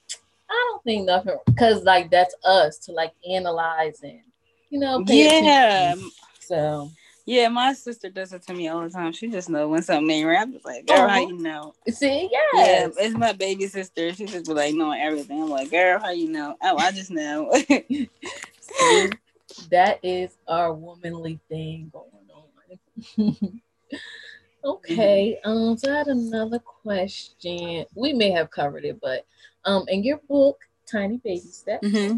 I 0.49 0.67
don't 0.69 0.83
think 0.83 1.05
nothing 1.05 1.37
because 1.45 1.83
like 1.83 2.09
that's 2.09 2.35
us 2.43 2.77
to 2.79 2.91
like 2.91 3.13
analyze 3.29 4.01
and 4.01 4.21
you 4.69 4.79
know, 4.79 5.03
yeah. 5.07 5.93
Attention. 5.93 6.11
So 6.39 6.91
yeah, 7.25 7.47
my 7.47 7.73
sister 7.73 8.09
does 8.09 8.33
it 8.33 8.41
to 8.47 8.53
me 8.53 8.67
all 8.67 8.81
the 8.81 8.89
time. 8.89 9.13
She 9.13 9.29
just 9.29 9.49
know 9.49 9.69
when 9.69 9.81
something 9.81 10.09
ain't 10.09 10.27
right. 10.27 10.39
I'm 10.39 10.51
just 10.51 10.65
like, 10.65 10.85
girl, 10.85 11.07
how 11.07 11.19
you 11.19 11.37
know? 11.37 11.73
See, 11.89 12.29
yes. 12.29 12.53
yeah, 12.53 13.05
it's 13.05 13.15
my 13.15 13.31
baby 13.31 13.67
sister. 13.67 14.13
She 14.13 14.25
just 14.25 14.45
be 14.45 14.53
like 14.53 14.75
knowing 14.75 14.99
everything. 15.01 15.41
I'm 15.41 15.49
like, 15.49 15.71
girl, 15.71 15.99
how 15.99 16.09
you 16.11 16.29
know? 16.29 16.55
Oh, 16.61 16.77
I 16.77 16.91
just 16.91 17.11
know. 17.11 17.51
See, 17.69 18.09
that 19.71 19.99
is 20.03 20.37
our 20.47 20.73
womanly 20.73 21.39
thing 21.47 21.91
going 21.93 22.07
on. 23.17 23.61
okay, 24.65 25.39
mm-hmm. 25.45 25.49
um, 25.49 25.77
so 25.77 25.93
I 25.93 25.97
had 25.99 26.07
another 26.07 26.59
question. 26.59 27.85
We 27.95 28.11
may 28.11 28.31
have 28.31 28.51
covered 28.51 28.83
it, 28.83 28.99
but 29.01 29.25
um, 29.63 29.85
in 29.87 30.03
your 30.03 30.19
book, 30.29 30.59
Tiny 30.91 31.17
Baby 31.23 31.39
Steps, 31.39 31.87
mm-hmm. 31.87 32.17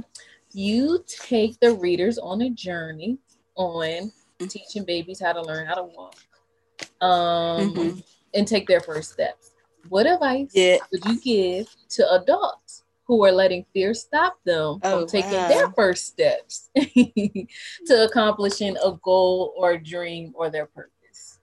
you 0.54 1.04
take 1.08 1.60
the 1.60 1.74
readers 1.74 2.18
on 2.18 2.42
a 2.42 2.50
journey 2.50 3.20
on 3.56 4.12
teaching 4.40 4.84
babies 4.86 5.22
how 5.22 5.34
to 5.34 5.42
learn 5.42 5.66
how 5.66 5.76
to 5.76 5.84
walk 5.84 6.16
um, 7.02 7.74
mm-hmm. 7.74 8.00
and 8.34 8.48
take 8.48 8.68
their 8.68 8.82
first 8.82 9.14
steps. 9.14 9.52
What 9.90 10.08
advice 10.08 10.52
yeah. 10.54 10.78
would 10.92 11.06
you 11.06 11.20
give 11.20 11.68
to 11.90 12.12
adults 12.14 12.84
who 13.06 13.24
are 13.24 13.32
letting 13.32 13.66
fear 13.72 13.94
stop 13.94 14.38
them 14.46 14.80
oh, 14.84 15.00
from 15.00 15.08
taking 15.08 15.32
wow. 15.32 15.48
their 15.48 15.70
first 15.72 16.08
steps 16.08 16.70
to 16.76 18.06
accomplishing 18.10 18.76
a 18.84 18.94
goal 19.04 19.54
or 19.56 19.72
a 19.72 19.84
dream 19.84 20.34
or 20.36 20.50
their 20.50 20.66
purpose? 20.66 21.40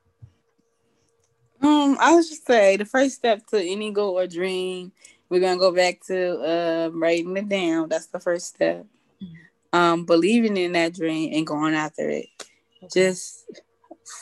Um, 1.60 1.96
I 2.00 2.14
would 2.14 2.26
just 2.26 2.44
say 2.44 2.76
the 2.76 2.84
first 2.84 3.14
step 3.14 3.46
to 3.48 3.62
any 3.62 3.92
goal 3.92 4.18
or 4.18 4.26
dream, 4.26 4.90
we're 5.28 5.40
gonna 5.40 5.58
go 5.58 5.72
back 5.72 6.00
to 6.08 6.40
uh, 6.40 6.90
writing 6.92 7.36
it 7.36 7.48
down. 7.48 7.88
That's 7.88 8.08
the 8.08 8.18
first 8.18 8.48
step. 8.48 8.84
Mm-hmm. 9.22 9.78
Um, 9.78 10.04
believing 10.04 10.56
in 10.56 10.72
that 10.72 10.94
dream 10.94 11.32
and 11.32 11.46
going 11.46 11.74
after 11.74 12.10
it. 12.10 12.26
Just 12.92 13.44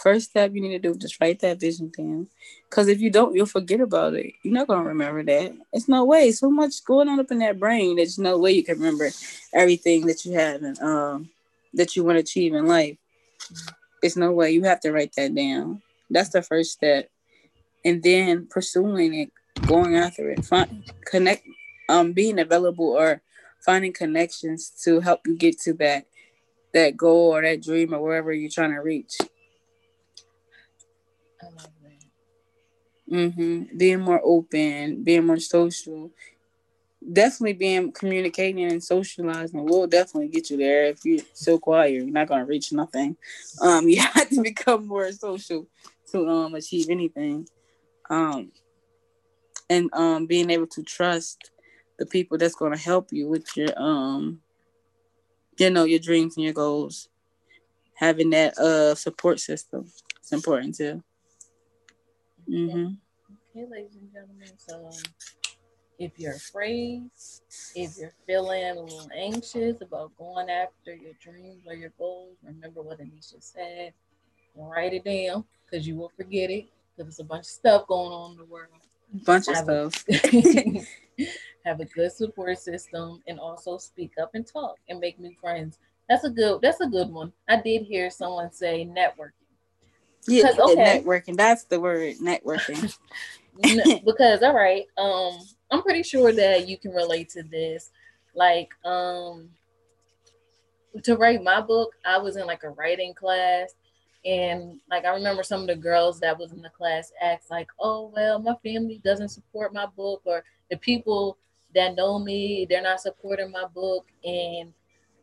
first 0.03 0.31
step 0.31 0.53
you 0.55 0.61
need 0.61 0.71
to 0.71 0.79
do 0.79 0.95
just 0.95 1.21
write 1.21 1.41
that 1.41 1.61
vision 1.61 1.91
down. 1.97 2.29
Because 2.69 2.89
if 2.89 3.01
you 3.01 3.11
don't, 3.11 3.35
you'll 3.35 3.47
forget 3.47 3.81
about 3.81 4.15
it. 4.15 4.35
You're 4.43 4.55
not 4.55 4.69
gonna 4.69 4.89
remember 4.89 5.23
that. 5.25 5.53
It's 5.73 5.89
no 5.89 6.05
way. 6.05 6.33
So 6.33 6.51
much 6.51 6.85
going 6.85 7.09
on 7.09 7.21
up 7.21 7.31
in 7.31 7.39
that 7.39 7.59
brain. 7.59 7.97
There's 7.97 8.19
no 8.19 8.39
way 8.39 8.53
you 8.53 8.65
can 8.65 8.79
remember 8.79 9.11
everything 9.55 10.07
that 10.07 10.25
you 10.25 10.33
have 10.35 10.63
and 10.63 10.79
um 10.81 11.31
that 11.75 11.97
you 11.97 12.05
want 12.05 12.17
to 12.17 12.21
achieve 12.21 12.55
in 12.55 12.67
life. 12.67 12.97
It's 14.03 14.17
no 14.17 14.33
way. 14.33 14.53
You 14.53 14.65
have 14.65 14.81
to 14.81 14.93
write 14.93 15.13
that 15.17 15.35
down. 15.35 15.83
That's 16.09 16.31
the 16.31 16.43
first 16.43 16.73
step. 16.73 17.11
And 17.85 18.03
then 18.03 18.47
pursuing 18.51 19.15
it, 19.15 19.31
going 19.67 19.97
after 19.97 20.31
it, 20.31 20.45
find 20.45 20.85
connect 21.07 21.45
um 21.89 22.13
being 22.13 22.39
available 22.39 22.89
or 22.91 23.23
finding 23.65 23.93
connections 23.93 24.71
to 24.85 25.01
help 25.01 25.21
you 25.27 25.37
get 25.37 25.59
to 25.61 25.75
that 25.75 26.07
that 26.73 26.97
goal 26.97 27.35
or 27.35 27.43
that 27.43 27.63
dream 27.63 27.95
or 27.95 28.01
wherever 28.01 28.33
you're 28.33 28.51
trying 28.51 28.73
to 28.73 28.79
reach. 28.79 29.17
I 31.43 31.47
love 31.47 31.71
that. 31.83 33.15
Mm-hmm. 33.15 33.77
Being 33.77 34.01
more 34.01 34.21
open, 34.23 35.03
being 35.03 35.27
more 35.27 35.39
social, 35.39 36.11
definitely 37.13 37.55
being 37.55 37.93
communicating 37.93 38.71
and 38.71 38.83
socializing 38.83 39.65
will 39.65 39.87
definitely 39.87 40.29
get 40.29 40.51
you 40.51 40.57
there. 40.57 40.85
If 40.85 41.05
you're 41.05 41.25
so 41.33 41.59
quiet, 41.59 41.93
you're 41.93 42.07
not 42.07 42.29
gonna 42.29 42.45
reach 42.45 42.73
nothing. 42.73 43.17
Um, 43.61 43.89
you 43.89 44.01
have 44.01 44.29
to 44.31 44.43
become 44.43 44.87
more 44.87 45.11
social 45.13 45.67
to 46.13 46.29
um 46.29 46.55
achieve 46.55 46.89
anything. 46.91 47.49
Um, 48.09 48.53
and 49.69 49.89
um 49.93 50.27
being 50.27 50.51
able 50.51 50.67
to 50.67 50.83
trust 50.83 51.51
the 51.99 52.07
people 52.07 52.39
that's 52.39 52.55
gonna 52.55 52.77
help 52.77 53.09
you 53.13 53.29
with 53.29 53.47
your 53.57 53.71
um 53.77 54.41
you 55.61 55.71
know 55.71 55.85
your 55.85 55.99
dreams 55.99 56.37
and 56.37 56.45
your 56.45 56.55
goals. 56.55 57.09
Having 57.95 58.31
that 58.31 58.57
uh 58.59 58.95
support 58.95 59.41
system 59.41 59.85
is 60.23 60.33
important 60.33 60.75
too. 60.75 61.03
Mm-hmm. 62.49 62.95
okay 63.55 63.67
ladies 63.71 63.95
and 63.95 64.13
gentlemen 64.13 64.49
so 64.57 64.91
if 66.01 66.19
you're 66.19 66.35
afraid 66.35 67.09
if 67.77 67.97
you're 67.97 68.15
feeling 68.27 68.65
a 68.65 68.75
little 68.75 69.09
anxious 69.15 69.77
about 69.83 70.17
going 70.17 70.51
after 70.51 70.95
your 70.95 71.13
dreams 71.23 71.63
or 71.67 71.75
your 71.75 71.93
goals 71.97 72.37
remember 72.43 72.83
what 72.83 72.99
Anesha 72.99 73.41
said. 73.41 73.93
Write 74.57 74.95
it 74.95 75.05
down 75.05 75.45
because 75.65 75.87
you 75.87 75.95
will 75.97 76.11
forget 76.17 76.51
it 76.51 76.67
because 76.97 77.17
there's 77.17 77.21
a 77.21 77.25
bunch 77.25 77.43
of 77.43 77.47
stuff 77.47 77.87
going 77.87 78.11
on 78.11 78.33
in 78.33 78.39
the 78.39 78.45
world. 78.47 78.69
Bunch 79.25 79.47
of 79.49 79.57
stuff 79.57 80.05
have 81.65 81.81
a 81.81 81.85
good 81.85 82.13
support 82.13 82.59
system, 82.59 83.23
and 83.27 83.39
also 83.39 83.79
speak 83.79 84.13
up 84.21 84.31
and 84.35 84.47
talk 84.47 84.77
and 84.89 85.01
make 85.01 85.19
new 85.19 85.35
friends. 85.41 85.79
That's 86.09 86.25
a 86.25 86.31
good. 86.31 86.61
That's 86.63 86.81
a 86.81 86.87
good 86.87 87.11
one. 87.11 87.33
I 87.49 87.61
did 87.61 87.83
hear 87.83 88.11
someone 88.11 88.53
say 88.53 88.85
networking. 88.85 89.33
Yeah, 90.27 90.51
okay. 90.59 91.03
networking. 91.03 91.37
That's 91.37 91.65
the 91.65 91.81
word, 91.81 92.17
networking. 92.17 92.97
because 94.05 94.43
all 94.43 94.55
right, 94.55 94.87
um, 94.99 95.39
I'm 95.71 95.83
pretty 95.83 96.03
sure 96.03 96.33
that 96.33 96.69
you 96.69 96.79
can 96.79 96.93
relate 96.93 97.31
to 97.31 97.43
this. 97.43 97.91
Like, 98.35 98.71
um, 98.85 99.51
to 101.05 101.17
write 101.17 101.43
my 101.43 101.61
book, 101.61 101.95
I 102.05 102.19
was 102.19 102.37
in 102.37 102.47
like 102.47 102.65
a 102.65 102.71
writing 102.71 103.15
class, 103.15 103.75
and 104.25 104.81
like 104.91 105.05
I 105.05 105.15
remember 105.15 105.43
some 105.43 105.63
of 105.63 105.67
the 105.67 105.77
girls 105.77 106.21
that 106.21 106.39
was 106.39 106.53
in 106.53 106.63
the 106.63 106.71
class 106.71 107.13
asked 107.23 107.51
like, 107.51 107.69
"Oh 107.79 108.13
well, 108.15 108.39
my 108.39 108.55
family 108.63 109.01
doesn't 109.05 109.31
support 109.31 109.73
my 109.73 109.87
book, 109.87 110.23
or 110.25 110.45
the 110.71 110.77
people 110.77 111.39
that 111.75 111.95
know 111.95 112.19
me, 112.19 112.67
they're 112.69 112.83
not 112.83 113.01
supporting 113.01 113.51
my 113.51 113.65
book. 113.67 114.07
And 114.25 114.73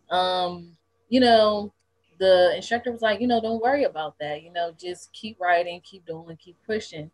um, 0.10 0.78
you 1.10 1.20
know, 1.20 1.74
the 2.20 2.54
instructor 2.56 2.92
was 2.92 3.02
like, 3.02 3.22
you 3.22 3.28
know, 3.28 3.42
don't 3.42 3.62
worry 3.62 3.84
about 3.84 4.18
that. 4.20 4.44
You 4.44 4.52
know, 4.52 4.74
just 4.80 5.12
keep 5.14 5.40
writing, 5.40 5.82
keep 5.82 6.06
doing, 6.06 6.38
keep 6.38 6.58
pushing. 6.66 7.12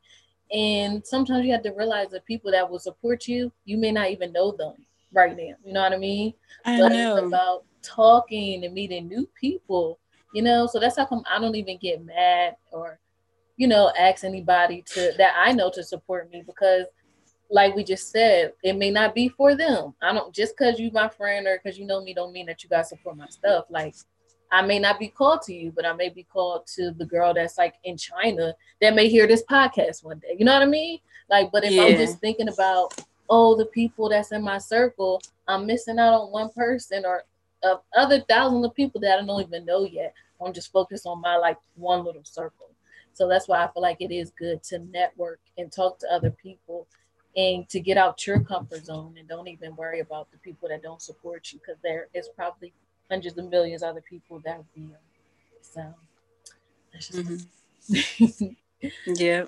And 0.52 1.06
sometimes 1.06 1.46
you 1.46 1.52
have 1.52 1.64
to 1.64 1.72
realize 1.72 2.10
the 2.10 2.22
people 2.22 2.52
that 2.52 2.70
will 2.70 2.80
support 2.80 3.28
you, 3.28 3.52
you 3.66 3.78
may 3.78 3.92
not 3.92 4.12
even 4.12 4.32
know 4.32 4.52
them 4.52 4.76
right 5.12 5.36
now. 5.36 5.56
You 5.66 5.74
know 5.74 5.82
what 5.82 5.94
I 5.94 5.98
mean? 5.98 6.34
I 6.66 6.78
but 6.78 6.92
know. 6.92 7.16
it's 7.18 7.28
about 7.28 7.66
talking 7.82 8.64
and 8.64 8.74
meeting 8.74 9.08
new 9.08 9.28
people, 9.40 10.00
you 10.34 10.42
know. 10.42 10.68
So 10.68 10.80
that's 10.80 10.98
how 10.98 11.06
come 11.06 11.24
I 11.30 11.40
don't 11.40 11.56
even 11.56 11.78
get 11.78 12.04
mad 12.04 12.56
or, 12.72 13.00
you 13.58 13.68
know, 13.68 13.92
ask 13.98 14.24
anybody 14.24 14.84
to 14.94 15.14
that 15.18 15.34
I 15.38 15.54
know 15.54 15.72
to 15.74 15.84
support 15.84 16.30
me 16.32 16.44
because 16.46 16.86
like 17.50 17.76
we 17.76 17.84
just 17.84 18.12
said, 18.12 18.54
it 18.64 18.76
may 18.76 18.90
not 18.90 19.14
be 19.14 19.30
for 19.30 19.56
them. 19.56 19.94
I 20.02 20.12
don't 20.12 20.34
just 20.34 20.58
because 20.58 20.80
you 20.80 20.92
my 20.92 21.08
friend 21.08 21.48
or 21.48 21.60
because 21.62 21.78
you 21.78 21.86
know 21.86 22.04
me 22.04 22.14
don't 22.14 22.34
mean 22.34 22.48
that 22.48 22.64
you 22.64 22.70
guys 22.70 22.90
support 22.90 23.16
my 23.16 23.28
stuff. 23.28 23.66
Like 23.70 23.96
I 24.52 24.62
may 24.62 24.80
not 24.80 25.00
be 25.00 25.08
called 25.08 25.42
to 25.44 25.54
you, 25.54 25.72
but 25.72 25.86
I 25.86 25.94
may 25.94 26.10
be 26.10 26.24
called 26.24 26.68
to 26.76 26.92
the 26.92 27.06
girl 27.06 27.34
that's 27.34 27.58
like 27.58 27.76
in 27.84 27.98
China 27.98 28.56
that 28.82 28.96
may 28.96 29.08
hear 29.08 29.28
this 29.28 29.44
podcast 29.50 30.04
one 30.04 30.20
day. 30.20 30.36
You 30.38 30.46
know 30.46 30.54
what 30.54 30.64
I 30.64 30.68
mean? 30.68 31.00
Like, 31.30 31.52
but 31.52 31.64
if 31.64 31.72
yeah. 31.72 31.84
I'm 31.84 31.98
just 31.98 32.20
thinking 32.20 32.50
about 32.50 33.00
oh 33.30 33.56
the 33.56 33.66
people 33.68 34.10
that's 34.10 34.32
in 34.32 34.44
my 34.44 34.58
circle, 34.58 35.22
I'm 35.48 35.68
missing 35.68 36.00
out 36.00 36.14
on 36.14 36.32
one 36.32 36.50
person 36.50 37.06
or 37.06 37.24
of 37.64 37.82
other 37.96 38.22
thousands 38.22 38.66
of 38.66 38.76
people 38.76 39.00
that 39.02 39.20
I 39.20 39.26
don't 39.26 39.42
even 39.42 39.66
know 39.66 39.86
yet. 39.86 40.14
I'm 40.44 40.54
just 40.54 40.72
focused 40.72 41.06
on 41.06 41.22
my 41.22 41.38
like 41.38 41.58
one 41.76 42.04
little 42.04 42.24
circle. 42.24 42.70
So 43.14 43.28
that's 43.28 43.48
why 43.48 43.64
I 43.64 43.72
feel 43.72 43.82
like 43.82 44.02
it 44.02 44.12
is 44.12 44.32
good 44.32 44.64
to 44.64 44.80
network 44.80 45.40
and 45.58 45.72
talk 45.72 46.00
to 46.00 46.12
other 46.12 46.32
people 46.32 46.88
and 47.36 47.68
to 47.70 47.80
get 47.80 47.98
out 47.98 48.26
your 48.26 48.40
comfort 48.42 48.86
zone 48.86 49.16
and 49.18 49.28
don't 49.28 49.48
even 49.48 49.76
worry 49.76 50.00
about 50.00 50.32
the 50.32 50.38
people 50.40 50.70
that 50.70 50.84
don't 50.84 51.02
support 51.02 51.52
you 51.52 51.60
because 51.60 51.80
there 51.84 52.08
is 52.14 52.30
probably 52.36 52.74
hundreds 53.10 53.38
of 53.38 53.50
millions 53.50 53.84
of 53.84 53.90
other 53.90 54.02
people 54.02 54.40
that 54.46 54.64
will. 54.76 54.98
So 55.62 55.94
that's 56.92 57.08
just 57.08 57.50
mm-hmm. 57.90 58.48
yeah. 59.16 59.46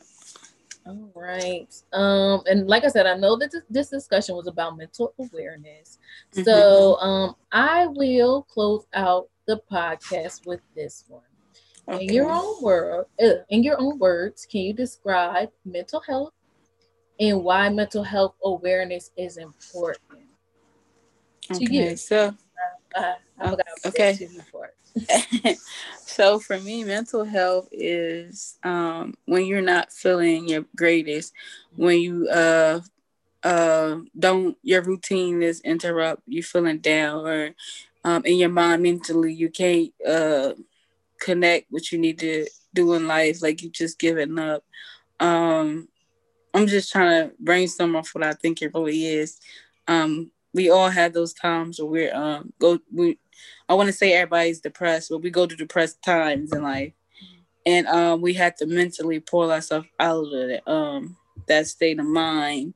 All 0.86 1.12
right. 1.16 1.74
Um, 1.94 2.44
and 2.46 2.68
like 2.68 2.84
I 2.84 2.90
said, 2.90 3.08
I 3.08 3.18
know 3.18 3.36
that 3.38 3.52
this, 3.70 3.90
discussion 3.90 4.36
was 4.36 4.48
about 4.48 4.78
mental 4.78 5.14
awareness. 5.18 5.98
Mm-hmm. 6.34 6.44
So 6.44 6.98
um 6.98 7.36
I 7.52 7.88
will 7.88 8.44
close 8.44 8.86
out 8.94 9.30
the 9.48 9.62
podcast 9.72 10.46
with 10.46 10.62
this 10.76 11.06
one. 11.08 11.22
Okay. 11.88 12.06
In 12.06 12.14
your 12.14 12.32
own 12.32 12.62
word, 12.62 13.06
uh, 13.22 13.44
in 13.50 13.64
your 13.64 13.80
own 13.80 14.00
words, 14.00 14.46
can 14.46 14.62
you 14.62 14.74
describe 14.74 15.50
mental 15.66 16.02
health 16.02 16.34
and 17.20 17.44
why 17.44 17.70
mental 17.70 18.04
health 18.04 18.36
awareness 18.44 19.12
is 19.18 19.38
important 19.38 20.26
to 21.44 21.64
okay, 21.64 21.90
you. 21.92 21.96
So, 21.96 22.36
uh, 22.96 23.14
uh, 23.40 23.56
okay. 23.86 24.18
So 26.16 26.40
for 26.40 26.60
me, 26.60 26.84
mental 26.84 27.26
health 27.26 27.68
is 27.72 28.58
um, 28.64 29.16
when 29.26 29.46
you're 29.46 29.62
not 29.62 29.92
feeling 29.92 30.48
your 30.48 30.66
greatest, 30.76 31.34
when 31.76 32.00
you 32.00 32.28
uh 32.30 32.80
uh 33.44 33.98
don't 34.18 34.58
your 34.64 34.82
routine 34.84 35.44
is 35.44 35.62
interrupt, 35.62 36.24
you 36.28 36.44
feeling 36.44 36.80
down 36.80 37.26
or 37.28 37.52
um 38.06 38.24
in 38.26 38.38
your 38.38 38.50
mind 38.50 38.84
mentally 38.84 39.34
you 39.34 39.50
can't 39.50 39.94
uh 40.08 40.54
connect 41.20 41.68
what 41.72 41.92
you 41.92 42.00
need 42.00 42.20
to 42.20 42.48
do 42.74 42.94
in 42.94 43.08
life, 43.08 43.42
like 43.42 43.62
you 43.64 43.70
just 43.70 44.00
giving 44.00 44.40
up. 44.40 44.64
Um 45.20 45.88
I'm 46.54 46.68
just 46.68 46.92
trying 46.92 47.30
to 47.30 47.36
brainstorm 47.40 47.96
off 47.96 48.12
what 48.14 48.24
I 48.24 48.34
think 48.34 48.62
it 48.62 48.74
really 48.74 49.06
is. 49.06 49.40
Um 49.88 50.32
we 50.54 50.70
all 50.70 50.90
have 50.90 51.14
those 51.14 51.34
times 51.34 51.80
where 51.80 51.88
we're 51.90 52.16
um 52.16 52.54
go 52.60 52.80
we 52.94 53.20
I 53.68 53.74
want 53.74 53.88
to 53.88 53.94
say 53.94 54.14
everybody's 54.14 54.62
depressed, 54.62 55.10
but 55.10 55.20
we 55.20 55.30
go 55.30 55.46
through 55.46 55.58
depressed 55.58 56.02
times 56.04 56.54
in 56.54 56.64
life, 56.64 56.94
and 57.66 57.88
um, 57.88 58.22
we 58.22 58.34
have 58.34 58.56
to 58.58 58.66
mentally 58.66 59.20
pull 59.20 59.52
ourselves 59.52 59.88
out 60.00 60.26
of 60.26 60.34
it, 60.34 60.64
um, 60.68 61.18
that 61.48 61.68
state 61.68 62.00
of 62.00 62.06
mind. 62.06 62.76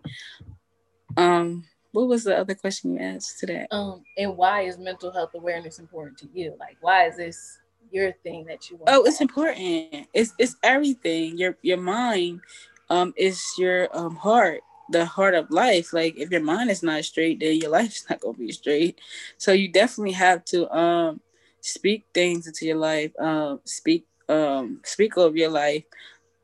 Um, 1.17 1.65
what 1.91 2.07
was 2.07 2.23
the 2.23 2.37
other 2.37 2.55
question 2.55 2.95
you 2.95 2.99
asked 2.99 3.39
to 3.39 3.45
that? 3.47 3.73
Um, 3.73 4.03
and 4.17 4.37
why 4.37 4.61
is 4.61 4.77
mental 4.77 5.11
health 5.11 5.31
awareness 5.33 5.79
important 5.79 6.17
to 6.19 6.29
you? 6.33 6.55
Like, 6.59 6.77
why 6.81 7.07
is 7.07 7.17
this 7.17 7.59
your 7.91 8.11
thing 8.23 8.45
that 8.45 8.69
you 8.69 8.77
want? 8.77 8.89
Oh, 8.89 9.03
it's 9.03 9.21
important. 9.21 10.07
It's 10.13 10.33
it's 10.37 10.55
everything. 10.63 11.37
Your 11.37 11.57
your 11.61 11.77
mind, 11.77 12.41
um, 12.89 13.13
is 13.17 13.43
your 13.57 13.95
um 13.97 14.15
heart 14.15 14.61
the 14.91 15.05
heart 15.05 15.35
of 15.35 15.51
life. 15.51 15.93
Like 15.93 16.17
if 16.17 16.31
your 16.31 16.41
mind 16.41 16.69
is 16.69 16.83
not 16.83 17.03
straight, 17.05 17.39
then 17.39 17.57
your 17.57 17.71
life's 17.71 18.05
not 18.09 18.19
gonna 18.19 18.37
be 18.37 18.51
straight. 18.51 18.99
So 19.37 19.51
you 19.51 19.71
definitely 19.71 20.13
have 20.13 20.43
to 20.45 20.69
um 20.75 21.21
speak 21.61 22.05
things 22.13 22.47
into 22.47 22.65
your 22.65 22.77
life, 22.77 23.11
um, 23.19 23.61
speak 23.65 24.05
um 24.27 24.81
speak 24.83 25.17
over 25.17 25.35
your 25.35 25.49
life, 25.51 25.83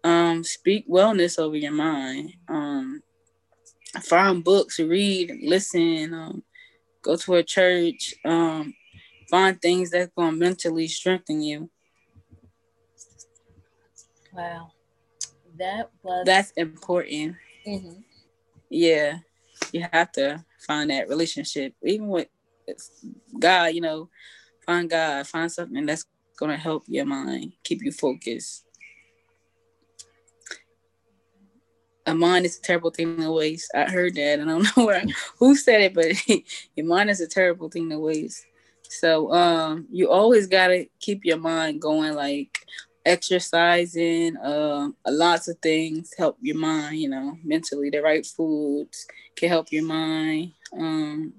um, 0.03 0.43
speak 0.43 0.87
wellness 0.89 1.39
over 1.39 1.55
your 1.55 1.71
mind. 1.71 2.33
Um 2.47 3.01
find 4.01 4.43
books, 4.43 4.79
read, 4.79 5.37
listen, 5.41 6.13
um, 6.13 6.43
go 7.01 7.15
to 7.15 7.35
a 7.35 7.43
church, 7.43 8.13
um, 8.25 8.73
find 9.29 9.61
things 9.61 9.91
that's 9.91 10.11
gonna 10.15 10.35
mentally 10.35 10.87
strengthen 10.87 11.41
you. 11.41 11.69
Wow. 14.33 14.71
That 15.57 15.89
was 16.03 16.25
that's 16.25 16.51
important. 16.51 17.35
Mm-hmm 17.65 18.01
yeah, 18.75 19.19
you 19.71 19.85
have 19.91 20.11
to 20.13 20.43
find 20.59 20.89
that 20.89 21.07
relationship, 21.07 21.73
even 21.83 22.07
with 22.07 22.27
God. 23.39 23.73
You 23.73 23.81
know, 23.81 24.09
find 24.65 24.89
God, 24.89 25.27
find 25.27 25.51
something 25.51 25.85
that's 25.85 26.05
gonna 26.37 26.57
help 26.57 26.83
your 26.87 27.05
mind, 27.05 27.53
keep 27.63 27.83
you 27.83 27.91
focused. 27.91 28.65
A 32.07 32.13
mind 32.13 32.45
is 32.45 32.59
a 32.59 32.61
terrible 32.61 32.91
thing 32.91 33.17
to 33.17 33.31
waste. 33.31 33.71
I 33.73 33.85
heard 33.85 34.15
that, 34.15 34.39
and 34.39 34.49
I 34.49 34.53
don't 34.53 34.63
know 34.77 34.85
where, 34.85 35.03
who 35.39 35.55
said 35.55 35.81
it, 35.81 35.93
but 35.93 36.07
your 36.75 36.85
mind 36.85 37.09
is 37.09 37.21
a 37.21 37.27
terrible 37.27 37.69
thing 37.69 37.89
to 37.89 37.99
waste. 37.99 38.45
So 38.83 39.33
um, 39.33 39.87
you 39.91 40.11
always 40.11 40.47
gotta 40.47 40.87
keep 40.99 41.25
your 41.25 41.37
mind 41.37 41.81
going. 41.81 42.13
Like 42.13 42.67
exercising, 43.05 44.35
uh, 44.37 44.89
lots 45.07 45.47
of 45.47 45.57
things 45.59 46.13
help 46.17 46.37
your 46.41 46.57
mind, 46.57 46.97
you 46.97 47.09
know, 47.09 47.37
mentally. 47.43 47.89
The 47.89 48.01
right 48.01 48.25
foods 48.25 49.07
can 49.35 49.49
help 49.49 49.71
your 49.71 49.83
mind. 49.83 50.53
Um, 50.73 51.33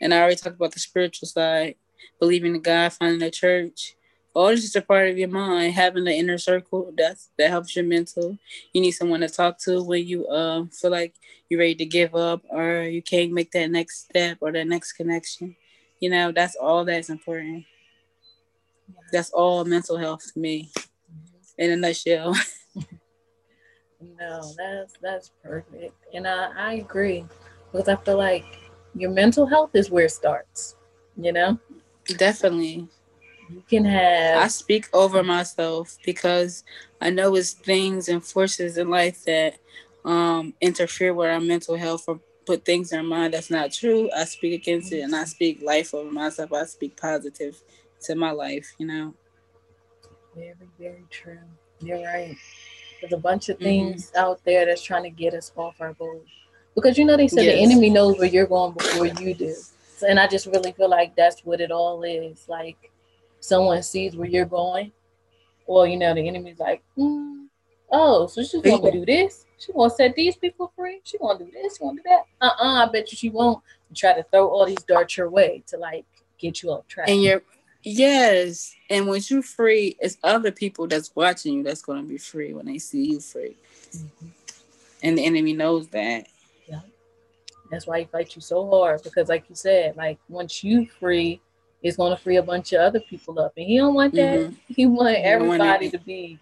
and 0.00 0.14
I 0.14 0.20
already 0.20 0.36
talked 0.36 0.56
about 0.56 0.72
the 0.72 0.80
spiritual 0.80 1.28
side, 1.28 1.74
believing 2.18 2.54
in 2.54 2.62
God, 2.62 2.92
finding 2.92 3.22
a 3.22 3.30
church. 3.30 3.94
All 4.34 4.48
this 4.48 4.64
is 4.64 4.76
a 4.76 4.82
part 4.82 5.08
of 5.08 5.18
your 5.18 5.28
mind. 5.28 5.72
Having 5.72 6.04
the 6.04 6.14
inner 6.14 6.38
circle 6.38 6.92
that's 6.96 7.30
that 7.38 7.50
helps 7.50 7.74
your 7.74 7.84
mental. 7.84 8.38
You 8.72 8.80
need 8.80 8.92
someone 8.92 9.20
to 9.20 9.28
talk 9.28 9.58
to 9.60 9.82
when 9.82 10.06
you 10.06 10.26
uh, 10.28 10.66
feel 10.66 10.92
like 10.92 11.14
you're 11.48 11.60
ready 11.60 11.74
to 11.76 11.86
give 11.86 12.14
up 12.14 12.42
or 12.48 12.82
you 12.82 13.02
can't 13.02 13.32
make 13.32 13.50
that 13.52 13.70
next 13.70 14.04
step 14.04 14.38
or 14.40 14.52
that 14.52 14.66
next 14.66 14.92
connection. 14.92 15.56
You 15.98 16.10
know, 16.10 16.30
that's 16.30 16.54
all 16.54 16.84
that's 16.84 17.10
important. 17.10 17.64
That's 19.12 19.30
all 19.30 19.64
mental 19.64 19.96
health 19.96 20.32
to 20.32 20.38
me, 20.38 20.70
in 21.56 21.70
a 21.70 21.76
nutshell. 21.76 22.34
no, 24.18 24.52
that's 24.56 24.94
that's 25.00 25.32
perfect, 25.42 25.94
and 26.14 26.26
I 26.26 26.50
I 26.56 26.72
agree 26.74 27.24
because 27.72 27.88
I 27.88 27.96
feel 27.96 28.18
like 28.18 28.44
your 28.94 29.10
mental 29.10 29.46
health 29.46 29.70
is 29.74 29.90
where 29.90 30.06
it 30.06 30.10
starts. 30.10 30.76
You 31.16 31.32
know, 31.32 31.58
definitely. 32.16 32.88
You 33.50 33.62
can 33.68 33.84
have. 33.86 34.42
I 34.42 34.48
speak 34.48 34.88
over 34.92 35.22
myself 35.22 35.96
because 36.04 36.64
I 37.00 37.10
know 37.10 37.34
it's 37.34 37.52
things 37.54 38.08
and 38.08 38.22
forces 38.22 38.76
in 38.76 38.90
life 38.90 39.24
that 39.24 39.58
um, 40.04 40.54
interfere 40.60 41.14
with 41.14 41.30
our 41.30 41.40
mental 41.40 41.76
health 41.76 42.04
or 42.08 42.20
put 42.46 42.64
things 42.64 42.92
in 42.92 42.98
our 42.98 43.04
mind 43.04 43.34
that's 43.34 43.50
not 43.50 43.72
true. 43.72 44.10
I 44.16 44.24
speak 44.24 44.60
against 44.60 44.92
it 44.92 45.00
and 45.00 45.14
I 45.14 45.24
speak 45.24 45.62
life 45.62 45.94
over 45.94 46.10
myself. 46.10 46.52
I 46.52 46.64
speak 46.64 46.96
positive 47.00 47.60
to 48.02 48.14
my 48.14 48.30
life, 48.30 48.74
you 48.78 48.86
know. 48.86 49.14
Very, 50.34 50.54
very 50.78 51.04
true. 51.10 51.38
You're 51.80 52.04
right. 52.04 52.36
There's 53.00 53.12
a 53.12 53.18
bunch 53.18 53.48
of 53.48 53.56
mm-hmm. 53.56 53.64
things 53.64 54.06
mm-hmm. 54.10 54.18
out 54.18 54.44
there 54.44 54.66
that's 54.66 54.82
trying 54.82 55.04
to 55.04 55.10
get 55.10 55.34
us 55.34 55.52
off 55.56 55.80
our 55.80 55.94
boat. 55.94 56.24
Because 56.74 56.96
you 56.96 57.04
know 57.04 57.16
they 57.16 57.28
said 57.28 57.44
yes. 57.44 57.54
the 57.54 57.62
enemy 57.62 57.90
knows 57.90 58.18
where 58.18 58.28
you're 58.28 58.46
going 58.46 58.72
before 58.72 59.06
you 59.06 59.34
do. 59.34 59.54
So, 59.96 60.06
and 60.06 60.20
I 60.20 60.28
just 60.28 60.46
really 60.46 60.72
feel 60.72 60.88
like 60.88 61.16
that's 61.16 61.44
what 61.44 61.60
it 61.60 61.72
all 61.72 62.04
is. 62.04 62.44
Like 62.48 62.92
someone 63.40 63.82
sees 63.82 64.16
where 64.16 64.28
you're 64.28 64.44
going. 64.44 64.92
Well, 65.66 65.86
you 65.86 65.96
know, 65.96 66.14
the 66.14 66.26
enemy's 66.26 66.60
like, 66.60 66.82
mm, 66.96 67.46
oh, 67.90 68.26
so 68.28 68.44
she's 68.44 68.62
gonna 68.62 68.92
do 68.92 69.04
this. 69.04 69.44
She 69.58 69.72
gonna 69.72 69.90
set 69.90 70.14
these 70.14 70.36
people 70.36 70.72
free. 70.76 71.00
She 71.02 71.18
gonna 71.18 71.38
do 71.38 71.50
this. 71.50 71.76
She 71.76 71.84
gonna 71.84 71.96
do 71.96 72.02
that. 72.06 72.22
Uh-uh. 72.40 72.86
I 72.86 72.92
bet 72.92 73.10
you 73.10 73.18
she 73.18 73.28
won't. 73.28 73.62
try 73.94 74.14
to 74.14 74.22
throw 74.22 74.48
all 74.48 74.64
these 74.64 74.82
darts 74.86 75.16
your 75.16 75.30
way 75.30 75.64
to 75.66 75.76
like 75.78 76.06
get 76.38 76.62
you 76.62 76.70
off 76.70 76.86
track. 76.86 77.08
And 77.08 77.22
you're 77.22 77.42
Yes. 77.82 78.74
And 78.90 79.06
when 79.06 79.20
you're 79.28 79.42
free, 79.42 79.96
it's 80.00 80.18
other 80.22 80.50
people 80.50 80.86
that's 80.86 81.14
watching 81.14 81.54
you 81.54 81.62
that's 81.62 81.82
going 81.82 82.02
to 82.02 82.08
be 82.08 82.18
free 82.18 82.52
when 82.52 82.66
they 82.66 82.78
see 82.78 83.12
you 83.12 83.20
free. 83.20 83.56
Mm-hmm. 83.92 84.26
And 85.02 85.18
the 85.18 85.24
enemy 85.24 85.52
knows 85.52 85.88
that. 85.88 86.26
Yeah. 86.68 86.80
That's 87.70 87.86
why 87.86 88.00
he 88.00 88.04
fights 88.06 88.34
you 88.34 88.42
so 88.42 88.68
hard 88.68 89.02
because, 89.02 89.28
like 89.28 89.44
you 89.48 89.54
said, 89.54 89.96
like 89.96 90.18
once 90.28 90.64
you 90.64 90.86
free, 90.86 91.40
it's 91.82 91.96
going 91.96 92.14
to 92.16 92.22
free 92.22 92.36
a 92.36 92.42
bunch 92.42 92.72
of 92.72 92.80
other 92.80 93.00
people 93.00 93.38
up. 93.38 93.52
And 93.56 93.66
he 93.66 93.76
don't 93.78 93.94
want 93.94 94.14
that. 94.14 94.40
Mm-hmm. 94.40 94.74
He 94.74 94.86
want 94.86 95.16
everybody 95.16 95.58
want 95.58 95.92
to 95.92 95.98
be 95.98 96.38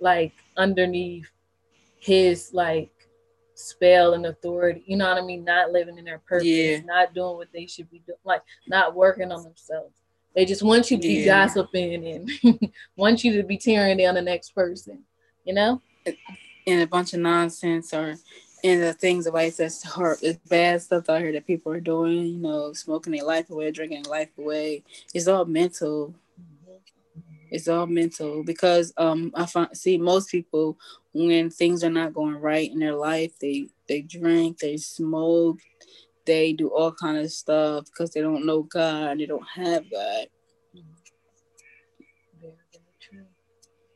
like 0.00 0.32
underneath 0.56 1.28
his 1.98 2.54
like 2.54 2.90
spell 3.54 4.14
and 4.14 4.26
authority. 4.26 4.82
You 4.86 4.96
know 4.96 5.08
what 5.08 5.22
I 5.22 5.26
mean? 5.26 5.44
Not 5.44 5.70
living 5.70 5.98
in 5.98 6.04
their 6.04 6.20
purpose, 6.20 6.46
yeah. 6.46 6.80
not 6.80 7.14
doing 7.14 7.36
what 7.36 7.48
they 7.52 7.66
should 7.66 7.90
be 7.90 8.02
doing, 8.06 8.18
like 8.24 8.42
not 8.66 8.94
working 8.94 9.30
on 9.30 9.42
themselves. 9.42 9.99
They 10.34 10.44
just 10.44 10.62
want 10.62 10.90
you 10.90 10.96
to 10.96 11.02
be 11.02 11.14
yeah. 11.14 11.46
gossiping 11.46 12.06
and 12.06 12.72
want 12.96 13.24
you 13.24 13.36
to 13.36 13.42
be 13.42 13.58
tearing 13.58 13.98
down 13.98 14.14
the 14.14 14.22
next 14.22 14.54
person, 14.54 15.04
you 15.44 15.54
know? 15.54 15.80
And 16.66 16.82
a 16.82 16.86
bunch 16.86 17.14
of 17.14 17.20
nonsense 17.20 17.92
or 17.92 18.16
and 18.62 18.82
the 18.82 18.92
things 18.92 19.26
of 19.26 19.34
life 19.34 19.56
that's 19.56 19.82
hard, 19.82 20.18
it's 20.22 20.38
bad 20.48 20.82
stuff 20.82 21.08
out 21.08 21.22
here 21.22 21.32
that 21.32 21.46
people 21.46 21.72
are 21.72 21.80
doing, 21.80 22.26
you 22.26 22.38
know, 22.38 22.72
smoking 22.72 23.12
their 23.12 23.24
life 23.24 23.48
away, 23.50 23.70
drinking 23.70 24.02
their 24.02 24.12
life 24.12 24.28
away. 24.38 24.84
It's 25.14 25.28
all 25.28 25.46
mental. 25.46 26.14
It's 27.50 27.68
all 27.68 27.86
mental 27.86 28.44
because 28.44 28.92
um 28.96 29.32
I 29.34 29.46
find 29.46 29.76
see 29.76 29.98
most 29.98 30.30
people 30.30 30.78
when 31.12 31.50
things 31.50 31.82
are 31.82 31.90
not 31.90 32.14
going 32.14 32.36
right 32.36 32.70
in 32.70 32.78
their 32.78 32.94
life, 32.94 33.32
they 33.40 33.68
they 33.88 34.02
drink, 34.02 34.58
they 34.58 34.76
smoke, 34.76 35.58
they 36.26 36.52
do 36.52 36.68
all 36.68 36.92
kind 36.92 37.18
of 37.18 37.30
stuff 37.30 37.86
because 37.86 38.10
they 38.10 38.20
don't 38.20 38.46
know 38.46 38.62
God, 38.62 39.18
they 39.18 39.26
don't 39.26 39.46
have 39.54 39.90
God. 39.90 40.26
True. 43.00 43.24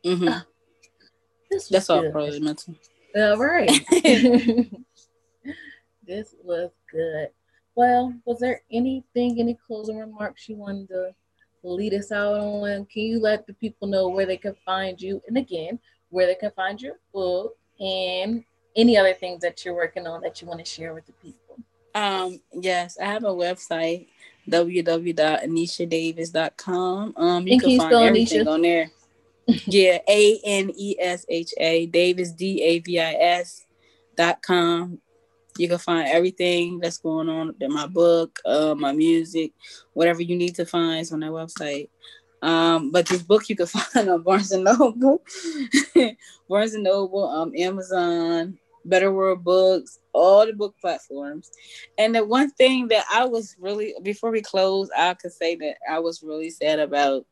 Mm-hmm. 0.04 0.28
Uh, 0.28 0.40
That's 1.70 1.90
all 1.90 2.10
probably 2.10 2.40
mental. 2.40 2.74
All 3.16 3.36
right. 3.36 3.70
this 6.06 6.34
was 6.42 6.70
good. 6.90 7.28
Well, 7.76 8.14
was 8.24 8.38
there 8.38 8.62
anything, 8.70 9.40
any 9.40 9.58
closing 9.66 9.98
remarks 9.98 10.48
you 10.48 10.56
wanted 10.56 10.88
to 10.88 11.14
lead 11.62 11.94
us 11.94 12.12
out 12.12 12.38
on? 12.38 12.86
Can 12.86 13.02
you 13.02 13.20
let 13.20 13.46
the 13.46 13.54
people 13.54 13.88
know 13.88 14.08
where 14.08 14.26
they 14.26 14.36
can 14.36 14.54
find 14.64 15.00
you? 15.00 15.20
And 15.26 15.36
again, 15.36 15.78
where 16.10 16.26
they 16.26 16.36
can 16.36 16.52
find 16.52 16.80
your 16.80 17.00
book 17.12 17.56
and 17.80 18.44
any 18.76 18.96
other 18.96 19.14
things 19.14 19.40
that 19.42 19.64
you're 19.64 19.74
working 19.74 20.06
on 20.06 20.20
that 20.22 20.40
you 20.40 20.46
want 20.46 20.60
to 20.60 20.70
share 20.70 20.94
with 20.94 21.06
the 21.06 21.12
people? 21.14 21.43
Um, 21.94 22.40
yes, 22.52 22.98
I 23.00 23.06
have 23.06 23.24
a 23.24 23.28
website 23.28 24.08
www.aneshadavis.com. 24.48 27.14
Um, 27.16 27.46
you 27.46 27.58
can, 27.58 27.70
can 27.70 27.78
find 27.78 27.94
everything 27.94 28.44
Anesha? 28.44 28.52
on 28.52 28.60
there. 28.62 28.90
yeah, 29.66 29.98
A 30.08 30.40
N 30.44 30.72
E 30.74 30.96
S 30.98 31.26
H 31.28 31.52
A 31.58 31.84
Davis 31.86 32.32
D 32.32 32.62
A 32.62 32.78
V 32.80 32.98
I 33.00 33.12
S 33.12 33.64
dot 34.16 34.42
com. 34.42 34.98
You 35.56 35.68
can 35.68 35.78
find 35.78 36.08
everything 36.08 36.80
that's 36.80 36.98
going 36.98 37.28
on 37.28 37.54
in 37.60 37.72
my 37.72 37.86
book, 37.86 38.40
uh, 38.44 38.74
my 38.74 38.90
music, 38.92 39.52
whatever 39.92 40.20
you 40.20 40.34
need 40.36 40.56
to 40.56 40.66
find 40.66 41.00
is 41.00 41.12
on 41.12 41.20
that 41.20 41.30
website. 41.30 41.88
Um, 42.42 42.90
but 42.90 43.06
this 43.06 43.22
book 43.22 43.48
you 43.48 43.54
can 43.56 43.66
find 43.66 44.08
on 44.08 44.22
Barnes 44.22 44.50
and 44.52 44.64
Noble, 44.64 45.22
Barnes 46.48 46.74
and 46.74 46.84
Noble, 46.84 47.28
um, 47.28 47.52
Amazon, 47.56 48.58
Better 48.84 49.12
World 49.12 49.44
Books, 49.44 50.00
all 50.14 50.46
the 50.46 50.52
book 50.52 50.74
platforms. 50.80 51.50
And 51.98 52.14
the 52.14 52.24
one 52.24 52.50
thing 52.50 52.88
that 52.88 53.04
I 53.12 53.24
was 53.26 53.56
really 53.58 53.94
before 54.02 54.30
we 54.30 54.40
close, 54.40 54.88
I 54.96 55.14
could 55.14 55.32
say 55.32 55.56
that 55.56 55.76
I 55.90 55.98
was 55.98 56.22
really 56.22 56.50
sad 56.50 56.78
about. 56.78 57.26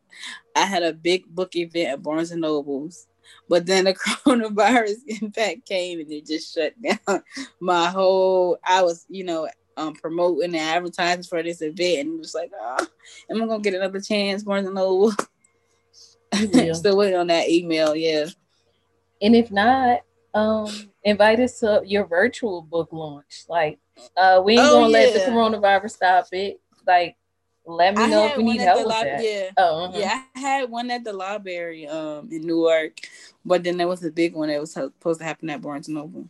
I 0.54 0.66
had 0.66 0.82
a 0.82 0.92
big 0.92 1.24
book 1.26 1.56
event 1.56 1.88
at 1.88 2.02
Barnes 2.02 2.32
and 2.32 2.42
Nobles, 2.42 3.06
but 3.48 3.64
then 3.64 3.84
the 3.84 3.94
coronavirus 4.26 4.96
impact 5.22 5.66
came 5.66 6.00
and 6.00 6.12
it 6.12 6.26
just 6.26 6.54
shut 6.54 6.74
down 6.82 7.22
my 7.60 7.88
whole. 7.88 8.58
I 8.62 8.82
was, 8.82 9.06
you 9.08 9.24
know, 9.24 9.48
um, 9.78 9.94
promoting 9.94 10.54
and 10.54 10.56
advertising 10.56 11.22
for 11.22 11.42
this 11.42 11.62
event, 11.62 12.06
and 12.08 12.14
it 12.16 12.18
was 12.18 12.34
like, 12.34 12.50
oh, 12.60 12.86
am 13.30 13.42
I 13.42 13.46
gonna 13.46 13.62
get 13.62 13.74
another 13.74 14.00
chance, 14.00 14.42
Barnes 14.42 14.66
and 14.66 14.74
Noble? 14.74 15.12
Still 16.34 16.96
waiting 16.96 17.18
on 17.18 17.28
that 17.28 17.48
email, 17.48 17.94
yeah. 17.94 18.26
And 19.20 19.36
if 19.36 19.50
not, 19.50 20.00
um, 20.34 20.91
invite 21.05 21.40
us 21.40 21.61
to 21.61 21.82
your 21.84 22.07
virtual 22.07 22.62
book 22.62 22.88
launch. 22.92 23.44
Like, 23.48 23.78
uh, 24.16 24.42
we 24.44 24.55
ain't 24.55 24.62
oh, 24.62 24.82
gonna 24.82 24.98
yeah. 24.98 25.05
let 25.05 25.14
the 25.14 25.30
coronavirus 25.30 25.90
stop 25.90 26.26
it. 26.32 26.61
Like, 26.86 27.16
let 27.66 27.96
me 27.96 28.03
I 28.03 28.07
know 28.09 28.26
if 28.26 28.36
we 28.36 28.42
need 28.42 28.61
help 28.61 28.86
with 28.86 28.88
that. 28.88 29.22
Yeah, 29.22 29.50
oh, 29.57 29.84
uh-huh. 29.84 29.98
yeah. 29.98 30.22
I 30.34 30.38
had 30.38 30.70
one 30.70 30.90
at 30.90 31.05
the 31.05 31.12
library 31.12 31.86
um 31.86 32.28
in 32.30 32.46
Newark, 32.46 32.98
but 33.44 33.62
then 33.62 33.76
there 33.76 33.88
was 33.88 34.05
a 34.05 34.11
big 34.11 34.34
one 34.34 34.48
that 34.48 34.61
was 34.61 34.72
supposed 34.72 35.20
to 35.20 35.24
happen 35.24 35.50
at 35.50 35.61
Barnes 35.61 35.88
and 35.88 35.96
Noble. 35.96 36.28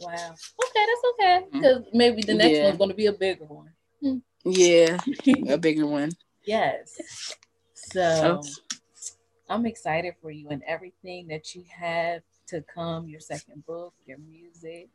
Wow. 0.00 0.12
Okay, 0.14 0.86
that's 0.86 1.04
okay 1.12 1.46
because 1.52 1.78
mm-hmm. 1.78 1.98
maybe 1.98 2.22
the 2.22 2.34
next 2.34 2.58
yeah. 2.58 2.64
one's 2.64 2.78
gonna 2.78 2.94
be 2.94 3.06
a 3.06 3.12
bigger 3.12 3.44
one. 3.44 3.70
Hmm. 4.00 4.18
Yeah, 4.44 4.98
a 5.48 5.58
bigger 5.58 5.86
one. 5.86 6.10
Yes. 6.44 7.36
So 7.74 8.40
oh. 8.42 8.48
I'm 9.48 9.66
excited 9.66 10.14
for 10.20 10.30
you 10.30 10.48
and 10.48 10.62
everything 10.66 11.28
that 11.28 11.54
you 11.54 11.64
have 11.70 12.22
to 12.48 12.62
come. 12.62 13.08
Your 13.08 13.20
second 13.20 13.64
book, 13.66 13.94
your 14.06 14.18
music, 14.18 14.88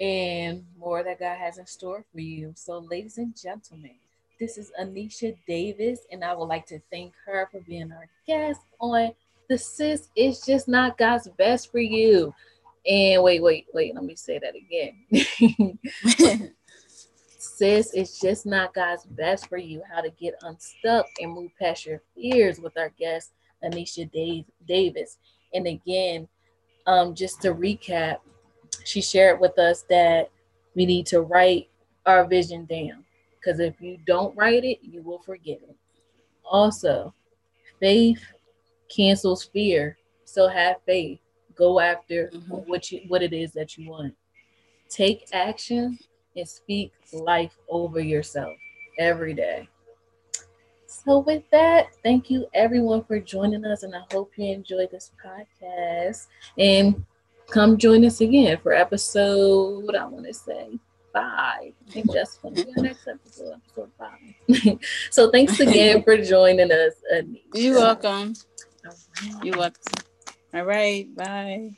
and 0.00 0.64
more 0.78 1.02
that 1.02 1.20
God 1.20 1.38
has 1.38 1.58
in 1.58 1.66
store 1.66 2.04
for 2.12 2.20
you. 2.20 2.52
So, 2.56 2.78
ladies 2.78 3.18
and 3.18 3.36
gentlemen, 3.36 3.94
this 4.40 4.58
is 4.58 4.72
Anesha 4.80 5.36
Davis, 5.46 6.00
and 6.10 6.24
I 6.24 6.34
would 6.34 6.46
like 6.46 6.66
to 6.66 6.80
thank 6.90 7.12
her 7.26 7.48
for 7.50 7.60
being 7.60 7.92
our 7.92 8.08
guest 8.26 8.60
on 8.80 9.12
the 9.48 9.58
Sis 9.58 10.08
It's 10.16 10.44
Just 10.44 10.68
Not 10.68 10.98
God's 10.98 11.28
Best 11.38 11.70
for 11.70 11.78
You. 11.78 12.34
And 12.86 13.22
wait, 13.22 13.42
wait, 13.42 13.66
wait, 13.72 13.94
let 13.94 14.04
me 14.04 14.14
say 14.14 14.38
that 14.38 14.54
again. 14.54 15.78
Sis, 17.38 17.92
it's 17.94 18.20
just 18.20 18.46
not 18.46 18.74
God's 18.74 19.04
best 19.04 19.48
for 19.48 19.58
you 19.58 19.82
how 19.90 20.00
to 20.00 20.10
get 20.10 20.34
unstuck 20.42 21.06
and 21.20 21.32
move 21.32 21.50
past 21.60 21.86
your 21.86 22.00
fears 22.14 22.58
with 22.58 22.76
our 22.76 22.90
guest, 22.98 23.32
Anesha 23.62 24.10
Dave, 24.10 24.44
Davis. 24.66 25.18
And 25.52 25.66
again, 25.66 26.26
um, 26.86 27.14
just 27.14 27.40
to 27.42 27.54
recap, 27.54 28.18
she 28.84 29.00
shared 29.00 29.40
with 29.40 29.58
us 29.58 29.82
that 29.88 30.30
we 30.74 30.86
need 30.86 31.06
to 31.06 31.20
write 31.22 31.68
our 32.06 32.26
vision 32.26 32.66
down 32.66 33.04
because 33.44 33.60
if 33.60 33.80
you 33.80 33.98
don't 34.06 34.36
write 34.36 34.64
it, 34.64 34.78
you 34.82 35.02
will 35.02 35.20
forget 35.20 35.58
it. 35.62 35.76
Also, 36.44 37.14
faith 37.80 38.22
cancels 38.94 39.44
fear. 39.44 39.96
So 40.24 40.48
have 40.48 40.76
faith. 40.86 41.20
Go 41.54 41.80
after 41.80 42.30
mm-hmm. 42.34 42.54
what 42.68 42.90
you 42.90 43.02
what 43.08 43.22
it 43.22 43.32
is 43.32 43.52
that 43.52 43.78
you 43.78 43.90
want. 43.90 44.14
Take 44.88 45.28
action 45.32 45.98
and 46.36 46.48
speak 46.48 46.92
life 47.12 47.56
over 47.68 48.00
yourself 48.00 48.54
every 48.98 49.34
day. 49.34 49.68
So, 51.04 51.18
with 51.18 51.42
that, 51.50 51.94
thank 52.02 52.30
you 52.30 52.46
everyone 52.54 53.04
for 53.04 53.20
joining 53.20 53.64
us, 53.66 53.82
and 53.82 53.94
I 53.94 54.00
hope 54.10 54.32
you 54.36 54.46
enjoyed 54.46 54.90
this 54.90 55.10
podcast. 55.22 56.28
And 56.58 57.04
come 57.50 57.76
join 57.76 58.06
us 58.06 58.22
again 58.22 58.58
for 58.62 58.72
episode, 58.72 59.94
I 59.94 60.06
want 60.06 60.24
to 60.26 60.32
say 60.32 60.78
five. 61.12 61.72
I 61.88 61.90
think 61.90 62.10
that's 62.10 62.38
going 62.38 62.54
to 62.54 62.64
be 62.64 62.72
our 62.78 62.84
next 62.84 63.06
episode, 63.06 63.60
episode 63.66 63.90
five. 63.98 64.78
so, 65.10 65.30
thanks 65.30 65.60
again 65.60 66.02
for 66.02 66.16
joining 66.16 66.72
us. 66.72 66.94
Anesha. 67.14 67.40
You're 67.52 67.74
welcome. 67.74 68.34
Right. 68.82 69.44
You're 69.44 69.58
welcome. 69.58 70.04
All 70.54 70.64
right. 70.64 71.14
Bye. 71.14 71.72